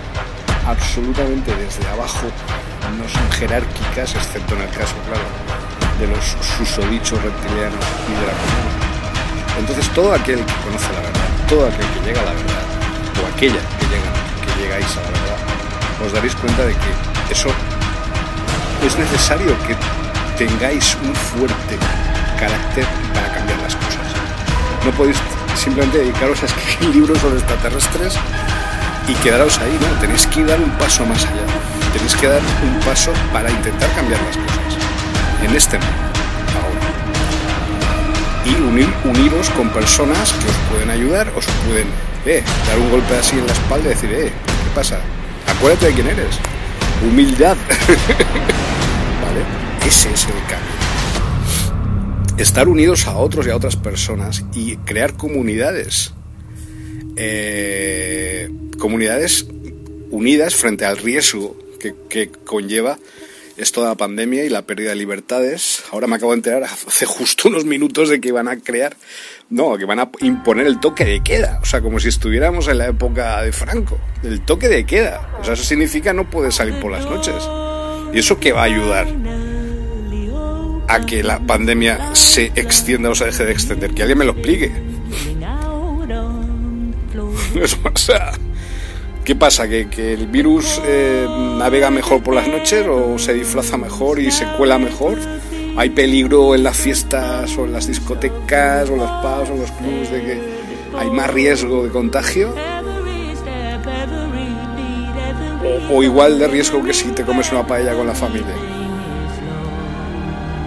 absolutamente 0.66 1.54
desde 1.56 1.86
abajo, 1.88 2.26
no 2.98 3.08
son 3.08 3.30
jerárquicas, 3.32 4.14
excepto 4.14 4.54
en 4.54 4.62
el 4.62 4.70
caso, 4.70 4.94
claro, 5.06 5.24
de 5.98 6.06
los 6.08 6.24
susodichos 6.56 7.22
reptilianos 7.22 7.84
y 8.08 8.12
de 8.12 8.26
la 8.26 8.32
comunidad. 8.32 9.58
Entonces 9.58 9.88
todo 9.94 10.12
aquel 10.14 10.44
que 10.44 10.54
conoce 10.64 10.92
la 10.92 11.00
verdad, 11.00 11.28
todo 11.48 11.66
aquel 11.66 11.86
que 11.86 12.00
llega 12.06 12.20
a 12.20 12.24
la 12.24 12.32
verdad, 12.32 12.64
o 13.22 13.34
aquella 13.34 13.60
que, 13.78 13.86
llega, 13.86 14.12
que 14.44 14.62
llegáis 14.62 14.96
a 14.96 15.00
la 15.00 15.10
verdad, 15.10 15.38
os 16.04 16.12
daréis 16.12 16.34
cuenta 16.36 16.64
de 16.64 16.74
que 16.74 17.32
eso 17.32 17.48
es 18.84 18.98
necesario 18.98 19.56
que 19.66 19.76
tengáis 20.36 20.96
un 21.02 21.14
fuerte 21.14 21.78
carácter 22.38 22.84
para 23.14 23.32
cambiar 23.32 23.58
las 23.60 23.76
cosas. 23.76 24.06
No 24.84 24.90
podéis 24.92 25.16
simplemente 25.54 25.98
dedicaros 25.98 26.42
a 26.42 26.46
escribir 26.46 26.94
libros 26.94 27.18
sobre 27.18 27.38
extraterrestres 27.38 28.14
y 29.08 29.14
quedaros 29.14 29.58
ahí, 29.58 29.78
¿no? 29.80 30.00
Tenéis 30.00 30.26
que 30.26 30.44
dar 30.44 30.60
un 30.60 30.70
paso 30.72 31.04
más 31.06 31.24
allá. 31.24 31.42
Tenéis 31.92 32.14
que 32.16 32.26
dar 32.26 32.40
un 32.40 32.80
paso 32.80 33.12
para 33.32 33.50
intentar 33.50 33.90
cambiar 33.94 34.20
las 34.22 34.36
cosas 34.36 34.78
en 35.44 35.54
este 35.54 35.78
mundo, 35.78 35.92
ahora. 36.62 36.80
Y 38.44 38.54
unir, 38.62 38.88
uniros 39.04 39.50
con 39.50 39.68
personas 39.70 40.32
que 40.32 40.46
os 40.48 40.56
pueden 40.70 40.90
ayudar, 40.90 41.30
os 41.36 41.46
pueden 41.66 41.86
eh, 42.24 42.42
dar 42.68 42.78
un 42.78 42.90
golpe 42.90 43.16
así 43.16 43.38
en 43.38 43.46
la 43.46 43.52
espalda 43.52 43.86
y 43.86 43.88
decir, 43.88 44.12
eh, 44.12 44.32
¿qué 44.32 44.70
pasa? 44.74 44.98
Acuérdate 45.46 45.86
de 45.86 45.92
quién 45.92 46.08
eres. 46.08 46.38
Humildad. 47.04 47.56
Ese 49.86 50.12
es 50.12 50.24
el 50.26 50.32
cambio. 50.48 50.72
Estar 52.38 52.68
unidos 52.68 53.06
a 53.06 53.16
otros 53.16 53.46
y 53.46 53.50
a 53.50 53.56
otras 53.56 53.76
personas 53.76 54.44
y 54.54 54.76
crear 54.76 55.16
comunidades. 55.16 56.12
Eh, 57.16 58.48
comunidades 58.78 59.46
unidas 60.10 60.54
frente 60.54 60.84
al 60.84 60.96
riesgo 60.96 61.56
que, 61.78 61.94
que 62.08 62.30
conlleva 62.30 62.98
esto 63.56 63.82
de 63.82 63.88
la 63.88 63.96
pandemia 63.96 64.44
y 64.44 64.48
la 64.48 64.62
pérdida 64.62 64.90
de 64.90 64.96
libertades. 64.96 65.82
Ahora 65.92 66.06
me 66.06 66.16
acabo 66.16 66.32
de 66.32 66.36
enterar 66.36 66.64
hace 66.64 67.06
justo 67.06 67.48
unos 67.48 67.64
minutos 67.64 68.08
de 68.08 68.20
que 68.20 68.32
van 68.32 68.48
a 68.48 68.58
crear, 68.58 68.96
no, 69.50 69.76
que 69.76 69.84
van 69.84 70.00
a 70.00 70.10
imponer 70.20 70.66
el 70.66 70.80
toque 70.80 71.04
de 71.04 71.22
queda. 71.22 71.58
O 71.62 71.66
sea, 71.66 71.80
como 71.80 71.98
si 72.00 72.08
estuviéramos 72.08 72.68
en 72.68 72.78
la 72.78 72.86
época 72.86 73.42
de 73.42 73.52
Franco. 73.52 73.98
El 74.22 74.40
toque 74.44 74.68
de 74.68 74.84
queda. 74.86 75.28
O 75.40 75.44
sea, 75.44 75.54
eso 75.54 75.64
significa 75.64 76.12
no 76.12 76.28
poder 76.30 76.52
salir 76.52 76.74
por 76.80 76.90
las 76.90 77.04
noches. 77.04 77.34
¿Y 78.14 78.18
eso 78.18 78.38
qué 78.38 78.52
va 78.52 78.62
a 78.62 78.64
ayudar? 78.64 79.06
A 80.92 81.06
que 81.06 81.22
la 81.22 81.38
pandemia 81.38 82.14
se 82.14 82.52
extienda 82.54 83.08
o 83.08 83.14
se 83.14 83.24
deje 83.26 83.46
de 83.46 83.52
extender. 83.52 83.94
Que 83.94 84.02
alguien 84.02 84.18
me 84.18 84.24
lo 84.24 84.32
explique. 84.32 84.70
o 87.94 87.98
sea, 87.98 88.32
¿Qué 89.24 89.36
pasa? 89.36 89.68
¿Que, 89.68 89.88
que 89.88 90.14
el 90.14 90.26
virus 90.26 90.82
eh, 90.84 91.26
navega 91.56 91.90
mejor 91.90 92.24
por 92.24 92.34
las 92.34 92.48
noches 92.48 92.84
o 92.88 93.18
se 93.18 93.34
disfraza 93.34 93.76
mejor 93.76 94.18
y 94.18 94.32
se 94.32 94.44
cuela 94.56 94.78
mejor? 94.78 95.16
¿Hay 95.76 95.90
peligro 95.90 96.56
en 96.56 96.64
las 96.64 96.76
fiestas 96.76 97.56
o 97.56 97.64
en 97.64 97.72
las 97.72 97.86
discotecas 97.86 98.90
o 98.90 98.96
los 98.96 99.08
pubs 99.08 99.50
o 99.50 99.56
los 99.56 99.70
clubs 99.70 100.10
de 100.10 100.22
que 100.22 100.40
hay 100.98 101.10
más 101.10 101.30
riesgo 101.30 101.84
de 101.84 101.90
contagio? 101.90 102.52
O, 105.90 105.96
o 105.98 106.02
igual 106.02 106.40
de 106.40 106.48
riesgo 106.48 106.82
que 106.82 106.92
si 106.92 107.08
te 107.10 107.22
comes 107.22 107.52
una 107.52 107.64
paella 107.64 107.94
con 107.94 108.08
la 108.08 108.14
familia. 108.14 108.71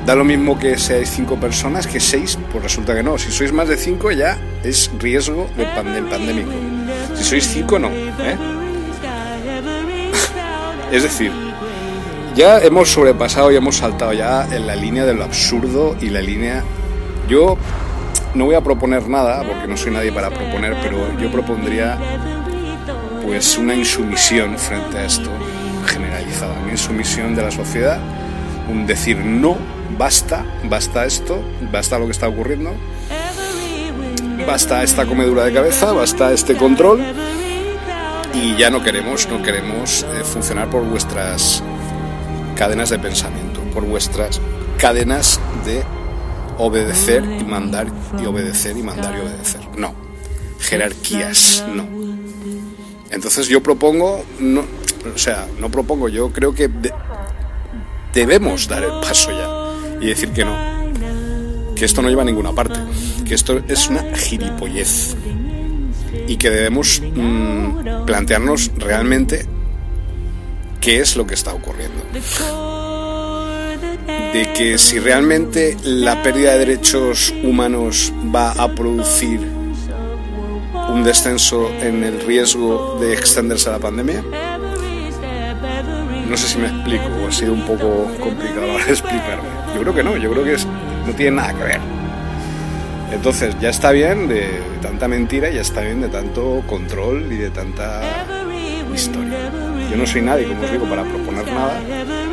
Da 0.05 0.13
lo 0.13 0.23
mismo 0.23 0.59
que 0.59 0.77
seáis 0.77 1.09
cinco 1.09 1.35
personas 1.39 1.87
que 1.87 1.99
seis, 1.99 2.37
pues 2.51 2.63
resulta 2.63 2.93
que 2.93 3.01
no. 3.01 3.17
Si 3.17 3.31
sois 3.31 3.51
más 3.51 3.67
de 3.67 3.75
cinco 3.75 4.11
ya 4.11 4.37
es 4.63 4.91
riesgo 4.99 5.49
de 5.57 5.65
pandem 5.65 6.07
pandémico. 6.07 6.51
Si 7.15 7.23
sois 7.23 7.47
cinco 7.47 7.79
no. 7.79 7.89
¿eh? 7.89 8.37
es 10.91 11.01
decir, 11.01 11.31
ya 12.35 12.59
hemos 12.59 12.91
sobrepasado 12.91 13.51
y 13.51 13.55
hemos 13.55 13.77
saltado 13.77 14.13
ya 14.13 14.47
en 14.51 14.67
la 14.67 14.75
línea 14.75 15.05
de 15.05 15.13
lo 15.13 15.23
absurdo 15.23 15.95
y 15.99 16.09
la 16.09 16.21
línea... 16.21 16.63
Yo 17.27 17.57
no 18.35 18.45
voy 18.45 18.53
a 18.53 18.61
proponer 18.61 19.09
nada, 19.09 19.41
porque 19.41 19.67
no 19.67 19.75
soy 19.75 19.91
nadie 19.91 20.11
para 20.11 20.29
proponer, 20.29 20.77
pero 20.83 21.17
yo 21.19 21.31
propondría 21.31 21.97
pues 23.23 23.57
una 23.57 23.73
insumisión 23.73 24.59
frente 24.59 24.99
a 24.99 25.05
esto 25.05 25.31
generalizada, 25.87 26.53
una 26.61 26.71
insumisión 26.71 27.33
de 27.33 27.41
la 27.41 27.49
sociedad, 27.49 27.99
un 28.69 28.85
decir 28.85 29.17
no 29.17 29.57
basta, 29.97 30.45
basta 30.69 31.05
esto, 31.05 31.41
basta 31.71 31.99
lo 31.99 32.05
que 32.05 32.11
está 32.11 32.27
ocurriendo, 32.27 32.73
basta 34.45 34.83
esta 34.83 35.05
comedura 35.05 35.45
de 35.45 35.53
cabeza, 35.53 35.91
basta 35.91 36.31
este 36.33 36.55
control 36.55 37.01
y 38.33 38.55
ya 38.57 38.69
no 38.69 38.83
queremos, 38.83 39.27
no 39.27 39.41
queremos 39.41 40.03
eh, 40.03 40.23
funcionar 40.23 40.69
por 40.69 40.83
vuestras 40.83 41.63
cadenas 42.55 42.89
de 42.89 42.99
pensamiento, 42.99 43.61
por 43.73 43.85
vuestras 43.85 44.41
cadenas 44.77 45.39
de 45.65 45.83
obedecer 46.57 47.23
y 47.23 47.43
mandar 47.43 47.87
y 48.21 48.25
obedecer 48.25 48.77
y 48.77 48.83
mandar 48.83 49.15
y 49.15 49.21
obedecer. 49.21 49.61
No, 49.77 49.93
jerarquías, 50.59 51.63
no. 51.73 51.85
Entonces 53.09 53.47
yo 53.47 53.63
propongo, 53.63 54.23
no, 54.39 54.63
o 55.13 55.17
sea, 55.17 55.47
no 55.59 55.69
propongo, 55.69 56.09
yo 56.09 56.31
creo 56.31 56.53
que 56.53 56.69
debemos 58.13 58.67
dar 58.67 58.83
el 58.83 58.91
paso 59.01 59.31
ya 59.31 59.44
y 60.01 60.07
decir 60.07 60.29
que 60.29 60.45
no. 60.45 60.55
Que 61.75 61.85
esto 61.85 62.01
no 62.01 62.09
lleva 62.09 62.21
a 62.21 62.25
ninguna 62.25 62.53
parte. 62.53 62.79
Que 63.25 63.35
esto 63.35 63.61
es 63.67 63.89
una 63.89 64.03
gilipollez. 64.15 65.15
Y 66.27 66.37
que 66.37 66.49
debemos 66.49 67.01
mmm, 67.01 68.05
plantearnos 68.05 68.71
realmente 68.77 69.45
qué 70.79 70.99
es 70.99 71.15
lo 71.15 71.27
que 71.27 71.33
está 71.33 71.53
ocurriendo. 71.53 72.03
De 74.33 74.53
que 74.53 74.77
si 74.77 74.99
realmente 74.99 75.77
la 75.83 76.21
pérdida 76.21 76.53
de 76.53 76.59
derechos 76.59 77.33
humanos 77.43 78.11
va 78.33 78.51
a 78.51 78.73
producir 78.73 79.39
un 80.89 81.03
descenso 81.03 81.69
en 81.81 82.03
el 82.03 82.21
riesgo 82.21 82.97
de 82.99 83.13
extenderse 83.13 83.69
a 83.69 83.73
la 83.73 83.79
pandemia. 83.79 84.23
No 86.29 86.37
sé 86.37 86.47
si 86.47 86.57
me 86.57 86.67
explico, 86.67 87.05
ha 87.27 87.31
sido 87.31 87.53
un 87.53 87.65
poco 87.65 88.07
complicado 88.19 88.79
explicarme. 88.87 89.49
Yo 89.73 89.81
creo 89.81 89.95
que 89.95 90.03
no, 90.03 90.17
yo 90.17 90.31
creo 90.31 90.43
que 90.43 90.57
no 91.05 91.13
tiene 91.15 91.37
nada 91.37 91.53
que 91.53 91.63
ver. 91.63 91.79
Entonces 93.11 93.55
ya 93.59 93.69
está 93.69 93.91
bien 93.91 94.27
de, 94.27 94.61
tanta 94.81 95.07
mentira, 95.07 95.49
ya 95.49 95.61
está 95.61 95.81
bien 95.81 96.01
de 96.01 96.09
tanto 96.09 96.63
control 96.67 97.31
y 97.31 97.37
de 97.37 97.49
tanta 97.49 98.01
historia. 98.93 99.51
Yo 99.89 99.97
no 99.97 100.05
soy 100.05 100.21
nadie, 100.21 100.47
como 100.47 100.63
os 100.63 100.71
digo, 100.71 100.85
para 100.89 101.03
proponer 101.03 101.45
nada, 101.47 101.79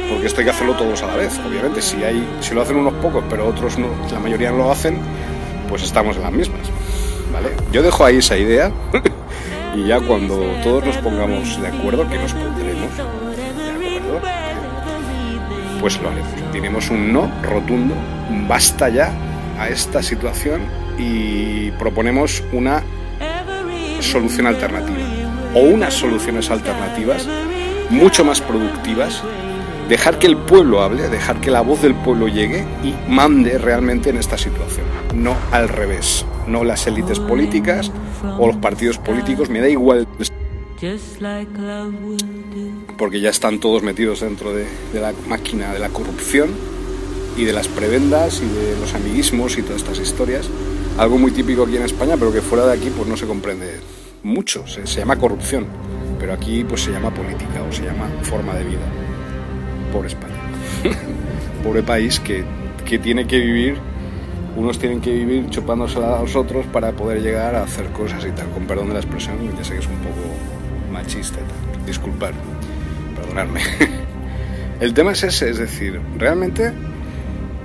porque 0.08 0.26
esto 0.26 0.40
hay 0.40 0.46
que 0.46 0.50
hacerlo 0.50 0.74
todos 0.74 1.02
a 1.02 1.08
la 1.08 1.16
vez. 1.16 1.38
Obviamente, 1.46 1.82
si, 1.82 1.98
si 2.40 2.54
lo 2.54 2.62
hacen 2.62 2.76
unos 2.76 2.94
pocos, 2.94 3.22
pero 3.28 3.46
otros 3.46 3.78
no, 3.78 3.88
la 4.10 4.18
mayoría 4.18 4.50
no 4.50 4.58
lo 4.58 4.72
hacen, 4.72 4.98
pues 5.68 5.82
estamos 5.82 6.16
en 6.16 6.22
las 6.22 6.32
mismas. 6.32 6.60
¿vale? 7.32 7.50
Yo 7.70 7.82
dejo 7.82 8.04
ahí 8.04 8.18
esa 8.18 8.36
idea 8.36 8.72
y 9.76 9.86
ya 9.86 10.00
cuando 10.00 10.36
todos 10.62 10.84
nos 10.84 10.96
pongamos 10.98 11.60
de 11.60 11.68
acuerdo, 11.68 12.08
que 12.08 12.18
nos 12.18 12.32
pondremos 12.32 12.90
pues 15.80 16.00
lo 16.00 16.10
haremos. 16.10 16.30
Tenemos 16.52 16.90
un 16.90 17.12
no 17.12 17.30
rotundo, 17.42 17.94
basta 18.48 18.88
ya 18.88 19.12
a 19.58 19.68
esta 19.68 20.02
situación 20.02 20.60
y 20.98 21.70
proponemos 21.72 22.42
una 22.52 22.82
solución 24.00 24.46
alternativa. 24.46 24.98
O 25.54 25.60
unas 25.60 25.92
soluciones 25.94 26.50
alternativas 26.50 27.26
mucho 27.90 28.24
más 28.24 28.40
productivas. 28.40 29.22
Dejar 29.88 30.18
que 30.18 30.26
el 30.26 30.36
pueblo 30.36 30.82
hable, 30.82 31.08
dejar 31.08 31.40
que 31.40 31.50
la 31.50 31.60
voz 31.60 31.82
del 31.82 31.94
pueblo 31.94 32.28
llegue 32.28 32.64
y 32.82 32.94
mande 33.10 33.58
realmente 33.58 34.10
en 34.10 34.16
esta 34.16 34.38
situación, 34.38 34.86
no 35.14 35.34
al 35.50 35.68
revés, 35.68 36.24
no 36.46 36.64
las 36.64 36.86
élites 36.86 37.18
políticas 37.18 37.90
o 38.38 38.46
los 38.46 38.56
partidos 38.56 38.98
políticos, 38.98 39.50
me 39.50 39.60
da 39.60 39.68
igual, 39.68 40.06
porque 42.98 43.20
ya 43.20 43.30
están 43.30 43.60
todos 43.60 43.84
metidos 43.84 44.20
dentro 44.20 44.52
de, 44.52 44.66
de 44.92 45.00
la 45.00 45.12
máquina 45.28 45.72
de 45.72 45.78
la 45.78 45.90
corrupción 45.90 46.50
y 47.36 47.44
de 47.44 47.52
las 47.52 47.68
prebendas 47.68 48.42
y 48.42 48.46
de 48.46 48.76
los 48.80 48.92
amiguismos 48.92 49.56
y 49.58 49.62
todas 49.62 49.82
estas 49.82 50.00
historias. 50.00 50.48
Algo 50.98 51.18
muy 51.18 51.30
típico 51.30 51.62
aquí 51.62 51.76
en 51.76 51.84
España, 51.84 52.16
pero 52.18 52.32
que 52.32 52.40
fuera 52.40 52.66
de 52.66 52.72
aquí 52.72 52.90
pues 52.90 53.06
no 53.08 53.16
se 53.16 53.28
comprende 53.28 53.78
mucho. 54.24 54.66
Se, 54.66 54.84
se 54.88 54.98
llama 54.98 55.20
corrupción, 55.20 55.66
pero 56.18 56.32
aquí 56.32 56.64
pues 56.64 56.82
se 56.82 56.90
llama 56.90 57.14
política 57.14 57.62
o 57.62 57.72
se 57.72 57.84
llama 57.84 58.10
forma 58.22 58.52
de 58.54 58.64
vida. 58.64 58.86
Pobre 59.92 60.08
España. 60.08 60.34
Pobre 61.62 61.84
país 61.84 62.18
que, 62.18 62.44
que 62.84 62.98
tiene 62.98 63.28
que 63.28 63.38
vivir 63.38 63.76
unos 64.56 64.78
tienen 64.78 65.00
que 65.00 65.12
vivir 65.12 65.48
chupándose 65.48 65.98
a 65.98 66.20
los 66.20 66.36
otros 66.36 66.66
para 66.66 66.92
poder 66.92 67.22
llegar 67.22 67.54
a 67.54 67.62
hacer 67.62 67.86
cosas 67.92 68.24
y 68.26 68.30
tal, 68.32 68.50
con 68.50 68.66
perdón 68.66 68.88
de 68.88 68.94
la 68.94 69.00
expresión, 69.00 69.36
ya 69.56 69.64
sé 69.64 69.74
que 69.74 69.78
es 69.78 69.86
un 69.86 69.96
poco 69.96 70.31
machista. 70.92 71.38
Disculpar, 71.86 72.32
perdonadme. 73.16 73.60
El 74.80 74.94
tema 74.94 75.12
es 75.12 75.22
ese, 75.22 75.50
es 75.50 75.58
decir, 75.58 76.00
realmente 76.18 76.72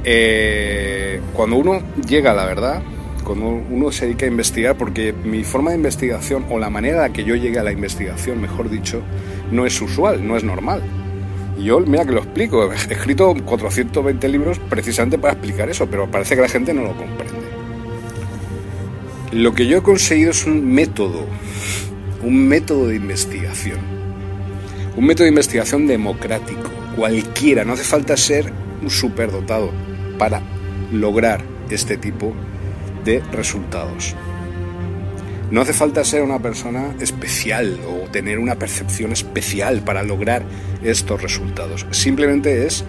eh, 0.04 1.20
cuando 1.34 1.58
uno 1.58 1.82
llega 2.08 2.32
a 2.32 2.34
la 2.34 2.46
verdad, 2.46 2.82
cuando 3.24 3.48
uno 3.48 3.92
se 3.92 4.06
dedica 4.06 4.26
a 4.26 4.30
investigar, 4.30 4.78
porque 4.78 5.12
mi 5.12 5.44
forma 5.44 5.72
de 5.72 5.78
investigación 5.78 6.46
o 6.50 6.60
la 6.60 6.70
manera 6.70 7.10
que 7.10 7.26
yo 7.26 7.36
llegué 7.36 7.60
a 7.60 7.64
la 7.64 7.72
investigación, 7.72 8.40
mejor 8.40 8.70
dicho, 8.70 9.02
no 9.52 9.66
es 9.66 9.82
usual, 9.82 10.26
no 10.26 10.38
es 10.38 10.44
normal. 10.44 10.82
Y 11.60 11.66
yo, 11.66 11.80
mira 11.82 12.06
que 12.06 12.12
lo 12.12 12.20
explico, 12.20 12.72
he 12.72 12.76
escrito 12.76 13.36
420 13.44 14.30
libros 14.30 14.60
precisamente 14.60 15.18
para 15.18 15.34
explicar 15.34 15.70
eso, 15.70 15.88
pero 15.88 16.10
parece 16.10 16.36
que 16.36 16.42
la 16.42 16.50
gente 16.50 16.74
no 16.74 16.84
lo 16.84 16.96
comprende. 16.96 17.48
Lo 19.34 19.54
que 19.54 19.68
yo 19.68 19.80
he 19.80 19.82
conseguido 19.82 20.32
es 20.32 20.46
un 20.46 20.66
método, 20.72 21.26
un 22.24 22.48
método 22.48 22.88
de 22.88 22.96
investigación. 22.96 23.80
Un 24.96 25.06
método 25.06 25.26
de 25.26 25.30
investigación 25.30 25.88
democrático, 25.88 26.70
cualquiera, 26.96 27.64
no 27.64 27.74
hace 27.74 27.84
falta 27.84 28.18
ser 28.18 28.52
un 28.82 28.90
superdotado 28.90 29.72
para 30.18 30.42
lograr 30.92 31.44
este 31.70 31.98
tipo 31.98 32.34
de 33.06 33.22
resultados. 33.32 34.16
No 35.52 35.62
hace 35.62 35.74
falta 35.74 36.04
ser 36.04 36.24
una 36.24 36.40
persona 36.40 36.96
especial 37.00 37.80
o 37.88 38.10
tener 38.10 38.40
una 38.40 38.56
percepción 38.56 39.14
especial 39.14 39.82
para 39.82 40.04
lograr 40.04 40.44
estos 40.84 41.22
resultados. 41.22 41.86
Simplemente 41.92 42.66
es 42.66 42.84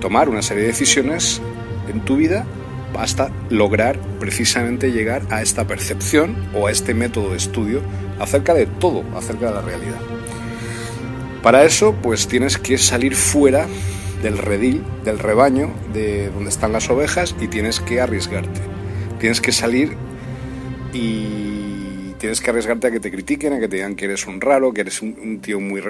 tomar 0.00 0.28
una 0.28 0.42
serie 0.42 0.62
de 0.62 0.68
decisiones 0.70 1.40
en 1.88 2.00
tu 2.00 2.16
vida 2.16 2.44
hasta 2.98 3.30
lograr 3.50 3.98
precisamente 4.18 4.92
llegar 4.92 5.22
a 5.30 5.42
esta 5.42 5.66
percepción 5.66 6.34
o 6.54 6.66
a 6.66 6.72
este 6.72 6.92
método 6.94 7.30
de 7.30 7.36
estudio 7.36 7.80
acerca 8.22 8.54
de 8.54 8.66
todo, 8.66 9.04
acerca 9.16 9.46
de 9.46 9.54
la 9.54 9.62
realidad. 9.62 10.00
Para 11.42 11.64
eso, 11.64 11.94
pues 12.00 12.28
tienes 12.28 12.56
que 12.56 12.78
salir 12.78 13.16
fuera 13.16 13.66
del 14.22 14.38
redil, 14.38 14.84
del 15.04 15.18
rebaño, 15.18 15.74
de 15.92 16.30
donde 16.30 16.50
están 16.50 16.72
las 16.72 16.88
ovejas 16.88 17.34
y 17.40 17.48
tienes 17.48 17.80
que 17.80 18.00
arriesgarte. 18.00 18.60
Tienes 19.18 19.40
que 19.40 19.50
salir 19.50 19.96
y 20.92 22.12
tienes 22.18 22.40
que 22.40 22.50
arriesgarte 22.50 22.86
a 22.86 22.90
que 22.92 23.00
te 23.00 23.10
critiquen, 23.10 23.52
a 23.54 23.58
que 23.58 23.66
te 23.66 23.76
digan 23.76 23.96
que 23.96 24.04
eres 24.04 24.28
un 24.28 24.40
raro, 24.40 24.72
que 24.72 24.82
eres 24.82 25.02
un, 25.02 25.40
tío 25.40 25.58
muy 25.58 25.80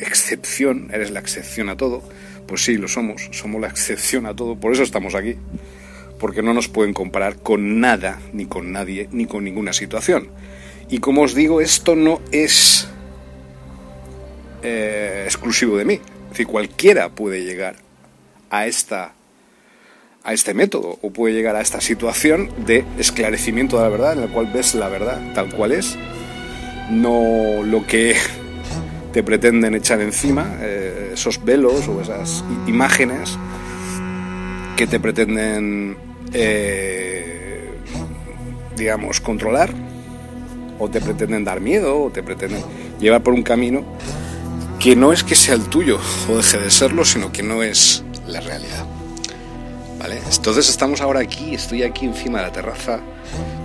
excepción, 0.00 0.88
eres 0.90 1.10
la 1.10 1.20
excepción 1.20 1.68
a 1.68 1.76
todo. 1.76 2.02
Pues 2.46 2.64
sí, 2.64 2.78
lo 2.78 2.88
somos, 2.88 3.28
somos 3.32 3.60
la 3.60 3.68
excepción 3.68 4.24
a 4.24 4.34
todo, 4.34 4.56
por 4.56 4.72
eso 4.72 4.82
estamos 4.82 5.14
aquí. 5.14 5.36
Porque 6.18 6.42
no 6.42 6.54
nos 6.54 6.68
pueden 6.68 6.94
comparar 6.94 7.36
con 7.36 7.80
nada, 7.80 8.20
ni 8.32 8.46
con 8.46 8.72
nadie, 8.72 9.08
ni 9.12 9.26
con 9.26 9.44
ninguna 9.44 9.74
situación. 9.74 10.28
Y 10.94 11.00
como 11.00 11.22
os 11.22 11.34
digo, 11.34 11.60
esto 11.60 11.96
no 11.96 12.20
es 12.30 12.86
eh, 14.62 15.22
exclusivo 15.24 15.76
de 15.76 15.84
mí. 15.84 15.94
Es 15.94 16.30
decir, 16.30 16.46
cualquiera 16.46 17.08
puede 17.08 17.42
llegar 17.42 17.74
a 18.48 18.68
esta 18.68 19.12
a 20.22 20.32
este 20.32 20.54
método 20.54 21.00
o 21.02 21.10
puede 21.10 21.34
llegar 21.34 21.56
a 21.56 21.62
esta 21.62 21.80
situación 21.80 22.48
de 22.64 22.84
esclarecimiento 22.96 23.76
de 23.76 23.82
la 23.82 23.88
verdad 23.88 24.12
en 24.12 24.20
la 24.20 24.28
cual 24.28 24.48
ves 24.54 24.76
la 24.76 24.88
verdad 24.88 25.20
tal 25.34 25.52
cual 25.52 25.72
es, 25.72 25.96
no 26.92 27.64
lo 27.64 27.84
que 27.88 28.14
te 29.12 29.24
pretenden 29.24 29.74
echar 29.74 30.00
encima, 30.00 30.58
eh, 30.60 31.10
esos 31.14 31.44
velos 31.44 31.88
o 31.88 32.00
esas 32.00 32.44
imágenes 32.68 33.36
que 34.76 34.86
te 34.86 35.00
pretenden, 35.00 35.96
eh, 36.32 37.68
digamos, 38.76 39.20
controlar 39.20 39.83
o 40.78 40.88
te 40.88 41.00
pretenden 41.00 41.44
dar 41.44 41.60
miedo 41.60 42.04
o 42.04 42.10
te 42.10 42.22
pretenden 42.22 42.62
llevar 43.00 43.22
por 43.22 43.34
un 43.34 43.42
camino 43.42 43.84
que 44.78 44.96
no 44.96 45.12
es 45.12 45.24
que 45.24 45.34
sea 45.34 45.54
el 45.54 45.62
tuyo 45.62 45.98
o 46.28 46.36
deje 46.36 46.58
de 46.58 46.70
serlo, 46.70 47.04
sino 47.04 47.32
que 47.32 47.42
no 47.42 47.62
es 47.62 48.02
la 48.26 48.40
realidad. 48.40 48.84
Entonces 50.36 50.68
estamos 50.68 51.00
ahora 51.00 51.20
aquí, 51.20 51.54
estoy 51.54 51.82
aquí 51.82 52.04
encima 52.04 52.38
de 52.40 52.46
la 52.46 52.52
terraza, 52.52 53.00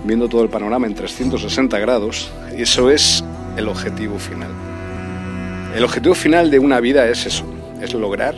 viendo 0.04 0.28
todo 0.28 0.42
el 0.42 0.48
panorama 0.48 0.86
en 0.86 0.94
360 0.94 1.78
grados, 1.78 2.30
y 2.56 2.62
eso 2.62 2.90
es 2.90 3.22
el 3.56 3.68
objetivo 3.68 4.18
final. 4.18 4.50
El 5.74 5.84
objetivo 5.84 6.14
final 6.14 6.50
de 6.50 6.58
una 6.58 6.80
vida 6.80 7.06
es 7.08 7.26
eso, 7.26 7.44
es 7.82 7.92
lograr 7.92 8.34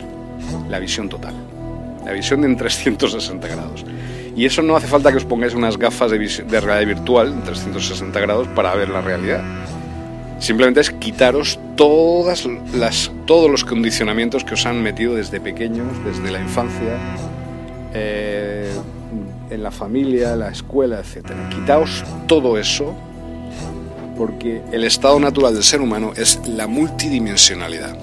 la 0.69 0.79
visión 0.79 1.07
total, 1.07 1.33
la 2.05 2.11
visión 2.11 2.43
en 2.43 2.57
360 2.57 3.47
grados. 3.47 3.85
Y 4.35 4.45
eso 4.45 4.61
no 4.61 4.75
hace 4.75 4.87
falta 4.87 5.11
que 5.11 5.17
os 5.17 5.25
pongáis 5.25 5.53
unas 5.53 5.77
gafas 5.77 6.09
de, 6.09 6.17
de 6.17 6.59
realidad 6.59 6.95
virtual 6.95 7.33
en 7.33 7.43
360 7.43 8.19
grados 8.19 8.47
para 8.49 8.73
ver 8.75 8.89
la 8.89 9.01
realidad. 9.01 9.43
Simplemente 10.39 10.81
es 10.81 10.91
quitaros 10.91 11.59
todos 11.75 12.47
los 13.25 13.63
condicionamientos 13.63 14.43
que 14.43 14.55
os 14.55 14.65
han 14.65 14.81
metido 14.83 15.15
desde 15.15 15.39
pequeños, 15.39 15.87
desde 16.03 16.31
la 16.31 16.39
infancia, 16.41 16.97
eh, 17.93 18.69
en 19.49 19.63
la 19.63 19.71
familia, 19.71 20.35
la 20.35 20.49
escuela, 20.49 20.99
etc. 20.99 21.31
Quitaos 21.49 22.03
todo 22.27 22.57
eso 22.57 22.93
porque 24.17 24.61
el 24.71 24.83
estado 24.83 25.19
natural 25.19 25.53
del 25.53 25.63
ser 25.63 25.81
humano 25.81 26.11
es 26.15 26.39
la 26.47 26.67
multidimensionalidad. 26.67 27.97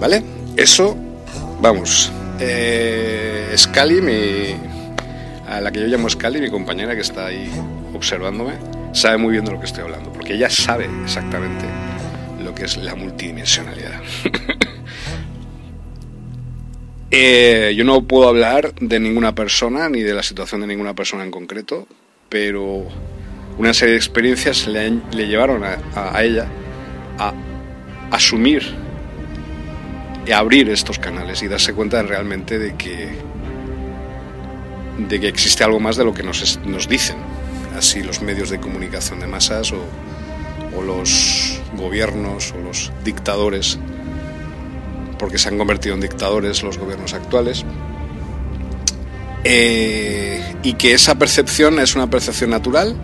¿Vale? 0.00 0.22
Eso, 0.56 0.96
vamos, 1.60 2.10
eh, 2.40 3.54
Scali, 3.56 4.00
a 5.46 5.60
la 5.60 5.70
que 5.72 5.80
yo 5.80 5.86
llamo 5.86 6.08
Scali, 6.08 6.40
mi 6.40 6.50
compañera 6.50 6.94
que 6.94 7.00
está 7.00 7.26
ahí 7.26 7.50
observándome, 7.94 8.54
sabe 8.92 9.16
muy 9.18 9.32
bien 9.32 9.44
de 9.44 9.52
lo 9.52 9.60
que 9.60 9.66
estoy 9.66 9.84
hablando, 9.84 10.12
porque 10.12 10.34
ella 10.34 10.50
sabe 10.50 10.88
exactamente 11.02 11.64
lo 12.42 12.54
que 12.54 12.64
es 12.64 12.76
la 12.76 12.94
multidimensionalidad. 12.94 14.00
Eh, 17.12 17.72
yo 17.76 17.84
no 17.84 18.02
puedo 18.02 18.28
hablar 18.28 18.74
de 18.74 18.98
ninguna 18.98 19.34
persona 19.34 19.88
ni 19.88 20.02
de 20.02 20.12
la 20.12 20.24
situación 20.24 20.60
de 20.62 20.66
ninguna 20.66 20.94
persona 20.94 21.22
en 21.22 21.30
concreto, 21.30 21.86
pero 22.28 22.84
una 23.58 23.72
serie 23.72 23.92
de 23.92 23.98
experiencias 23.98 24.66
le, 24.66 25.00
llevaron 25.12 25.62
a, 25.64 26.22
ella 26.22 26.46
a 27.18 27.32
asumir 28.10 28.64
abrir 30.32 30.68
estos 30.70 30.98
canales 30.98 31.42
y 31.42 31.48
darse 31.48 31.72
cuenta 31.72 32.02
realmente 32.02 32.58
de 32.58 32.74
que, 32.76 33.08
de 34.98 35.20
que 35.20 35.28
existe 35.28 35.64
algo 35.64 35.80
más 35.80 35.96
de 35.96 36.04
lo 36.04 36.14
que 36.14 36.22
nos, 36.22 36.58
nos 36.64 36.88
dicen, 36.88 37.16
así 37.76 38.02
los 38.02 38.22
medios 38.22 38.50
de 38.50 38.58
comunicación 38.58 39.20
de 39.20 39.26
masas 39.26 39.72
o, 39.72 39.84
o 40.76 40.82
los 40.82 41.60
gobiernos 41.76 42.52
o 42.52 42.58
los 42.58 42.92
dictadores 43.04 43.78
porque 45.18 45.38
se 45.38 45.48
han 45.48 45.58
convertido 45.58 45.94
en 45.94 46.00
dictadores 46.00 46.62
los 46.62 46.78
gobiernos 46.78 47.14
actuales, 47.14 47.64
eh, 49.44 50.42
y 50.62 50.74
que 50.74 50.92
esa 50.92 51.14
percepción 51.16 51.78
es 51.78 51.94
una 51.94 52.10
percepción 52.10 52.50
natural 52.50 52.96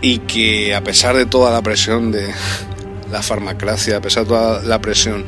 y 0.00 0.18
que 0.20 0.74
a 0.74 0.82
pesar 0.82 1.16
de 1.16 1.26
toda 1.26 1.50
la 1.52 1.60
presión 1.60 2.10
de 2.12 2.32
la 3.12 3.22
farmacracia, 3.22 3.98
a 3.98 4.00
pesar 4.00 4.24
de 4.24 4.28
toda 4.30 4.62
la 4.62 4.80
presión 4.80 5.24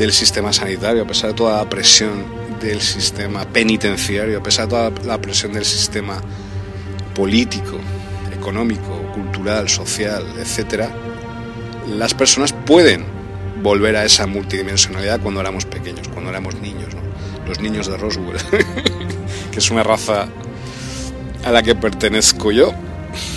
del 0.00 0.12
sistema 0.14 0.50
sanitario, 0.50 1.02
a 1.02 1.06
pesar 1.06 1.30
de 1.30 1.36
toda 1.36 1.58
la 1.58 1.68
presión 1.68 2.24
del 2.58 2.80
sistema 2.80 3.44
penitenciario, 3.44 4.38
a 4.38 4.42
pesar 4.42 4.64
de 4.64 4.70
toda 4.70 4.90
la 5.04 5.20
presión 5.20 5.52
del 5.52 5.66
sistema 5.66 6.22
político, 7.14 7.78
económico, 8.32 9.12
cultural, 9.12 9.68
social, 9.68 10.24
etcétera, 10.38 10.90
las 11.86 12.14
personas 12.14 12.54
pueden 12.54 13.04
volver 13.62 13.94
a 13.96 14.06
esa 14.06 14.26
multidimensionalidad 14.26 15.20
cuando 15.20 15.42
éramos 15.42 15.66
pequeños, 15.66 16.08
cuando 16.08 16.30
éramos 16.30 16.54
niños, 16.54 16.88
los 17.46 17.60
niños 17.60 17.86
de 17.86 17.98
Roswell, 17.98 18.38
que 19.52 19.58
es 19.58 19.70
una 19.70 19.82
raza 19.82 20.28
a 21.44 21.52
la 21.52 21.62
que 21.62 21.74
pertenezco 21.74 22.52
yo 22.52 22.72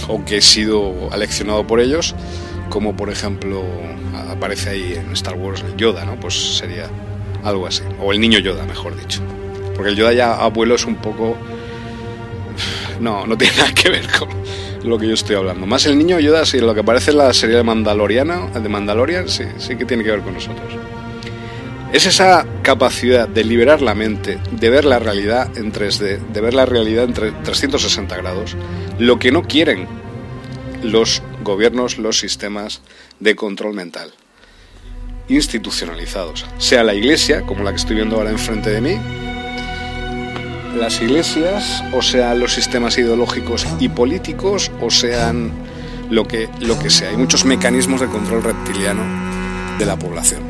o 0.07 0.23
que 0.23 0.37
he 0.37 0.41
sido 0.41 1.11
aleccionado 1.11 1.67
por 1.67 1.81
ellos, 1.81 2.15
como 2.73 2.95
por 2.95 3.11
ejemplo 3.11 3.63
aparece 4.31 4.71
ahí 4.71 4.93
en 4.95 5.13
Star 5.13 5.35
Wars 5.35 5.63
el 5.63 5.77
Yoda, 5.77 6.05
¿no? 6.05 6.19
Pues 6.19 6.57
sería 6.57 6.89
algo 7.43 7.67
así, 7.67 7.83
o 8.01 8.11
el 8.11 8.19
niño 8.19 8.39
Yoda, 8.39 8.65
mejor 8.65 8.99
dicho, 8.99 9.21
porque 9.75 9.91
el 9.91 9.95
Yoda 9.95 10.11
ya 10.11 10.33
abuelo 10.33 10.73
es 10.73 10.83
un 10.85 10.95
poco 10.95 11.37
no, 12.99 13.27
no 13.27 13.37
tiene 13.37 13.55
nada 13.57 13.71
que 13.75 13.91
ver 13.91 14.07
con 14.17 14.27
lo 14.83 14.97
que 14.97 15.07
yo 15.07 15.13
estoy 15.13 15.35
hablando. 15.35 15.67
Más 15.67 15.85
el 15.85 15.99
niño 15.99 16.19
Yoda, 16.19 16.47
sí, 16.47 16.59
lo 16.59 16.73
que 16.73 16.83
parece 16.83 17.13
la 17.13 17.31
serie 17.31 17.57
de 17.57 17.63
Mandaloriana, 17.63 18.47
de 18.47 18.67
Mandalorian, 18.67 19.29
sí, 19.29 19.43
sí 19.59 19.75
que 19.75 19.85
tiene 19.85 20.03
que 20.03 20.09
ver 20.09 20.21
con 20.21 20.33
nosotros. 20.33 20.73
Es 21.93 22.07
esa 22.07 22.43
capacidad 22.63 23.27
de 23.27 23.43
liberar 23.43 23.83
la 23.83 23.93
mente, 23.93 24.39
de 24.51 24.69
ver 24.71 24.83
la 24.83 24.97
realidad 24.97 25.55
en 25.55 25.71
3D, 25.71 26.17
de 26.17 26.41
ver 26.41 26.55
la 26.55 26.65
realidad 26.65 27.03
en 27.03 27.13
360 27.13 28.17
grados, 28.17 28.57
lo 28.97 29.19
que 29.19 29.31
no 29.31 29.43
quieren 29.43 29.87
los 30.81 31.21
gobiernos, 31.43 31.97
los 31.97 32.19
sistemas 32.19 32.81
de 33.19 33.35
control 33.35 33.73
mental 33.73 34.13
institucionalizados, 35.27 36.45
sea 36.57 36.83
la 36.83 36.93
iglesia, 36.93 37.43
como 37.43 37.63
la 37.63 37.71
que 37.71 37.77
estoy 37.77 37.95
viendo 37.95 38.17
ahora 38.17 38.31
enfrente 38.31 38.69
de 38.69 38.81
mí, 38.81 38.99
las 40.77 41.01
iglesias, 41.01 41.83
o 41.93 42.01
sean 42.01 42.39
los 42.39 42.53
sistemas 42.53 42.97
ideológicos 42.97 43.65
y 43.79 43.89
políticos, 43.89 44.71
o 44.81 44.89
sean 44.89 45.51
lo 46.09 46.27
que, 46.27 46.49
lo 46.59 46.77
que 46.79 46.89
sea. 46.89 47.09
Hay 47.09 47.17
muchos 47.17 47.45
mecanismos 47.45 48.01
de 48.01 48.07
control 48.07 48.43
reptiliano 48.43 49.03
de 49.77 49.85
la 49.85 49.97
población. 49.97 50.41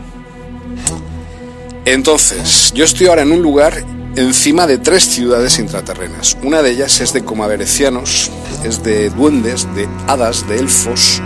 Entonces, 1.85 2.71
yo 2.73 2.85
estoy 2.85 3.07
ahora 3.07 3.23
en 3.23 3.31
un 3.33 3.41
lugar 3.41 3.83
encima 4.15 4.67
de 4.67 4.77
tres 4.77 5.03
ciudades 5.03 5.59
intraterrenas. 5.59 6.37
Una 6.43 6.61
de 6.61 6.71
ellas 6.71 7.01
es 7.01 7.13
de 7.13 7.23
comaverecianos, 7.23 8.31
es 8.63 8.83
de 8.83 9.09
duendes, 9.09 9.67
de 9.75 9.87
hadas, 10.07 10.47
de 10.47 10.59
elfos, 10.59 11.21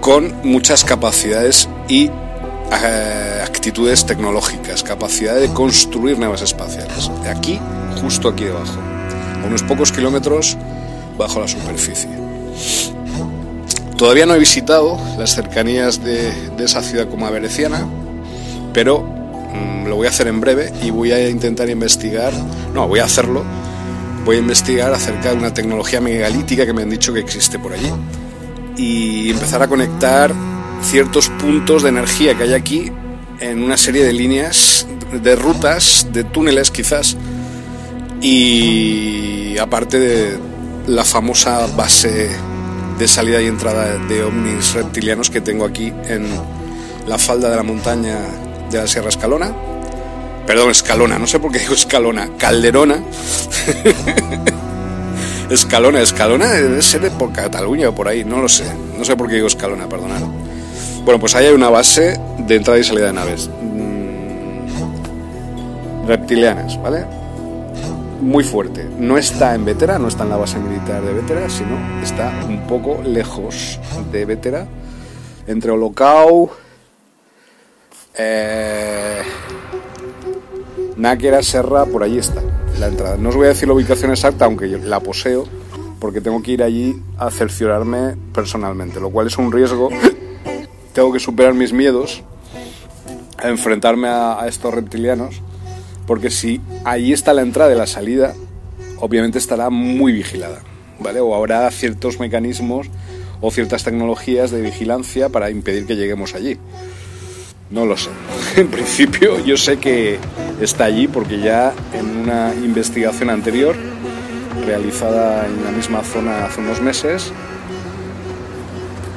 con 0.00 0.34
muchas 0.44 0.84
capacidades 0.84 1.68
y 1.88 2.10
eh, 2.72 3.42
actitudes 3.44 4.06
tecnológicas, 4.06 4.82
capacidad 4.82 5.36
de 5.36 5.48
construir 5.48 6.18
naves 6.18 6.42
espaciales. 6.42 7.10
De 7.22 7.28
aquí, 7.28 7.60
justo 8.00 8.28
aquí 8.28 8.44
debajo, 8.44 8.80
a 9.42 9.46
unos 9.46 9.62
pocos 9.62 9.92
kilómetros 9.92 10.56
bajo 11.16 11.40
la 11.40 11.48
superficie. 11.48 12.10
Todavía 13.96 14.26
no 14.26 14.34
he 14.34 14.38
visitado 14.38 15.00
las 15.18 15.34
cercanías 15.34 16.04
de, 16.04 16.30
esa 16.58 16.82
ciudad 16.82 17.08
como 17.08 17.26
avereciana, 17.26 17.86
pero 18.74 19.25
lo 19.86 19.96
voy 19.96 20.06
a 20.06 20.10
hacer 20.10 20.28
en 20.28 20.40
breve 20.40 20.72
y 20.82 20.90
voy 20.90 21.12
a 21.12 21.28
intentar 21.28 21.68
investigar, 21.68 22.32
no, 22.74 22.88
voy 22.88 23.00
a 23.00 23.04
hacerlo, 23.04 23.44
voy 24.24 24.36
a 24.36 24.38
investigar 24.40 24.92
acerca 24.92 25.30
de 25.30 25.36
una 25.36 25.54
tecnología 25.54 26.00
megalítica 26.00 26.66
que 26.66 26.72
me 26.72 26.82
han 26.82 26.90
dicho 26.90 27.12
que 27.12 27.20
existe 27.20 27.58
por 27.58 27.72
allí 27.72 27.90
y 28.76 29.30
empezar 29.30 29.62
a 29.62 29.68
conectar 29.68 30.32
ciertos 30.82 31.28
puntos 31.30 31.82
de 31.82 31.88
energía 31.88 32.36
que 32.36 32.44
hay 32.44 32.52
aquí 32.52 32.92
en 33.40 33.62
una 33.62 33.76
serie 33.76 34.04
de 34.04 34.12
líneas, 34.12 34.86
de 35.12 35.36
rutas, 35.36 36.08
de 36.12 36.24
túneles 36.24 36.70
quizás, 36.70 37.16
y 38.20 39.56
aparte 39.58 39.98
de 39.98 40.38
la 40.86 41.04
famosa 41.04 41.66
base 41.76 42.30
de 42.98 43.08
salida 43.08 43.42
y 43.42 43.46
entrada 43.46 43.98
de 43.98 44.22
ovnis 44.22 44.74
reptilianos 44.74 45.30
que 45.30 45.40
tengo 45.40 45.64
aquí 45.64 45.92
en 46.08 46.26
la 47.06 47.18
falda 47.18 47.50
de 47.50 47.56
la 47.56 47.62
montaña 47.62 48.18
de 48.70 48.78
la 48.78 48.86
Sierra 48.86 49.08
Escalona. 49.08 49.52
Perdón, 50.46 50.70
Escalona, 50.70 51.18
no 51.18 51.26
sé 51.26 51.40
por 51.40 51.50
qué 51.50 51.58
digo 51.58 51.74
Escalona, 51.74 52.30
Calderona. 52.38 53.00
Escalona, 55.50 56.00
Escalona 56.00 56.52
debe 56.52 56.80
ser 56.82 57.10
por 57.12 57.32
Cataluña 57.32 57.88
o 57.88 57.94
por 57.94 58.08
ahí, 58.08 58.24
no 58.24 58.40
lo 58.40 58.48
sé. 58.48 58.64
No 58.96 59.04
sé 59.04 59.16
por 59.16 59.28
qué 59.28 59.34
digo 59.36 59.48
Escalona, 59.48 59.88
perdonad. 59.88 60.22
Bueno, 61.04 61.20
pues 61.20 61.36
ahí 61.36 61.46
hay 61.46 61.54
una 61.54 61.68
base 61.68 62.18
de 62.38 62.56
entrada 62.56 62.78
y 62.78 62.84
salida 62.84 63.06
de 63.06 63.12
naves. 63.12 63.48
Mm, 63.48 64.66
reptilianas, 66.06 66.80
¿vale? 66.82 67.04
Muy 68.20 68.44
fuerte. 68.44 68.86
No 68.98 69.16
está 69.18 69.54
en 69.54 69.64
Vetera, 69.64 69.98
no 69.98 70.08
está 70.08 70.24
en 70.24 70.30
la 70.30 70.36
base 70.36 70.58
militar 70.58 71.02
de 71.02 71.12
Vetera, 71.12 71.48
sino 71.48 71.78
está 72.02 72.32
un 72.48 72.66
poco 72.66 73.00
lejos 73.04 73.78
de 74.10 74.24
Vetera, 74.24 74.66
entre 75.46 75.70
Holocau, 75.70 76.50
eh, 78.18 79.22
Náquera, 80.96 81.42
Serra, 81.42 81.86
por 81.86 82.02
allí 82.02 82.18
está 82.18 82.42
la 82.78 82.88
entrada. 82.88 83.16
No 83.16 83.30
os 83.30 83.36
voy 83.36 83.46
a 83.46 83.48
decir 83.48 83.68
la 83.68 83.74
ubicación 83.74 84.10
exacta, 84.10 84.44
aunque 84.44 84.66
la 84.66 85.00
poseo, 85.00 85.44
porque 86.00 86.20
tengo 86.20 86.42
que 86.42 86.52
ir 86.52 86.62
allí 86.62 87.02
a 87.18 87.30
cerciorarme 87.30 88.16
personalmente, 88.32 89.00
lo 89.00 89.10
cual 89.10 89.26
es 89.26 89.38
un 89.38 89.52
riesgo. 89.52 89.90
tengo 90.92 91.12
que 91.12 91.20
superar 91.20 91.54
mis 91.54 91.72
miedos 91.72 92.22
a 93.38 93.48
enfrentarme 93.48 94.08
a, 94.08 94.46
estos 94.48 94.72
reptilianos, 94.72 95.42
porque 96.06 96.30
si 96.30 96.60
allí 96.84 97.12
está 97.12 97.34
la 97.34 97.42
entrada 97.42 97.74
y 97.74 97.76
la 97.76 97.86
salida, 97.86 98.34
obviamente 98.98 99.38
estará 99.38 99.68
muy 99.70 100.12
vigilada, 100.12 100.62
¿vale? 100.98 101.20
O 101.20 101.34
habrá 101.34 101.70
ciertos 101.70 102.18
mecanismos 102.18 102.88
o 103.40 103.50
ciertas 103.50 103.84
tecnologías 103.84 104.50
de 104.50 104.62
vigilancia 104.62 105.28
para 105.28 105.50
impedir 105.50 105.86
que 105.86 105.96
lleguemos 105.96 106.34
allí. 106.34 106.58
No 107.70 107.86
lo 107.86 107.96
sé. 107.96 108.10
En 108.56 108.68
principio 108.68 109.44
yo 109.44 109.56
sé 109.56 109.78
que 109.78 110.18
está 110.60 110.84
allí 110.84 111.08
porque 111.08 111.40
ya 111.40 111.74
en 111.92 112.16
una 112.16 112.54
investigación 112.54 113.30
anterior 113.30 113.76
realizada 114.64 115.46
en 115.46 115.64
la 115.64 115.70
misma 115.70 116.02
zona 116.02 116.46
hace 116.46 116.60
unos 116.60 116.80
meses, 116.80 117.32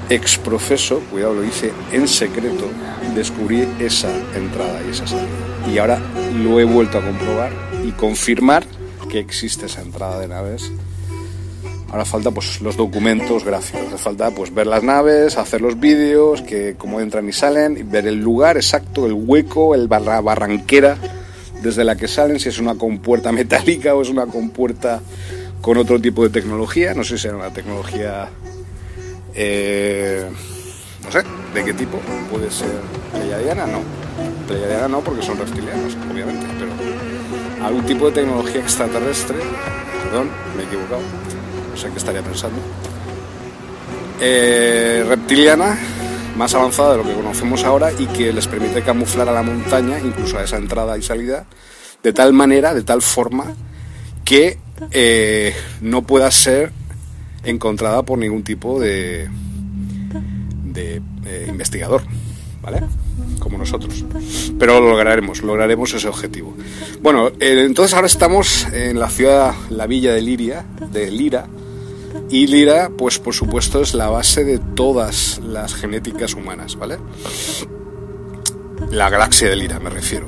ex 0.10 0.38
profeso, 0.38 1.00
cuidado 1.12 1.36
lo 1.36 1.43
hice 1.43 1.72
en 1.91 2.08
secreto, 2.08 2.68
descubrí 3.16 3.68
esa 3.80 4.12
entrada 4.36 4.82
y 4.86 4.91
esa 4.91 5.08
salida. 5.08 5.28
Y 5.72 5.78
ahora 5.78 6.00
lo 6.43 6.60
he 6.60 6.66
vuelto 6.66 6.97
a 6.97 7.02
comprobar 7.02 7.52
y 7.86 7.91
confirmar 7.91 8.66
que 9.10 9.20
existe 9.20 9.68
esa 9.68 9.82
entrada 9.82 10.20
de 10.20 10.28
naves 10.28 10.72
Ahora 11.92 12.06
falta 12.06 12.32
pues 12.32 12.62
los 12.62 12.78
documentos 12.78 13.44
gráficos, 13.44 13.88
hace 13.88 13.98
falta 13.98 14.32
pues 14.32 14.54
ver 14.54 14.68
las 14.68 14.84
naves, 14.84 15.38
hacer 15.38 15.62
los 15.62 15.80
vídeos, 15.80 16.42
que 16.44 16.76
cómo 16.78 17.02
entran 17.02 17.28
y 17.28 17.34
salen, 17.34 17.90
ver 17.90 18.06
el 18.06 18.20
lugar 18.20 18.58
exacto, 18.58 19.06
el 19.08 19.14
hueco, 19.14 19.74
el 19.74 19.88
barra, 19.88 20.22
barranquera 20.22 20.98
desde 21.64 21.84
la 21.84 21.96
que 21.96 22.08
salen, 22.08 22.40
si 22.40 22.50
es 22.50 22.60
una 22.60 22.76
compuerta 22.76 23.32
metálica 23.34 23.96
o 23.96 24.02
es 24.02 24.10
una 24.10 24.28
compuerta 24.28 25.02
con 25.62 25.78
otro 25.78 26.00
tipo 26.00 26.24
de 26.24 26.30
tecnología, 26.30 26.94
no 26.94 27.04
sé 27.04 27.18
si 27.18 27.28
era 27.28 27.36
una 27.36 27.52
tecnología 27.52 28.30
eh, 29.36 30.30
no 31.04 31.12
sé, 31.12 31.24
¿de 31.54 31.66
qué 31.66 31.74
tipo? 31.74 31.98
Puede 32.32 32.52
ser 32.52 32.70
pleiadiana, 33.12 33.66
no. 33.66 33.82
Pleiadiana 34.48 34.88
no 34.88 35.02
porque 35.02 35.22
son 35.22 35.38
reptilianos, 35.38 35.96
obviamente, 36.12 36.46
pero 36.60 37.66
algún 37.66 37.86
tipo 37.86 38.08
de 38.08 38.12
tecnología 38.12 38.62
extraterrestre, 38.62 39.38
perdón, 40.04 40.30
me 40.56 40.64
he 40.64 40.66
equivocado 40.66 41.02
sé 41.80 41.90
qué 41.90 41.98
estaría 41.98 42.22
pensando. 42.22 42.60
Eh, 44.22 45.06
reptiliana, 45.08 45.78
más 46.38 46.54
avanzada 46.54 46.92
de 46.92 46.98
lo 46.98 47.04
que 47.04 47.14
conocemos 47.14 47.64
ahora 47.64 47.92
y 47.98 48.06
que 48.08 48.34
les 48.34 48.48
permite 48.48 48.82
camuflar 48.82 49.30
a 49.30 49.32
la 49.32 49.44
montaña, 49.44 49.98
incluso 50.00 50.38
a 50.38 50.44
esa 50.44 50.58
entrada 50.58 50.98
y 50.98 51.02
salida, 51.02 51.46
de 52.04 52.14
tal 52.14 52.34
manera, 52.34 52.74
de 52.74 52.84
tal 52.84 53.02
forma, 53.02 53.54
que 54.26 54.58
eh, 54.92 55.56
no 55.82 56.02
pueda 56.02 56.30
ser 56.32 56.72
encontrada 57.44 58.04
por 58.04 58.20
ningún 58.20 58.44
tipo 58.44 58.80
de, 58.80 59.30
eh, 60.76 61.02
investigador, 61.48 62.04
¿vale? 62.62 62.82
Como 63.40 63.58
nosotros. 63.58 64.04
Pero 64.58 64.82
lo 64.82 64.90
lograremos, 64.90 65.42
lograremos 65.44 65.94
ese 65.94 66.10
objetivo. 66.10 66.56
Bueno, 67.02 67.32
entonces 67.40 67.94
ahora 67.94 68.08
estamos 68.08 68.68
en 68.74 69.00
la 69.00 69.10
ciudad, 69.10 69.54
la 69.70 69.88
villa 69.88 70.14
de 70.14 70.22
Liria, 70.22 70.66
de 70.92 71.10
Lira, 71.10 71.48
y 72.30 72.47
Lira, 72.47 72.91
pues 72.95 73.20
por 73.20 73.34
supuesto 73.34 73.82
es 73.82 73.93
la 73.93 74.10
base 74.10 74.43
de 74.43 74.60
todas 74.60 75.39
las 75.43 75.76
genéticas 75.76 76.34
humanas, 76.34 76.76
¿vale? 76.76 76.97
La 78.91 79.10
galaxia 79.10 79.49
de 79.49 79.55
Lira, 79.55 79.80
me 79.80 79.89
refiero. 79.89 80.28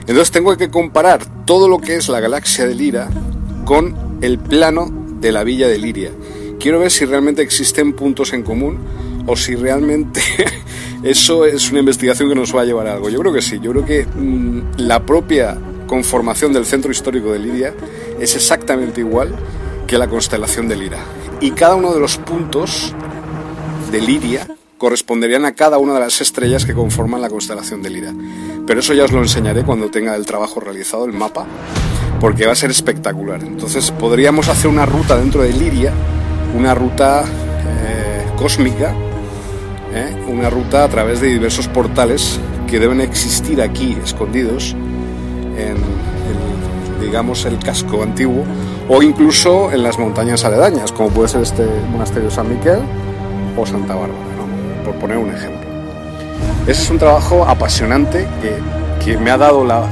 Entonces 0.00 0.30
tengo 0.30 0.56
que 0.56 0.70
comparar 0.70 1.24
todo 1.44 1.68
lo 1.68 1.78
que 1.78 1.96
es 1.96 2.08
la 2.08 2.20
galaxia 2.20 2.66
de 2.66 2.74
Lira 2.74 3.08
con 3.64 4.18
el 4.22 4.38
plano 4.38 4.90
de 5.20 5.32
la 5.32 5.44
villa 5.44 5.68
de 5.68 5.78
Liria. 5.78 6.10
Quiero 6.58 6.80
ver 6.80 6.90
si 6.90 7.04
realmente 7.04 7.42
existen 7.42 7.92
puntos 7.92 8.32
en 8.32 8.42
común 8.42 8.78
o 9.26 9.36
si 9.36 9.54
realmente 9.54 10.20
eso 11.02 11.44
es 11.44 11.70
una 11.70 11.80
investigación 11.80 12.28
que 12.28 12.34
nos 12.34 12.54
va 12.54 12.62
a 12.62 12.64
llevar 12.64 12.86
a 12.86 12.94
algo. 12.94 13.08
Yo 13.08 13.20
creo 13.20 13.32
que 13.32 13.42
sí, 13.42 13.60
yo 13.62 13.70
creo 13.70 13.84
que 13.84 14.04
mm, 14.04 14.78
la 14.78 15.06
propia 15.06 15.56
conformación 15.86 16.52
del 16.52 16.66
centro 16.66 16.90
histórico 16.90 17.32
de 17.32 17.38
Liria 17.38 17.74
es 18.18 18.34
exactamente 18.34 19.00
igual 19.00 19.34
que 19.90 19.98
la 19.98 20.06
constelación 20.06 20.68
de 20.68 20.76
Lira. 20.76 20.98
Y 21.40 21.50
cada 21.50 21.74
uno 21.74 21.92
de 21.92 21.98
los 21.98 22.16
puntos 22.16 22.94
de 23.90 24.00
Liria 24.00 24.46
corresponderían 24.78 25.44
a 25.44 25.54
cada 25.56 25.78
una 25.78 25.94
de 25.94 26.00
las 26.00 26.20
estrellas 26.20 26.64
que 26.64 26.74
conforman 26.74 27.20
la 27.20 27.28
constelación 27.28 27.82
de 27.82 27.90
Lira. 27.90 28.14
Pero 28.68 28.78
eso 28.78 28.94
ya 28.94 29.04
os 29.04 29.10
lo 29.10 29.18
enseñaré 29.18 29.64
cuando 29.64 29.90
tenga 29.90 30.14
el 30.14 30.26
trabajo 30.26 30.60
realizado, 30.60 31.06
el 31.06 31.12
mapa, 31.12 31.44
porque 32.20 32.46
va 32.46 32.52
a 32.52 32.54
ser 32.54 32.70
espectacular. 32.70 33.42
Entonces 33.42 33.90
podríamos 33.90 34.46
hacer 34.46 34.70
una 34.70 34.86
ruta 34.86 35.16
dentro 35.16 35.42
de 35.42 35.52
Liria, 35.52 35.92
una 36.56 36.72
ruta 36.72 37.24
eh, 37.24 38.26
cósmica, 38.36 38.94
eh, 39.92 40.24
una 40.28 40.50
ruta 40.50 40.84
a 40.84 40.88
través 40.88 41.20
de 41.20 41.26
diversos 41.26 41.66
portales 41.66 42.38
que 42.68 42.78
deben 42.78 43.00
existir 43.00 43.60
aquí, 43.60 43.96
escondidos, 44.04 44.76
en 45.58 45.78
digamos, 47.00 47.44
el 47.44 47.58
casco 47.58 48.04
antiguo 48.04 48.44
o 48.88 49.02
incluso 49.02 49.70
en 49.72 49.82
las 49.82 49.98
montañas 49.98 50.44
aledañas, 50.44 50.92
como 50.92 51.10
puede 51.10 51.28
ser 51.28 51.42
este 51.42 51.66
monasterio 51.90 52.30
San 52.30 52.48
Miquel 52.48 52.80
o 53.56 53.66
Santa 53.66 53.94
Bárbara, 53.94 54.18
por 54.84 54.94
poner 54.94 55.18
un 55.18 55.30
ejemplo. 55.30 55.68
ese 56.66 56.82
es 56.82 56.90
un 56.90 56.98
trabajo 56.98 57.44
apasionante 57.44 58.26
que, 58.40 59.04
que 59.04 59.18
me 59.18 59.30
ha 59.30 59.38
dado 59.38 59.64
la, 59.64 59.86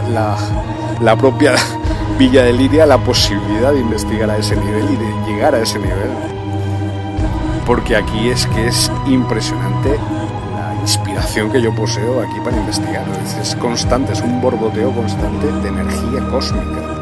la, 1.01 1.17
propia 1.17 1.55
Villa 2.19 2.43
de 2.43 2.53
Liria 2.53 2.87
la 2.87 2.99
posibilidad 2.99 3.73
de 3.73 3.81
investigar 3.81 4.31
a 4.31 4.37
ese 4.37 4.57
nivel 4.57 4.85
y 4.91 4.97
de 4.97 5.33
llegar 5.33 5.55
a 5.55 5.61
ese 5.61 5.79
nivel. 5.79 6.11
Porque 7.65 7.97
aquí 7.97 8.31
es 8.31 8.47
que 8.47 8.67
es 8.67 8.91
impresionante 9.07 9.99
la 10.55 10.75
inspiración 10.81 11.53
que 11.53 11.61
yo 11.61 11.73
poseo 11.75 12.21
aquí 12.21 12.41
para 12.43 12.57
investigar. 12.57 13.05
Es, 13.25 13.49
es 13.49 13.57
constante, 13.57 14.15
es 14.15 14.21
un 14.23 14.41
borboteo 14.41 14.91
constante 14.93 15.47
de 15.47 15.69
energía 15.69 16.27
cósmica. 16.31 16.98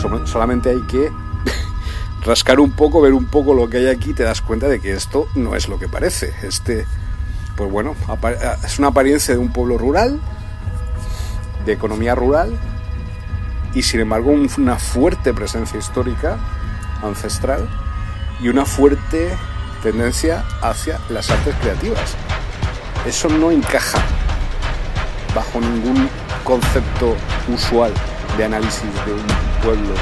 Sol- 0.00 0.26
Solamente 0.26 0.70
hay 0.70 0.80
que 0.82 1.10
rascar 2.24 2.60
un 2.60 2.72
poco, 2.72 3.00
ver 3.00 3.12
un 3.14 3.26
poco 3.26 3.54
lo 3.54 3.68
que 3.68 3.78
hay 3.78 3.88
aquí, 3.88 4.12
te 4.14 4.22
das 4.22 4.40
cuenta 4.40 4.68
de 4.68 4.80
que 4.80 4.92
esto 4.92 5.28
no 5.34 5.54
es 5.56 5.68
lo 5.68 5.78
que 5.78 5.88
parece. 5.88 6.34
Este, 6.42 6.86
pues 7.56 7.70
bueno, 7.70 7.94
apa- 8.08 8.32
es 8.32 8.78
una 8.78 8.88
apariencia 8.88 9.34
de 9.34 9.40
un 9.40 9.52
pueblo 9.52 9.78
rural, 9.78 10.20
de 11.66 11.72
economía 11.72 12.14
rural, 12.14 12.58
y 13.74 13.82
sin 13.82 14.00
embargo 14.00 14.30
un- 14.30 14.50
una 14.58 14.76
fuerte 14.78 15.32
presencia 15.34 15.78
histórica, 15.78 16.38
ancestral, 17.02 17.68
y 18.40 18.48
una 18.48 18.64
fuerte 18.64 19.30
tendencia 19.82 20.44
hacia 20.62 20.98
las 21.10 21.30
artes 21.30 21.54
creativas. 21.60 22.14
Eso 23.06 23.28
no 23.28 23.50
encaja 23.50 23.98
bajo 25.34 25.60
ningún 25.60 26.08
concepto 26.44 27.16
usual 27.52 27.92
de 28.36 28.44
análisis 28.44 28.82
de 29.06 29.12
un 29.12 29.22
pueblo 29.62 29.94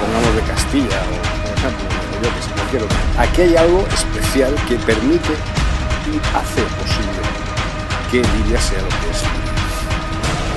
pongamos 0.00 0.34
de 0.36 0.42
Castilla 0.42 1.00
o 1.02 1.38
por 1.42 1.58
ejemplo, 1.58 1.86
yo 2.22 2.28
que 2.34 2.42
sé, 2.42 2.50
cualquier. 2.52 2.82
Aquí 3.18 3.42
hay 3.42 3.56
algo 3.56 3.86
especial 3.92 4.54
que 4.68 4.76
permite 4.76 5.34
y 6.06 6.16
hace 6.36 6.62
posible 6.78 7.20
que 8.10 8.22
Liria 8.22 8.60
sea 8.60 8.80
lo 8.80 8.88
que 8.88 9.10
es. 9.10 9.22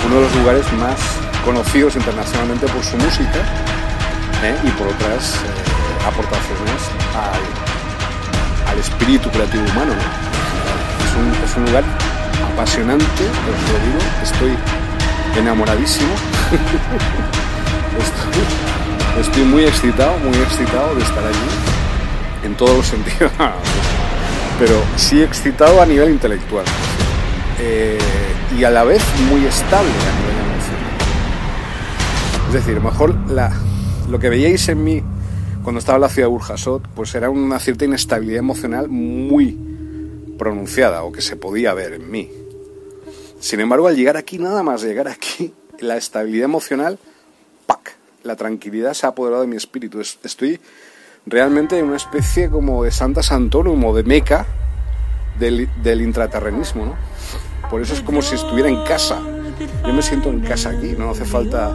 Uno 0.05 0.15
de 0.15 0.21
los 0.21 0.35
lugares 0.35 0.65
más 0.73 0.97
conocidos 1.43 1.95
internacionalmente 1.95 2.67
por 2.67 2.83
su 2.83 2.97
música 2.97 3.39
¿eh? 4.43 4.55
y 4.63 4.69
por 4.71 4.87
otras 4.87 5.35
eh, 5.35 6.07
aportaciones 6.07 6.81
al, 7.17 8.71
al 8.71 8.79
espíritu 8.79 9.29
creativo 9.29 9.63
humano. 9.63 9.93
¿no? 9.93 10.01
Es, 11.05 11.11
un, 11.17 11.43
es 11.43 11.57
un 11.57 11.65
lugar 11.65 11.83
apasionante, 12.53 13.23
lo 13.23 13.77
digo, 13.85 13.99
estoy 14.23 14.57
enamoradísimo. 15.37 16.30
Estoy, 19.19 19.43
muy 19.43 19.63
excitado, 19.63 20.17
muy 20.19 20.37
excitado 20.37 20.95
de 20.95 21.01
estar 21.01 21.23
allí, 21.23 21.37
en 22.43 22.55
todos 22.55 22.77
los 22.77 22.85
sentidos, 22.85 23.31
pero 24.59 24.75
sí 24.95 25.21
excitado 25.21 25.81
a 25.81 25.85
nivel 25.85 26.09
intelectual 26.09 26.65
eh, 27.59 27.97
y 28.57 28.63
a 28.63 28.69
la 28.69 28.83
vez 28.83 29.01
muy 29.29 29.45
estable 29.45 29.89
a 29.89 30.19
nivel 30.19 30.35
emocional. 30.51 30.91
Es 32.47 32.53
decir, 32.53 32.79
mejor 32.81 33.15
lo 34.09 34.19
que 34.19 34.29
veíais 34.29 34.67
en 34.69 34.83
mí 34.83 35.03
cuando 35.63 35.79
estaba 35.79 35.97
en 35.97 36.01
la 36.01 36.09
ciudad 36.09 36.27
de 36.27 36.31
Burjasot, 36.31 36.87
pues 36.89 37.13
era 37.15 37.29
una 37.29 37.59
cierta 37.59 37.85
inestabilidad 37.85 38.39
emocional 38.39 38.89
muy 38.89 39.57
pronunciada 40.37 41.03
o 41.03 41.11
que 41.11 41.21
se 41.21 41.35
podía 41.35 41.73
ver 41.73 41.93
en 41.93 42.09
mí. 42.09 42.29
Sin 43.39 43.59
embargo, 43.59 43.87
al 43.87 43.95
llegar 43.95 44.17
aquí, 44.17 44.37
nada 44.37 44.63
más 44.63 44.81
llegar 44.83 45.07
aquí, 45.07 45.53
la 45.81 45.97
estabilidad 45.97 46.45
emocional, 46.45 46.97
¡pac! 47.65 47.95
La 48.23 48.35
tranquilidad 48.35 48.93
se 48.93 49.05
ha 49.05 49.09
apoderado 49.09 49.41
de 49.41 49.47
mi 49.47 49.55
espíritu. 49.55 49.99
Es- 49.99 50.19
Estoy 50.23 50.59
realmente 51.25 51.77
en 51.77 51.85
una 51.85 51.97
especie 51.97 52.49
como 52.49 52.83
de 52.83 52.91
Santa 52.91 53.21
Santorum 53.23 53.83
o 53.83 53.93
de 53.95 54.03
Meca 54.03 54.45
del, 55.39 55.67
del 55.83 56.01
intraterrenismo, 56.01 56.85
¿no? 56.85 56.95
Por 57.69 57.81
eso 57.81 57.93
es 57.93 58.01
como 58.01 58.21
si 58.21 58.35
estuviera 58.35 58.69
en 58.69 58.83
casa. 58.83 59.19
Yo 59.85 59.93
me 59.93 60.01
siento 60.01 60.29
en 60.29 60.41
casa 60.41 60.69
aquí, 60.71 60.95
no 60.97 61.11
hace 61.11 61.25
falta 61.25 61.73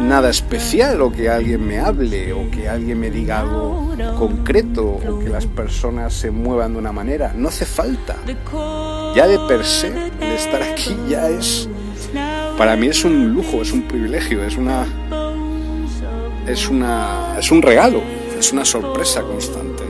nada 0.00 0.30
especial 0.30 1.00
o 1.02 1.12
que 1.12 1.28
alguien 1.28 1.66
me 1.66 1.78
hable 1.78 2.32
o 2.32 2.50
que 2.50 2.68
alguien 2.68 2.98
me 2.98 3.10
diga 3.10 3.40
algo 3.40 3.92
concreto 4.18 4.84
o 4.86 5.18
que 5.20 5.28
las 5.28 5.46
personas 5.46 6.12
se 6.14 6.30
muevan 6.30 6.72
de 6.72 6.78
una 6.78 6.92
manera. 6.92 7.32
No 7.36 7.48
hace 7.48 7.64
falta. 7.66 8.16
Ya 9.14 9.26
de 9.26 9.38
per 9.46 9.64
se, 9.64 9.88
el 9.88 10.32
estar 10.32 10.62
aquí 10.62 10.96
ya 11.08 11.28
es, 11.28 11.68
para 12.62 12.76
mí 12.76 12.86
es 12.86 13.04
un 13.04 13.32
lujo, 13.34 13.60
es 13.60 13.72
un 13.72 13.82
privilegio, 13.88 14.44
es 14.44 14.56
una, 14.56 14.86
es 16.46 16.68
una, 16.68 17.34
es 17.36 17.50
un 17.50 17.60
regalo, 17.60 18.00
es 18.38 18.52
una 18.52 18.64
sorpresa 18.64 19.20
constante. 19.22 19.82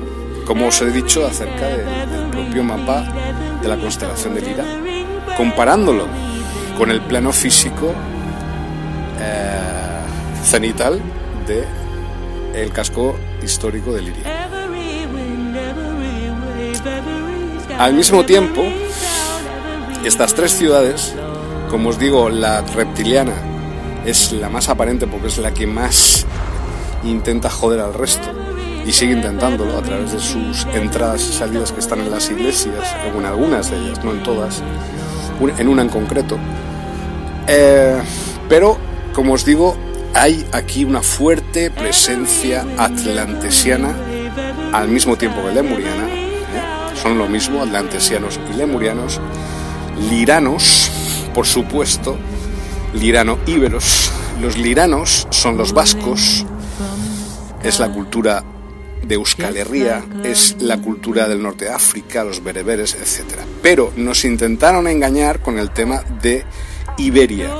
Como 0.46 0.68
os 0.68 0.80
he 0.80 0.90
dicho 0.90 1.26
acerca 1.26 1.66
de- 1.66 1.84
del 2.06 2.30
propio 2.30 2.64
mapa 2.64 3.04
de 3.60 3.68
la 3.68 3.76
constelación 3.76 4.34
de 4.36 4.40
Lira, 4.40 4.64
comparándolo 5.36 6.06
con 6.78 6.90
el 6.90 7.02
plano 7.02 7.30
físico 7.30 7.92
eh, 9.20 10.42
cenital 10.42 10.98
de 11.46 11.64
el 12.58 12.72
casco 12.72 13.18
histórico 13.42 13.92
de 13.92 14.00
Liria. 14.00 14.48
Al 17.78 17.92
mismo 17.92 18.24
tiempo, 18.24 18.62
estas 20.06 20.34
tres 20.34 20.52
ciudades, 20.56 21.14
como 21.72 21.88
os 21.88 21.98
digo, 21.98 22.28
la 22.28 22.60
reptiliana 22.60 23.32
es 24.04 24.30
la 24.32 24.50
más 24.50 24.68
aparente 24.68 25.06
porque 25.06 25.28
es 25.28 25.38
la 25.38 25.54
que 25.54 25.66
más 25.66 26.26
intenta 27.02 27.48
joder 27.48 27.80
al 27.80 27.94
resto 27.94 28.28
y 28.86 28.92
sigue 28.92 29.14
intentándolo 29.14 29.78
a 29.78 29.82
través 29.82 30.12
de 30.12 30.20
sus 30.20 30.66
entradas 30.74 31.22
y 31.22 31.32
salidas 31.32 31.72
que 31.72 31.80
están 31.80 32.00
en 32.00 32.10
las 32.10 32.30
iglesias, 32.30 32.94
en 33.06 33.24
algunas 33.24 33.70
de 33.70 33.78
ellas, 33.78 34.04
no 34.04 34.12
en 34.12 34.22
todas, 34.22 34.62
en 35.40 35.66
una 35.66 35.80
en 35.80 35.88
concreto. 35.88 36.36
Eh, 37.46 38.02
pero, 38.50 38.76
como 39.14 39.32
os 39.32 39.46
digo, 39.46 39.74
hay 40.12 40.44
aquí 40.52 40.84
una 40.84 41.00
fuerte 41.00 41.70
presencia 41.70 42.66
atlantesiana 42.76 43.96
al 44.74 44.88
mismo 44.88 45.16
tiempo 45.16 45.42
que 45.42 45.54
lemuriana. 45.54 46.06
¿eh? 46.06 46.96
Son 47.00 47.16
lo 47.16 47.26
mismo, 47.28 47.62
atlantesianos 47.62 48.38
y 48.52 48.56
lemurianos. 48.58 49.20
Liranos, 50.10 50.90
por 51.34 51.46
supuesto, 51.46 52.16
lirano-íberos. 52.94 54.10
Los 54.40 54.56
liranos 54.56 55.26
son 55.30 55.56
los 55.56 55.72
vascos, 55.72 56.44
es 57.62 57.78
la 57.78 57.92
cultura 57.92 58.44
de 59.06 59.14
Euskal 59.14 59.56
Herria, 59.56 60.04
es 60.24 60.56
la 60.60 60.78
cultura 60.78 61.28
del 61.28 61.42
norte 61.42 61.66
de 61.66 61.72
África, 61.72 62.24
los 62.24 62.42
bereberes, 62.42 62.94
etc. 62.94 63.40
Pero 63.62 63.92
nos 63.96 64.24
intentaron 64.24 64.86
engañar 64.86 65.40
con 65.40 65.58
el 65.58 65.70
tema 65.70 66.02
de 66.22 66.44
Iberia, 66.98 67.50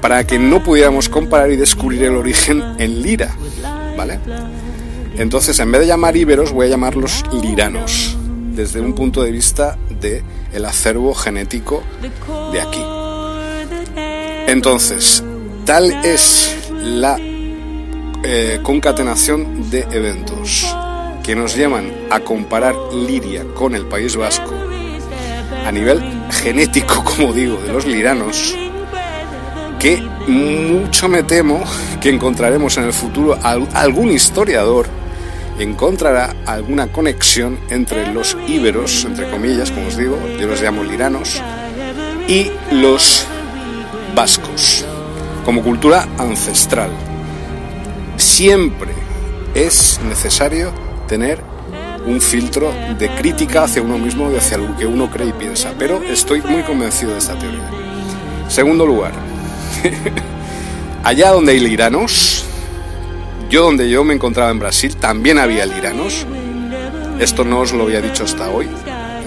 para 0.00 0.26
que 0.26 0.38
no 0.38 0.62
pudiéramos 0.62 1.08
comparar 1.08 1.50
y 1.50 1.56
descubrir 1.56 2.04
el 2.04 2.16
origen 2.16 2.62
en 2.78 3.02
Lira, 3.02 3.34
¿vale? 3.96 4.18
Entonces, 5.16 5.58
en 5.60 5.70
vez 5.70 5.82
de 5.82 5.86
llamar 5.86 6.16
íberos, 6.16 6.52
voy 6.52 6.66
a 6.66 6.70
llamarlos 6.70 7.24
liranos, 7.32 8.16
desde 8.54 8.80
un 8.80 8.94
punto 8.94 9.22
de 9.22 9.30
vista 9.30 9.78
de 10.00 10.22
el 10.54 10.64
acervo 10.64 11.14
genético 11.14 11.82
de 12.52 12.60
aquí. 12.60 12.82
Entonces, 14.46 15.22
tal 15.64 15.92
es 16.04 16.54
la 16.80 17.16
eh, 18.22 18.60
concatenación 18.62 19.70
de 19.70 19.80
eventos 19.90 20.66
que 21.22 21.34
nos 21.34 21.56
llevan 21.56 21.90
a 22.10 22.20
comparar 22.20 22.74
Liria 22.92 23.44
con 23.54 23.74
el 23.74 23.86
País 23.86 24.16
Vasco 24.16 24.52
a 25.66 25.72
nivel 25.72 26.02
genético, 26.30 27.02
como 27.16 27.32
digo, 27.32 27.56
de 27.56 27.72
los 27.72 27.86
liranos, 27.86 28.54
que 29.78 29.96
mucho 30.28 31.08
me 31.08 31.22
temo 31.22 31.62
que 32.00 32.10
encontraremos 32.10 32.76
en 32.76 32.84
el 32.84 32.92
futuro 32.92 33.38
al- 33.42 33.68
algún 33.72 34.10
historiador 34.12 34.86
encontrará 35.58 36.34
alguna 36.46 36.88
conexión 36.88 37.58
entre 37.70 38.12
los 38.12 38.36
íberos, 38.48 39.04
entre 39.04 39.30
comillas, 39.30 39.70
como 39.70 39.88
os 39.88 39.96
digo, 39.96 40.18
yo 40.38 40.46
los 40.46 40.60
llamo 40.60 40.82
liranos, 40.82 41.40
y 42.28 42.50
los 42.72 43.26
vascos, 44.14 44.84
como 45.44 45.62
cultura 45.62 46.08
ancestral. 46.18 46.90
Siempre 48.16 48.92
es 49.54 50.00
necesario 50.08 50.72
tener 51.06 51.38
un 52.06 52.20
filtro 52.20 52.72
de 52.98 53.08
crítica 53.14 53.64
hacia 53.64 53.82
uno 53.82 53.98
mismo 53.98 54.30
y 54.30 54.36
hacia 54.36 54.58
lo 54.58 54.76
que 54.76 54.86
uno 54.86 55.10
cree 55.10 55.28
y 55.28 55.32
piensa, 55.32 55.72
pero 55.78 56.02
estoy 56.02 56.42
muy 56.42 56.62
convencido 56.62 57.12
de 57.12 57.18
esta 57.18 57.38
teoría. 57.38 57.70
Segundo 58.48 58.84
lugar, 58.86 59.12
allá 61.02 61.30
donde 61.30 61.52
hay 61.52 61.60
liranos, 61.60 62.44
yo 63.50 63.62
donde 63.62 63.88
yo 63.88 64.04
me 64.04 64.14
encontraba 64.14 64.50
en 64.50 64.58
Brasil 64.58 64.96
también 64.96 65.38
había 65.38 65.66
liranos. 65.66 66.26
Esto 67.18 67.44
no 67.44 67.60
os 67.60 67.72
lo 67.72 67.84
había 67.84 68.00
dicho 68.00 68.24
hasta 68.24 68.50
hoy 68.50 68.68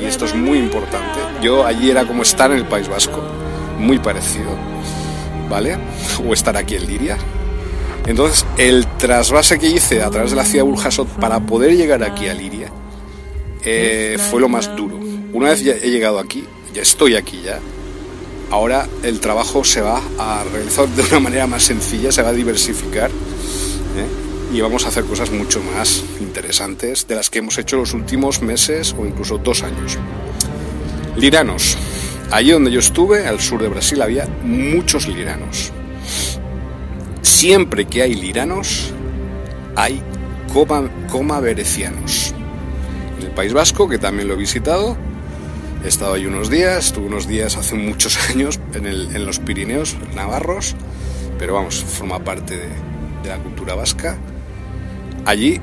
y 0.02 0.06
esto 0.06 0.26
es 0.26 0.36
muy 0.36 0.58
importante. 0.58 1.20
Yo 1.42 1.66
allí 1.66 1.90
era 1.90 2.06
como 2.06 2.24
estar 2.24 2.52
en 2.52 2.58
el 2.58 2.66
País 2.66 2.88
Vasco, 2.88 3.22
muy 3.80 4.00
parecido, 4.00 4.50
¿vale? 5.50 5.78
O 6.28 6.34
estar 6.34 6.58
aquí 6.58 6.76
en 6.76 6.88
Liria. 6.88 7.18
Entonces, 8.06 8.46
el 8.58 8.88
trasvase 8.98 9.60
que 9.60 9.68
hice 9.68 10.02
a 10.02 10.10
través 10.10 10.32
de 10.32 10.38
la 10.38 10.46
ciudad 10.46 10.64
de 10.66 10.72
Burjasot 10.72 11.08
para 11.20 11.40
poder 11.42 11.76
llegar 11.76 12.04
aquí 12.04 12.28
a 12.28 12.34
Liria 12.34 12.72
eh, 13.64 14.18
fue 14.30 14.40
lo 14.40 14.48
más 14.48 14.74
duro. 14.76 14.98
una 15.34 15.50
vez 15.50 15.62
ya 15.62 15.74
he 15.74 15.90
llegado 15.90 16.20
aquí, 16.20 16.46
ya 16.74 16.82
estoy 16.82 17.16
aquí 17.16 17.42
ya, 17.44 17.60
ahora 18.50 18.88
el 19.04 19.20
trabajo 19.20 19.64
se 19.64 19.82
va 19.82 20.02
a 20.18 20.44
realizar 20.52 20.88
de 20.88 21.04
una 21.04 21.20
manera 21.20 21.48
más 21.48 21.64
sencilla, 21.64 22.12
se 22.12 22.22
va 22.22 22.30
a 22.30 22.34
diversificar 22.34 23.12
¿eh? 23.98 24.06
y 24.54 24.62
vamos 24.62 24.86
a 24.86 24.90
hacer 24.90 25.04
cosas 25.04 25.32
mucho 25.32 25.62
más 25.62 26.04
interesantes 26.22 27.08
de 27.08 27.16
las 27.16 27.30
que 27.30 27.40
hemos 27.40 27.58
hecho 27.58 27.78
los 27.78 27.94
últimos 27.94 28.42
meses 28.42 28.96
o 28.98 29.06
incluso 29.06 29.38
dos 29.38 29.64
años. 29.64 29.98
Liranos. 31.18 31.78
Allí 32.32 32.52
donde 32.52 32.72
yo 32.72 32.80
estuve, 32.80 33.26
al 33.26 33.40
sur 33.40 33.62
de 33.62 33.70
Brasil, 33.70 34.02
había 34.02 34.28
muchos 34.44 35.08
liranos. 35.08 35.72
Siempre 37.22 37.86
que 37.86 38.02
hay 38.02 38.16
liranos, 38.16 38.94
hay 39.76 40.02
coma, 40.54 40.90
coma 41.10 41.40
berecianos. 41.40 42.34
En 43.20 43.28
el 43.28 43.32
País 43.32 43.54
Vasco, 43.54 43.88
que 43.88 43.98
también 43.98 44.28
lo 44.28 44.34
he 44.34 44.38
visitado, 44.38 44.98
he 45.84 45.88
estado 45.88 46.16
ahí 46.16 46.26
unos 46.26 46.50
días, 46.50 46.88
estuve 46.88 47.08
unos 47.08 47.28
días 47.28 47.56
hace 47.58 47.76
muchos 47.76 48.30
años 48.30 48.60
en, 48.74 49.26
los 49.26 49.40
Pirineos 49.40 49.96
navarros, 50.16 50.76
pero 51.40 51.54
vamos, 51.54 51.84
forma 51.84 52.24
parte 52.24 52.58
de, 52.58 52.68
de 53.24 53.30
la 53.30 53.38
cultura 53.38 53.76
vasca. 53.76 54.18
Allí 55.26 55.60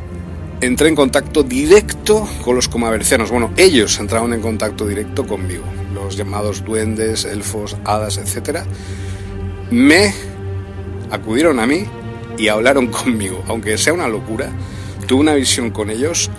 entré 0.61 0.89
en 0.89 0.95
contacto 0.95 1.43
directo 1.43 2.29
con 2.43 2.57
los 2.57 2.69
comabercianos. 2.69 3.31
Bueno, 3.31 3.53
ellos 3.57 3.99
entraron 3.99 4.33
en 4.33 4.41
contacto 4.41 4.87
directo 4.87 5.27
conmigo, 5.27 5.65
los 5.93 6.17
llamados 6.17 6.65
duendes, 6.65 7.25
elfos, 7.25 7.77
hadas, 7.85 8.19
etc. 8.19 8.61
Me 9.71 10.15
acudieron 11.11 11.61
a 11.61 11.67
mí 11.67 11.85
y 12.39 12.49
hablaron 12.49 12.87
conmigo, 12.91 13.45
aunque 13.49 13.79
sea 13.79 13.93
una 13.93 14.09
locura. 14.09 14.51
Tuve 15.07 15.21
una 15.21 15.35
visión 15.35 15.71
con 15.71 15.91
ellos, 15.91 16.31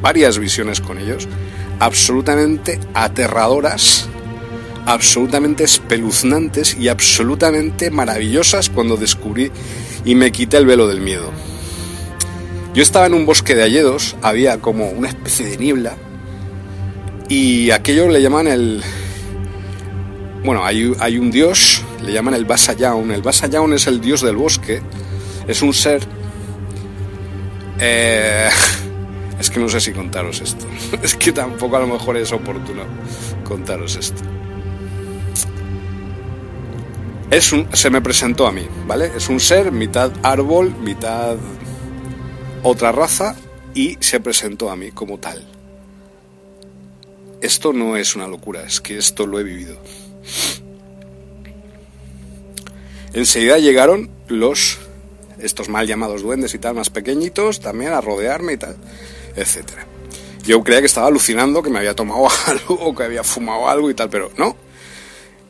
varias 0.00 0.38
visiones 0.38 0.80
con 0.80 0.98
ellos, 0.98 1.28
absolutamente 1.78 2.80
aterradoras, 2.94 4.08
absolutamente 4.86 5.62
espeluznantes 5.62 6.76
y 6.76 6.88
absolutamente 6.88 7.92
maravillosas 7.92 8.70
cuando 8.70 8.96
descubrí 8.96 9.52
y 10.04 10.14
me 10.14 10.32
quité 10.32 10.56
el 10.56 10.66
velo 10.66 10.88
del 10.88 11.00
miedo. 11.00 11.30
Yo 12.74 12.82
estaba 12.82 13.06
en 13.06 13.14
un 13.14 13.26
bosque 13.26 13.54
de 13.54 13.62
alledos, 13.62 14.16
había 14.22 14.58
como 14.58 14.88
una 14.90 15.08
especie 15.08 15.46
de 15.46 15.58
niebla 15.58 15.96
y 17.28 17.70
aquello 17.70 18.08
le 18.08 18.20
llaman 18.20 18.46
el... 18.46 18.82
Bueno, 20.44 20.64
hay, 20.64 20.92
hay 20.98 21.18
un 21.18 21.30
dios, 21.30 21.82
le 22.04 22.12
llaman 22.12 22.34
el 22.34 22.44
Basayaun. 22.44 23.10
El 23.10 23.22
Basayaun 23.22 23.72
es 23.74 23.86
el 23.86 24.00
dios 24.00 24.22
del 24.22 24.36
bosque, 24.36 24.82
es 25.46 25.62
un 25.62 25.72
ser... 25.72 26.02
Eh, 27.78 28.48
es 29.40 29.50
que 29.50 29.60
no 29.60 29.68
sé 29.68 29.80
si 29.80 29.92
contaros 29.92 30.40
esto. 30.40 30.66
Es 31.02 31.14
que 31.14 31.32
tampoco 31.32 31.76
a 31.76 31.80
lo 31.80 31.86
mejor 31.86 32.16
es 32.16 32.32
oportuno 32.32 32.82
contaros 33.44 33.96
esto. 33.96 34.22
Es 37.32 37.50
un, 37.50 37.66
se 37.74 37.88
me 37.88 38.02
presentó 38.02 38.46
a 38.46 38.52
mí, 38.52 38.68
¿vale? 38.86 39.10
Es 39.16 39.30
un 39.30 39.40
ser 39.40 39.72
mitad 39.72 40.12
árbol, 40.22 40.76
mitad 40.80 41.38
otra 42.62 42.92
raza 42.92 43.34
y 43.72 43.96
se 44.00 44.20
presentó 44.20 44.70
a 44.70 44.76
mí 44.76 44.90
como 44.90 45.16
tal. 45.16 45.42
Esto 47.40 47.72
no 47.72 47.96
es 47.96 48.16
una 48.16 48.26
locura, 48.26 48.64
es 48.64 48.82
que 48.82 48.98
esto 48.98 49.26
lo 49.26 49.40
he 49.40 49.44
vivido. 49.44 49.78
Enseguida 53.14 53.56
llegaron 53.56 54.10
los 54.28 54.78
estos 55.38 55.70
mal 55.70 55.86
llamados 55.86 56.20
duendes 56.20 56.52
y 56.52 56.58
tal, 56.58 56.74
más 56.74 56.90
pequeñitos, 56.90 57.60
también 57.60 57.94
a 57.94 58.02
rodearme 58.02 58.52
y 58.52 58.56
tal, 58.58 58.76
etcétera. 59.36 59.86
Yo 60.44 60.62
creía 60.62 60.80
que 60.80 60.86
estaba 60.86 61.06
alucinando, 61.06 61.62
que 61.62 61.70
me 61.70 61.78
había 61.78 61.96
tomado 61.96 62.28
algo 62.46 62.74
o 62.74 62.94
que 62.94 63.04
había 63.04 63.24
fumado 63.24 63.70
algo 63.70 63.90
y 63.90 63.94
tal, 63.94 64.10
pero 64.10 64.30
no. 64.36 64.54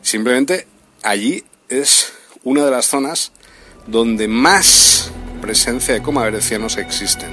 Simplemente 0.01 0.65
allí 1.03 1.43
es 1.81 2.13
una 2.43 2.65
de 2.65 2.71
las 2.71 2.85
zonas 2.85 3.31
donde 3.87 4.27
más 4.27 5.11
presencia 5.41 5.93
de 5.93 6.01
comaverecianos 6.01 6.77
existen. 6.77 7.29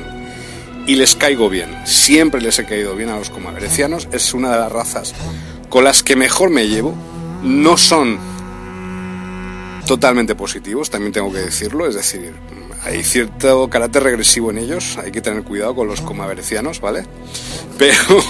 Y 0.86 0.96
les 0.96 1.14
caigo 1.14 1.48
bien, 1.48 1.86
siempre 1.86 2.40
les 2.40 2.58
he 2.58 2.64
caído 2.64 2.96
bien 2.96 3.10
a 3.10 3.16
los 3.16 3.30
comaverecianos, 3.30 4.08
es 4.12 4.34
una 4.34 4.50
de 4.52 4.58
las 4.58 4.72
razas 4.72 5.14
con 5.68 5.84
las 5.84 6.02
que 6.02 6.16
mejor 6.16 6.50
me 6.50 6.66
llevo. 6.66 6.94
No 7.42 7.76
son 7.76 8.18
totalmente 9.86 10.34
positivos, 10.34 10.90
también 10.90 11.12
tengo 11.12 11.32
que 11.32 11.38
decirlo, 11.38 11.86
es 11.86 11.94
decir, 11.94 12.34
hay 12.82 13.02
cierto 13.04 13.68
carácter 13.68 14.02
regresivo 14.02 14.50
en 14.50 14.58
ellos, 14.58 14.98
hay 14.98 15.12
que 15.12 15.20
tener 15.20 15.42
cuidado 15.44 15.74
con 15.74 15.86
los 15.86 16.00
comaverecianos, 16.00 16.80
¿vale? 16.80 17.04
Pero, 17.78 18.22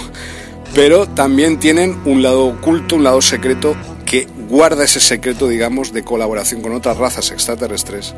pero 0.74 1.08
también 1.08 1.58
tienen 1.58 2.00
un 2.04 2.22
lado 2.22 2.46
oculto, 2.46 2.94
un 2.94 3.02
lado 3.02 3.20
secreto 3.20 3.74
guarda 4.50 4.84
ese 4.84 5.00
secreto, 5.00 5.48
digamos, 5.48 5.92
de 5.92 6.02
colaboración 6.02 6.60
con 6.60 6.72
otras 6.72 6.98
razas 6.98 7.30
extraterrestres, 7.30 8.14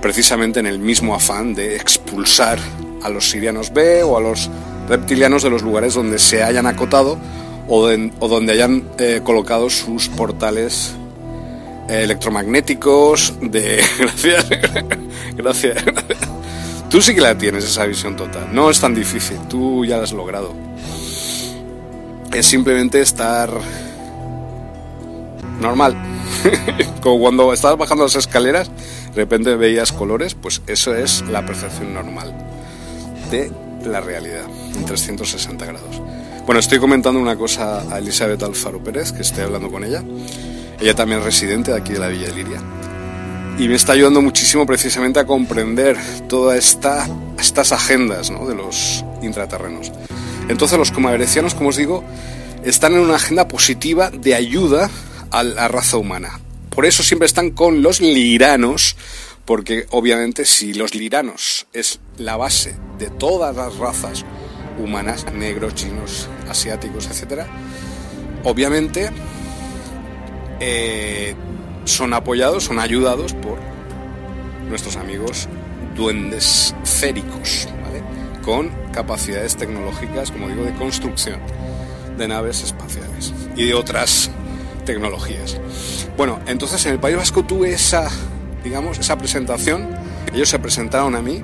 precisamente 0.00 0.60
en 0.60 0.66
el 0.66 0.78
mismo 0.78 1.14
afán 1.14 1.54
de 1.54 1.74
expulsar 1.74 2.58
a 3.02 3.08
los 3.08 3.30
sirianos 3.30 3.72
B 3.72 4.02
o 4.02 4.18
a 4.18 4.20
los 4.20 4.50
reptilianos 4.88 5.42
de 5.42 5.50
los 5.50 5.62
lugares 5.62 5.94
donde 5.94 6.18
se 6.18 6.42
hayan 6.42 6.66
acotado 6.66 7.18
o, 7.66 7.88
donde 8.28 8.52
hayan 8.52 8.84
eh, 8.98 9.20
colocado 9.24 9.70
sus 9.70 10.08
portales 10.08 10.92
eh, 11.88 12.02
electromagnéticos 12.02 13.34
de... 13.40 13.82
gracias, 13.98 14.46
gracias. 15.36 15.84
Tú 16.90 17.02
sí 17.02 17.14
que 17.14 17.20
la 17.20 17.36
tienes 17.36 17.64
esa 17.64 17.84
visión 17.84 18.16
total. 18.16 18.48
No 18.52 18.70
es 18.70 18.80
tan 18.80 18.94
difícil, 18.94 19.38
tú 19.48 19.84
ya 19.84 19.96
la 19.98 20.04
has 20.04 20.12
logrado. 20.12 20.54
Es 22.32 22.46
simplemente 22.46 23.00
estar 23.00 23.50
normal. 25.60 25.96
Como 27.00 27.20
cuando 27.20 27.52
estabas 27.52 27.78
bajando 27.78 28.04
las 28.04 28.16
escaleras, 28.16 28.70
de 29.14 29.14
repente 29.14 29.56
veías 29.56 29.92
colores, 29.92 30.34
pues 30.34 30.62
eso 30.66 30.94
es 30.94 31.22
la 31.22 31.44
percepción 31.44 31.94
normal 31.94 32.34
de 33.30 33.50
la 33.84 34.00
realidad 34.00 34.44
en 34.74 34.84
360 34.84 35.66
grados. 35.66 36.02
Bueno, 36.46 36.60
estoy 36.60 36.78
comentando 36.78 37.20
una 37.20 37.36
cosa 37.36 37.82
a 37.92 37.98
Elizabeth 37.98 38.42
Alfaro 38.42 38.82
Pérez, 38.82 39.12
que 39.12 39.22
estoy 39.22 39.44
hablando 39.44 39.70
con 39.70 39.84
ella. 39.84 40.02
Ella 40.80 40.94
también 40.94 41.20
es 41.20 41.24
residente 41.26 41.72
de 41.72 41.76
aquí 41.76 41.92
de 41.92 41.98
la 41.98 42.08
Villa 42.08 42.28
de 42.28 42.34
Liria. 42.34 42.62
Y 43.58 43.68
me 43.68 43.74
está 43.74 43.92
ayudando 43.92 44.22
muchísimo 44.22 44.64
precisamente 44.64 45.18
a 45.18 45.26
comprender 45.26 45.96
todas 46.28 46.56
esta, 46.56 47.06
estas 47.38 47.72
agendas 47.72 48.30
¿no? 48.30 48.46
de 48.46 48.54
los 48.54 49.04
intraterrenos. 49.20 49.92
Entonces 50.48 50.78
los 50.78 50.92
comaverecianos, 50.92 51.54
como 51.54 51.70
os 51.70 51.76
digo, 51.76 52.04
están 52.64 52.94
en 52.94 53.00
una 53.00 53.16
agenda 53.16 53.48
positiva 53.48 54.10
de 54.10 54.34
ayuda 54.34 54.88
a 55.30 55.42
la 55.42 55.68
raza 55.68 55.96
humana. 55.96 56.40
Por 56.70 56.86
eso 56.86 57.02
siempre 57.02 57.26
están 57.26 57.50
con 57.50 57.82
los 57.82 58.00
liranos, 58.00 58.96
porque 59.44 59.86
obviamente 59.90 60.44
si 60.44 60.74
los 60.74 60.94
liranos 60.94 61.66
es 61.72 62.00
la 62.18 62.36
base 62.36 62.76
de 62.98 63.10
todas 63.10 63.54
las 63.56 63.76
razas 63.76 64.24
humanas, 64.78 65.26
negros, 65.32 65.74
chinos, 65.74 66.28
asiáticos, 66.48 67.06
etc., 67.06 67.42
obviamente 68.44 69.10
eh, 70.60 71.34
son 71.84 72.14
apoyados, 72.14 72.64
son 72.64 72.78
ayudados 72.78 73.34
por 73.34 73.58
nuestros 74.68 74.96
amigos 74.96 75.48
duendes 75.96 76.74
féricos, 76.84 77.68
con 78.44 78.70
capacidades 78.92 79.56
tecnológicas, 79.56 80.30
como 80.30 80.48
digo, 80.48 80.64
de 80.64 80.72
construcción 80.74 81.38
de 82.16 82.28
naves 82.28 82.62
espaciales 82.62 83.34
y 83.56 83.66
de 83.66 83.74
otras 83.74 84.30
tecnologías. 84.88 85.60
Bueno, 86.16 86.40
entonces 86.46 86.84
en 86.86 86.92
el 86.92 86.98
País 86.98 87.14
Vasco 87.14 87.44
tuve 87.44 87.72
esa, 87.72 88.08
digamos, 88.64 88.98
esa 88.98 89.18
presentación. 89.18 89.86
Ellos 90.32 90.48
se 90.48 90.58
presentaron 90.58 91.14
a 91.14 91.20
mí. 91.20 91.42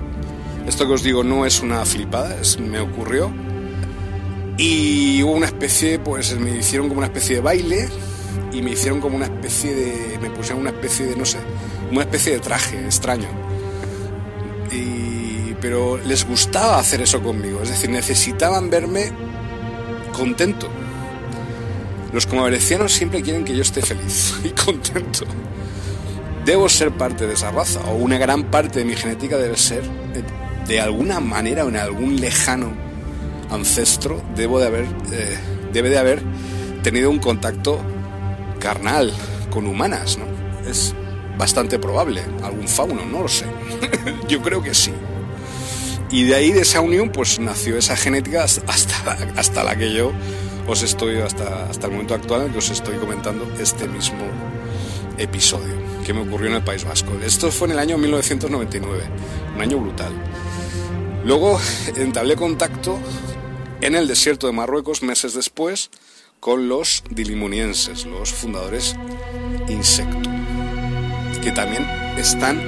Esto 0.67 0.87
que 0.87 0.95
os 0.95 1.03
digo 1.03 1.23
no 1.23 1.45
es 1.45 1.61
una 1.61 1.85
flipada, 1.85 2.41
es, 2.41 2.59
me 2.59 2.81
ocurrió. 2.81 3.31
Y 4.57 5.23
hubo 5.23 5.33
una 5.33 5.45
especie, 5.45 5.99
pues 5.99 6.35
me 6.39 6.57
hicieron 6.57 6.89
como 6.89 6.99
una 6.99 7.09
especie 7.09 7.37
de 7.37 7.43
baile 7.43 7.89
y 8.51 8.63
me 8.63 8.71
hicieron 8.71 9.03
como 9.03 9.17
una 9.17 9.27
especie 9.27 9.75
de, 9.75 10.19
me 10.23 10.31
pusieron 10.31 10.63
una 10.63 10.71
especie 10.71 11.05
de, 11.05 11.15
no 11.15 11.27
sé, 11.27 11.37
una 11.91 12.01
especie 12.01 12.33
de 12.33 12.39
traje 12.41 12.79
extraño. 12.79 13.29
Y, 14.73 15.55
pero 15.61 15.99
les 15.99 16.27
gustaba 16.27 16.79
hacer 16.79 17.03
eso 17.03 17.23
conmigo, 17.23 17.61
es 17.63 17.69
decir, 17.69 17.91
necesitaban 17.91 18.71
verme 18.71 19.13
contento. 20.17 20.71
Los 22.15 22.27
comaverecianos 22.27 22.93
siempre 22.93 23.23
quieren 23.23 23.45
que 23.45 23.57
yo 23.57 23.63
esté 23.63 23.83
feliz 23.83 24.35
y 24.45 24.51
contento. 24.51 25.25
Debo 26.45 26.69
ser 26.69 26.93
parte 26.93 27.27
de 27.27 27.35
esa 27.35 27.51
raza, 27.51 27.81
o 27.81 27.97
una 27.97 28.19
gran 28.19 28.45
parte 28.45 28.79
de 28.79 28.85
mi 28.85 28.95
genética 28.95 29.37
debe 29.37 29.57
ser, 29.57 29.83
de 30.69 30.81
alguna 30.81 31.19
manera 31.19 31.65
o 31.65 31.69
en 31.69 31.77
algún 31.77 32.21
lejano 32.21 32.73
ancestro, 33.51 34.23
debo 34.37 34.61
de 34.61 34.67
haber, 34.67 34.85
eh, 35.11 35.39
debe 35.73 35.91
de 35.91 35.99
haber 35.99 36.23
tenido 36.85 37.11
un 37.11 37.19
contacto 37.19 37.81
carnal 38.61 39.13
con 39.51 39.67
humanas, 39.67 40.17
¿no? 40.17 40.27
Es 40.71 40.95
bastante 41.37 41.81
probable, 41.81 42.23
algún 42.45 42.69
fauno, 42.69 43.05
no 43.05 43.23
lo 43.23 43.29
sé. 43.29 43.47
yo 44.29 44.41
creo 44.41 44.63
que 44.63 44.73
sí. 44.73 44.93
Y 46.11 46.25
de 46.25 46.37
ahí, 46.37 46.53
de 46.53 46.61
esa 46.61 46.81
unión, 46.81 47.11
pues 47.11 47.41
nació 47.41 47.77
esa 47.77 47.97
genética 47.97 48.45
hasta 48.45 49.17
hasta 49.37 49.65
la 49.65 49.77
que 49.77 49.93
yo 49.93 50.13
os 50.67 50.83
estoy 50.83 51.19
hasta, 51.19 51.69
hasta 51.69 51.87
el 51.87 51.93
momento 51.93 52.15
actual 52.15 52.47
en 52.47 52.53
que 52.53 52.59
os 52.59 52.71
estoy 52.71 52.97
comentando 52.97 53.51
este 53.59 53.87
mismo 53.87 54.25
episodio 55.19 55.75
que 56.05 56.13
me 56.13 56.21
ocurrió 56.21 56.49
en 56.49 56.57
el 56.57 56.65
País 56.65 56.85
Vasco. 56.85 57.13
Esto 57.25 57.51
fue 57.51 57.69
en 57.69 57.73
el 57.73 57.79
año 57.79 57.99
1999, 57.99 59.05
un 59.57 59.61
año 59.61 59.79
brutal. 59.79 60.13
Luego 61.25 61.59
entablé 61.97 62.37
contacto 62.37 62.99
en 63.81 63.95
el 63.95 64.07
desierto 64.07 64.47
de 64.47 64.53
Marruecos 64.53 65.03
meses 65.03 65.35
después 65.35 65.91
con 66.41 66.69
los 66.69 67.03
dilimunienses, 67.11 68.05
los 68.05 68.33
fundadores 68.33 68.97
Insecto, 69.69 70.31
que 71.43 71.53
también 71.53 71.87
están 72.19 72.61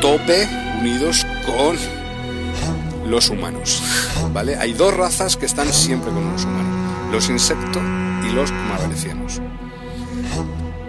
tope 0.00 0.48
unidos 0.80 1.26
con 1.44 1.76
los 3.10 3.28
humanos. 3.28 3.82
¿Vale? 4.32 4.56
Hay 4.56 4.72
dos 4.72 4.94
razas 4.94 5.36
que 5.36 5.44
están 5.44 5.70
siempre 5.72 6.10
con 6.10 6.32
los 6.32 6.44
humanos, 6.44 6.79
los 7.10 7.28
insectos 7.28 7.82
y 8.28 8.32
los 8.32 8.52
magalecianos. 8.52 9.40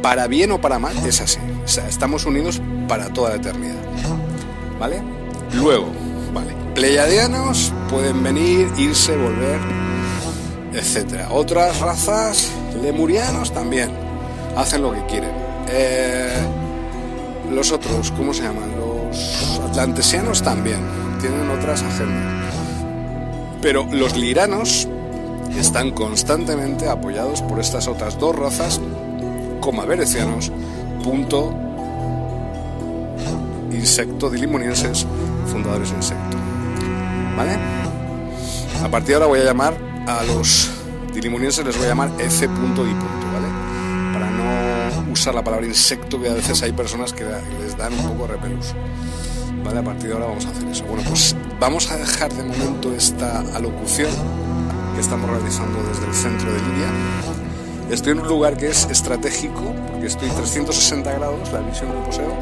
Para 0.02 0.27
bien 0.27 0.52
o 0.52 0.60
para 0.60 0.80
mal 0.80 0.95
es 1.06 1.22
así. 1.22 1.39
O 1.64 1.68
sea, 1.68 1.88
estamos 1.88 2.26
unidos 2.26 2.61
para 2.88 3.10
toda 3.10 3.30
la 3.31 3.35
eternidad. 3.35 3.81
¿Vale? 4.80 5.02
Luego, 5.53 5.91
vale. 6.34 6.56
Pleiadianos 6.73 7.72
pueden 7.89 8.23
venir, 8.23 8.68
irse, 8.77 9.15
volver, 9.15 9.60
etc. 10.73 11.27
Otras 11.30 11.80
razas, 11.80 12.52
lemurianos 12.81 13.53
también, 13.53 13.91
hacen 14.56 14.81
lo 14.81 14.91
que 14.91 15.06
quieren. 15.06 15.31
Eh, 15.68 16.34
los 17.52 17.72
otros, 17.72 18.11
¿cómo 18.11 18.34
se 18.34 18.43
llaman? 18.43 18.72
Los 18.80 19.60
atlantesianos 19.69 20.41
también, 20.41 20.80
tienen 21.19 21.49
otras 21.49 21.84
agendas. 21.84 22.56
Pero 23.61 23.88
los 23.91 24.18
liranos 24.18 24.88
están 25.60 25.91
constantemente 25.91 26.90
apoyados 26.90 27.41
por 27.41 27.60
estas 27.60 27.88
otras 27.88 28.18
dos 28.19 28.36
razas, 28.36 28.80
como 29.60 29.82
aberecianos, 29.82 30.52
punto, 31.03 31.53
insecto, 33.72 34.30
dilimonienses, 34.30 35.06
fundadores 35.48 35.90
de 35.90 35.98
insecto. 35.98 36.38
¿Vale? 37.38 37.57
A 38.84 38.90
partir 38.90 39.10
de 39.10 39.14
ahora 39.15 39.28
voy 39.28 39.40
a 39.40 39.44
llamar 39.44 39.78
a 40.07 40.23
los 40.23 40.69
dilimonienses, 41.14 41.65
les 41.65 41.76
voy 41.78 41.86
a 41.86 41.90
llamar 41.90 42.11
F. 42.19 42.48
¿vale? 42.48 43.48
Para 44.14 44.30
no 44.32 45.11
usar 45.11 45.36
la 45.36 45.44
palabra 45.44 45.65
insecto, 45.65 46.22
que 46.22 46.30
a 46.30 46.34
veces 46.34 46.61
hay 46.64 46.72
personas 46.72 47.14
que 47.14 47.23
les 47.60 47.78
dan 47.78 47.94
un 47.94 48.10
poco 48.10 48.28
repelús. 48.28 48.73
¿Vale? 49.64 49.80
A 49.80 49.84
partir 49.84 50.07
de 50.07 50.14
ahora 50.14 50.26
vamos 50.26 50.45
a 50.45 50.49
hacer 50.49 50.68
eso. 50.68 50.84
Bueno, 50.86 51.03
pues 51.07 51.36
vamos 51.60 51.91
a 51.91 51.98
dejar 51.98 52.34
de 52.34 52.44
momento 52.44 52.94
esta 52.94 53.41
alocución 53.56 54.10
estamos 55.02 55.30
realizando 55.30 55.82
desde 55.84 56.06
el 56.06 56.14
centro 56.14 56.53
de 56.53 56.60
Lidia. 56.60 56.91
Estoy 57.90 58.14
en 58.14 58.19
un 58.19 58.28
lugar 58.28 58.56
que 58.56 58.68
es 58.68 58.88
estratégico, 58.90 59.73
porque 59.90 60.06
estoy 60.06 60.30
360 60.30 61.11
grados, 61.11 61.52
la 61.52 61.60
visión 61.61 61.91
que 61.91 61.98
poseo, 62.06 62.34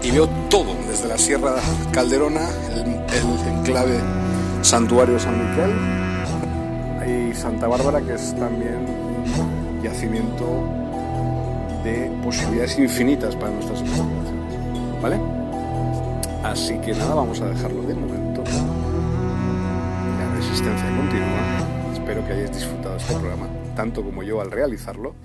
y 0.00 0.10
veo 0.12 0.28
todo, 0.48 0.74
desde 0.88 1.08
la 1.08 1.18
Sierra 1.18 1.56
Calderona, 1.92 2.48
el, 2.72 3.58
enclave 3.58 3.98
Santuario 4.62 5.18
San 5.18 5.34
Miguel, 5.36 7.30
y 7.30 7.34
Santa 7.34 7.66
Bárbara, 7.66 8.00
que 8.00 8.14
es 8.14 8.34
también 8.36 8.86
un 8.86 9.82
yacimiento 9.82 10.44
de 11.82 12.10
posibilidades 12.22 12.78
infinitas 12.78 13.34
para 13.34 13.50
nuestras 13.50 13.80
investigaciones. 13.80 15.02
¿Vale? 15.02 15.20
Así 16.44 16.78
que 16.78 16.92
nada, 16.94 17.14
vamos 17.14 17.40
a 17.40 17.46
dejarlo 17.46 17.82
de 17.82 17.94
momento. 17.94 18.13
La 20.54 20.60
resistencia 20.60 20.96
continúa. 20.96 21.92
Espero 21.92 22.24
que 22.24 22.32
hayáis 22.32 22.52
disfrutado 22.52 22.96
este 22.96 23.12
programa, 23.12 23.48
tanto 23.74 24.04
como 24.04 24.22
yo 24.22 24.40
al 24.40 24.52
realizarlo. 24.52 25.16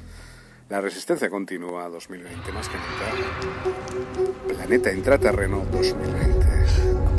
La 0.70 0.82
resistencia 0.82 1.30
continúa 1.30 1.88
2020 1.88 2.52
más 2.52 2.68
que 2.68 2.78
nunca. 2.78 4.56
Planeta 4.56 4.92
intraterreno 4.92 5.68
2020. 5.72 6.18
A 6.18 7.16
por 7.16 7.19